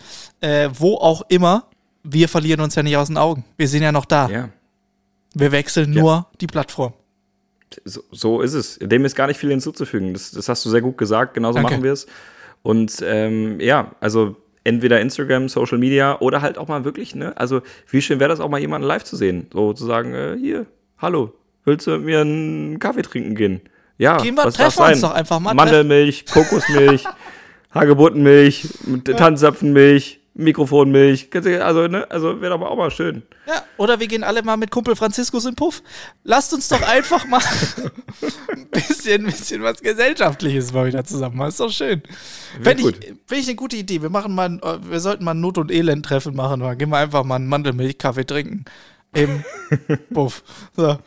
äh, 0.41 0.71
wo 0.73 0.97
auch 0.97 1.23
immer. 1.29 1.69
Wir 2.05 2.29
verlieren 2.29 2.61
uns 2.61 2.75
ja 2.75 2.83
nicht 2.83 2.97
aus 2.97 3.09
den 3.09 3.17
Augen. 3.17 3.45
Wir 3.57 3.67
sind 3.67 3.83
ja 3.83 3.91
noch 3.91 4.05
da. 4.05 4.29
Ja. 4.29 4.51
Wir 5.35 5.53
wechseln 5.53 5.93
ja. 5.95 6.01
nur 6.01 6.27
die 6.41 6.47
Plattform. 6.47 6.93
So, 7.85 8.03
so, 8.13 8.41
ist 8.41 8.53
es. 8.53 8.79
Dem 8.81 9.05
ist 9.05 9.17
gar 9.17 9.27
nicht 9.27 9.39
viel 9.39 9.51
hinzuzufügen. 9.51 10.13
Das, 10.13 10.31
das 10.31 10.49
hast 10.49 10.65
du 10.65 10.71
sehr 10.71 10.83
gut 10.83 10.99
gesagt. 10.99 11.35
Genauso 11.35 11.55
Danke. 11.55 11.73
machen 11.73 11.83
wir 11.83 11.93
es. 11.93 12.07
Und 12.63 13.03
ähm, 13.05 13.59
ja, 13.59 13.93
also 14.01 14.37
entweder 14.65 15.01
Instagram, 15.01 15.49
Social 15.49 15.79
Media 15.79 16.21
oder 16.21 16.41
halt 16.41 16.57
auch 16.57 16.69
mal 16.69 16.85
wirklich, 16.85 17.15
ne? 17.15 17.37
Also, 17.37 17.63
wie 17.91 18.01
schön 18.01 18.21
wäre 18.21 18.29
das 18.29 18.41
auch 18.41 18.49
mal 18.49 18.61
jemanden 18.61 18.87
live 18.87 19.05
zu 19.05 19.17
sehen. 19.17 19.49
So 19.53 19.73
zu 19.73 19.87
sagen, 19.87 20.15
äh, 20.15 20.37
hier, 20.39 20.67
hallo, 20.99 21.33
willst 21.65 21.87
du 21.87 21.93
mit 21.93 22.03
mir 22.03 22.21
einen 22.21 22.79
Kaffee 22.79 23.03
trinken 23.03 23.35
gehen? 23.35 23.61
Ja, 23.99 24.19
Gehen 24.19 24.35
wir, 24.35 24.45
was 24.45 24.55
treffen 24.55 24.83
uns 24.83 25.01
doch 25.01 25.13
einfach 25.13 25.39
mal. 25.39 25.55
Mandelmilch, 25.55 26.27
Kokosmilch, 26.27 27.05
Hagebuttenmilch, 27.75 28.69
Tanzapfenmilch, 29.05 30.21
Mikrofonmilch. 30.35 31.29
Also, 31.63 31.87
ne, 31.87 32.11
also 32.11 32.41
wäre 32.41 32.55
aber 32.55 32.71
auch 32.73 32.77
mal 32.77 32.91
schön. 32.91 33.23
Ja, 33.47 33.63
oder 33.77 34.01
wir 34.01 34.09
gehen 34.09 34.25
alle 34.25 34.43
mal 34.43 34.57
mit 34.57 34.73
Kumpel 34.73 34.97
Franziskus 34.97 35.45
in 35.45 35.55
Puff. 35.55 35.81
Lasst 36.25 36.53
uns 36.53 36.69
doch 36.69 36.83
einfach 36.83 37.25
mal 37.27 37.41
ein 38.53 38.69
bisschen, 38.69 39.27
bisschen 39.27 39.63
was 39.63 39.81
Gesellschaftliches 39.81 40.73
mal 40.73 40.87
wieder 40.87 41.05
zusammen 41.05 41.37
machen. 41.37 41.51
Ist 41.51 41.61
doch 41.61 41.71
schön. 41.71 42.03
Finde 42.61 42.91
ich, 42.91 42.97
find 43.27 43.41
ich 43.41 43.47
eine 43.47 43.55
gute 43.55 43.77
Idee. 43.77 44.03
Wir 44.03 44.11
machen 44.11 44.35
mal, 44.35 44.61
wir 44.83 44.99
sollten 44.99 45.23
mal 45.23 45.35
ein 45.35 45.41
Not- 45.41 45.59
und 45.59 45.71
Elend-Treffen 45.71 46.35
machen. 46.35 46.61
Dann 46.61 46.79
gehen 46.79 46.89
wir 46.89 46.99
einfach 46.99 47.23
mal 47.23 47.37
einen 47.37 47.49
Mandelmilch-Kaffee 47.49 48.25
trinken 48.25 48.65
im 49.15 49.45
Buff. 50.11 50.43
So. 50.77 50.99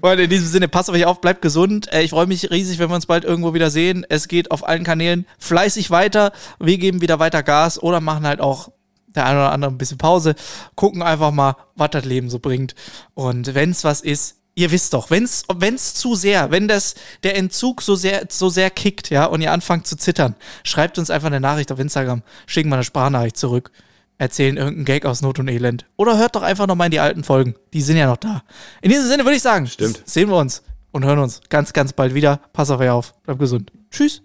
Und 0.00 0.18
in 0.18 0.30
diesem 0.30 0.46
Sinne, 0.46 0.68
passt 0.68 0.88
auf 0.88 0.94
euch 0.94 1.06
auf, 1.06 1.20
bleibt 1.20 1.42
gesund. 1.42 1.92
Äh, 1.92 2.02
ich 2.02 2.10
freue 2.10 2.26
mich 2.26 2.50
riesig, 2.50 2.78
wenn 2.78 2.90
wir 2.90 2.94
uns 2.94 3.06
bald 3.06 3.24
irgendwo 3.24 3.54
wieder 3.54 3.70
sehen. 3.70 4.06
Es 4.08 4.28
geht 4.28 4.50
auf 4.50 4.66
allen 4.66 4.84
Kanälen 4.84 5.26
fleißig 5.38 5.90
weiter. 5.90 6.32
Wir 6.58 6.78
geben 6.78 7.00
wieder 7.00 7.18
weiter 7.18 7.42
Gas 7.42 7.82
oder 7.82 8.00
machen 8.00 8.26
halt 8.26 8.40
auch 8.40 8.70
der 9.14 9.26
eine 9.26 9.38
oder 9.38 9.52
andere 9.52 9.70
ein 9.70 9.78
bisschen 9.78 9.98
Pause. 9.98 10.34
Gucken 10.74 11.02
einfach 11.02 11.32
mal, 11.32 11.56
was 11.74 11.90
das 11.90 12.04
Leben 12.04 12.30
so 12.30 12.38
bringt. 12.38 12.74
Und 13.14 13.54
wenn 13.54 13.70
es 13.70 13.82
was 13.82 14.02
ist, 14.02 14.36
ihr 14.54 14.70
wisst 14.70 14.94
doch, 14.94 15.10
wenn's, 15.10 15.44
wenn's 15.54 15.94
zu 15.94 16.14
sehr, 16.14 16.50
wenn 16.50 16.66
das, 16.66 16.94
der 17.22 17.36
Entzug 17.36 17.82
so 17.82 17.94
sehr, 17.94 18.26
so 18.30 18.48
sehr 18.48 18.70
kickt, 18.70 19.10
ja, 19.10 19.26
und 19.26 19.42
ihr 19.42 19.52
anfangt 19.52 19.86
zu 19.86 19.96
zittern, 19.96 20.34
schreibt 20.64 20.98
uns 20.98 21.10
einfach 21.10 21.26
eine 21.26 21.40
Nachricht 21.40 21.70
auf 21.72 21.78
Instagram, 21.78 22.22
schicken 22.46 22.70
mal 22.70 22.76
eine 22.76 22.84
Sprachnachricht 22.84 23.36
zurück, 23.36 23.70
erzählen 24.18 24.56
irgendeinen 24.56 24.84
Gag 24.84 25.06
aus 25.06 25.22
Not 25.22 25.38
und 25.38 25.48
Elend. 25.48 25.86
Oder 25.96 26.18
hört 26.18 26.36
doch 26.36 26.42
einfach 26.42 26.66
nochmal 26.66 26.86
in 26.86 26.92
die 26.92 27.00
alten 27.00 27.24
Folgen. 27.24 27.54
Die 27.72 27.82
sind 27.82 27.96
ja 27.96 28.06
noch 28.06 28.16
da. 28.16 28.42
In 28.82 28.90
diesem 28.90 29.06
Sinne 29.06 29.24
würde 29.24 29.36
ich 29.36 29.42
sagen, 29.42 29.66
Stimmt. 29.66 30.02
sehen 30.06 30.28
wir 30.28 30.36
uns 30.36 30.62
und 30.92 31.04
hören 31.04 31.18
uns 31.18 31.40
ganz, 31.48 31.72
ganz 31.72 31.92
bald 31.92 32.14
wieder. 32.14 32.40
Pass 32.52 32.70
auf 32.70 32.80
euch 32.80 32.90
auf. 32.90 33.14
Bleibt 33.24 33.40
gesund. 33.40 33.72
Tschüss. 33.90 34.22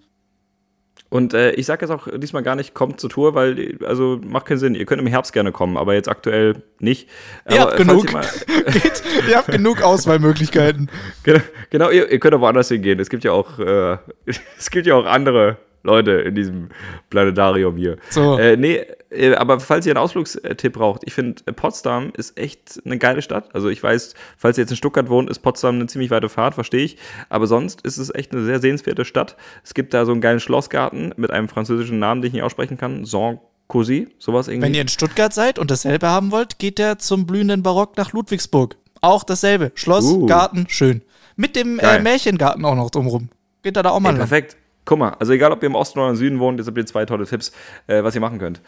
Und 1.12 1.34
äh, 1.34 1.50
ich 1.50 1.66
sage 1.66 1.84
jetzt 1.84 1.90
auch 1.90 2.08
diesmal 2.16 2.42
gar 2.42 2.56
nicht, 2.56 2.72
kommt 2.72 2.98
zur 2.98 3.10
Tour, 3.10 3.34
weil, 3.34 3.76
also 3.84 4.18
macht 4.24 4.46
keinen 4.46 4.56
Sinn. 4.56 4.74
Ihr 4.74 4.86
könnt 4.86 4.98
im 4.98 5.06
Herbst 5.06 5.34
gerne 5.34 5.52
kommen, 5.52 5.76
aber 5.76 5.92
jetzt 5.92 6.08
aktuell 6.08 6.62
nicht. 6.78 7.06
Ihr 7.50 7.60
aber 7.60 7.72
habt 7.72 7.82
falls 7.82 7.86
genug. 7.86 8.06
Ihr 8.06 8.12
mal, 8.12 8.26
Geht, 8.72 9.02
ihr 9.28 9.36
habt 9.36 9.48
genug 9.48 9.82
Auswahlmöglichkeiten. 9.82 10.90
genau, 11.22 11.40
genau 11.68 11.90
ihr, 11.90 12.10
ihr 12.10 12.18
könnt 12.18 12.34
auch 12.34 12.40
woanders 12.40 12.68
hingehen. 12.68 12.98
Es 12.98 13.10
gibt 13.10 13.24
ja 13.24 13.32
auch, 13.32 13.58
äh, 13.58 13.98
es 14.58 14.70
gibt 14.70 14.86
ja 14.86 14.94
auch 14.94 15.04
andere 15.04 15.58
Leute 15.82 16.12
in 16.12 16.34
diesem 16.34 16.68
Planetarium 17.10 17.76
hier. 17.76 17.96
So. 18.10 18.38
Äh, 18.38 18.56
nee, 18.56 18.84
äh, 19.10 19.34
aber 19.34 19.60
falls 19.60 19.86
ihr 19.86 19.92
einen 19.92 20.02
Ausflugstipp 20.02 20.72
braucht, 20.72 21.02
ich 21.04 21.12
finde, 21.14 21.42
äh, 21.46 21.52
Potsdam 21.52 22.12
ist 22.16 22.38
echt 22.38 22.80
eine 22.84 22.98
geile 22.98 23.22
Stadt. 23.22 23.54
Also 23.54 23.68
ich 23.68 23.82
weiß, 23.82 24.14
falls 24.36 24.58
ihr 24.58 24.62
jetzt 24.62 24.70
in 24.70 24.76
Stuttgart 24.76 25.08
wohnt, 25.08 25.28
ist 25.30 25.40
Potsdam 25.40 25.76
eine 25.76 25.86
ziemlich 25.86 26.10
weite 26.10 26.28
Fahrt, 26.28 26.54
verstehe 26.54 26.84
ich. 26.84 26.98
Aber 27.28 27.46
sonst 27.46 27.82
ist 27.82 27.98
es 27.98 28.14
echt 28.14 28.32
eine 28.32 28.44
sehr 28.44 28.60
sehenswerte 28.60 29.04
Stadt. 29.04 29.36
Es 29.64 29.74
gibt 29.74 29.92
da 29.94 30.04
so 30.04 30.12
einen 30.12 30.20
geilen 30.20 30.40
Schlossgarten 30.40 31.12
mit 31.16 31.30
einem 31.30 31.48
französischen 31.48 31.98
Namen, 31.98 32.22
den 32.22 32.28
ich 32.28 32.34
nicht 32.34 32.42
aussprechen 32.42 32.78
kann. 32.78 33.04
Sancosi, 33.04 34.08
sowas 34.18 34.48
irgendwie. 34.48 34.66
Wenn 34.66 34.74
ihr 34.74 34.82
in 34.82 34.88
Stuttgart 34.88 35.32
seid 35.34 35.58
und 35.58 35.70
dasselbe 35.70 36.08
haben 36.08 36.30
wollt, 36.30 36.58
geht 36.58 36.78
der 36.78 36.98
zum 36.98 37.26
blühenden 37.26 37.62
Barock 37.62 37.96
nach 37.96 38.12
Ludwigsburg. 38.12 38.76
Auch 39.00 39.24
dasselbe. 39.24 39.72
Schloss, 39.74 40.04
Uh. 40.04 40.26
Garten, 40.26 40.66
schön. 40.68 41.02
Mit 41.36 41.56
dem 41.56 41.78
äh. 41.80 41.98
Märchengarten 42.00 42.64
auch 42.64 42.76
noch 42.76 42.90
drumrum. 42.90 43.30
Geht 43.62 43.76
da, 43.76 43.82
da 43.82 43.90
auch 43.90 44.00
mal 44.00 44.10
Ey, 44.10 44.18
lang. 44.18 44.28
perfekt. 44.28 44.56
Guck 44.84 44.98
mal, 44.98 45.10
also 45.18 45.32
egal, 45.32 45.52
ob 45.52 45.62
ihr 45.62 45.68
im 45.68 45.74
Osten 45.74 45.98
oder 46.00 46.10
im 46.10 46.16
Süden 46.16 46.38
wohnt, 46.40 46.58
jetzt 46.58 46.66
habt 46.66 46.76
ihr 46.76 46.86
zwei 46.86 47.04
tolle 47.04 47.26
Tipps, 47.26 47.52
äh, 47.86 48.02
was 48.02 48.14
ihr 48.14 48.20
machen 48.20 48.38
könnt. 48.38 48.60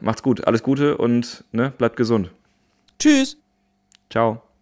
Macht's 0.00 0.22
gut, 0.22 0.46
alles 0.46 0.62
Gute 0.62 0.96
und 0.96 1.44
ne, 1.52 1.72
bleibt 1.76 1.96
gesund. 1.96 2.30
Tschüss. 2.98 3.36
Ciao. 4.10 4.47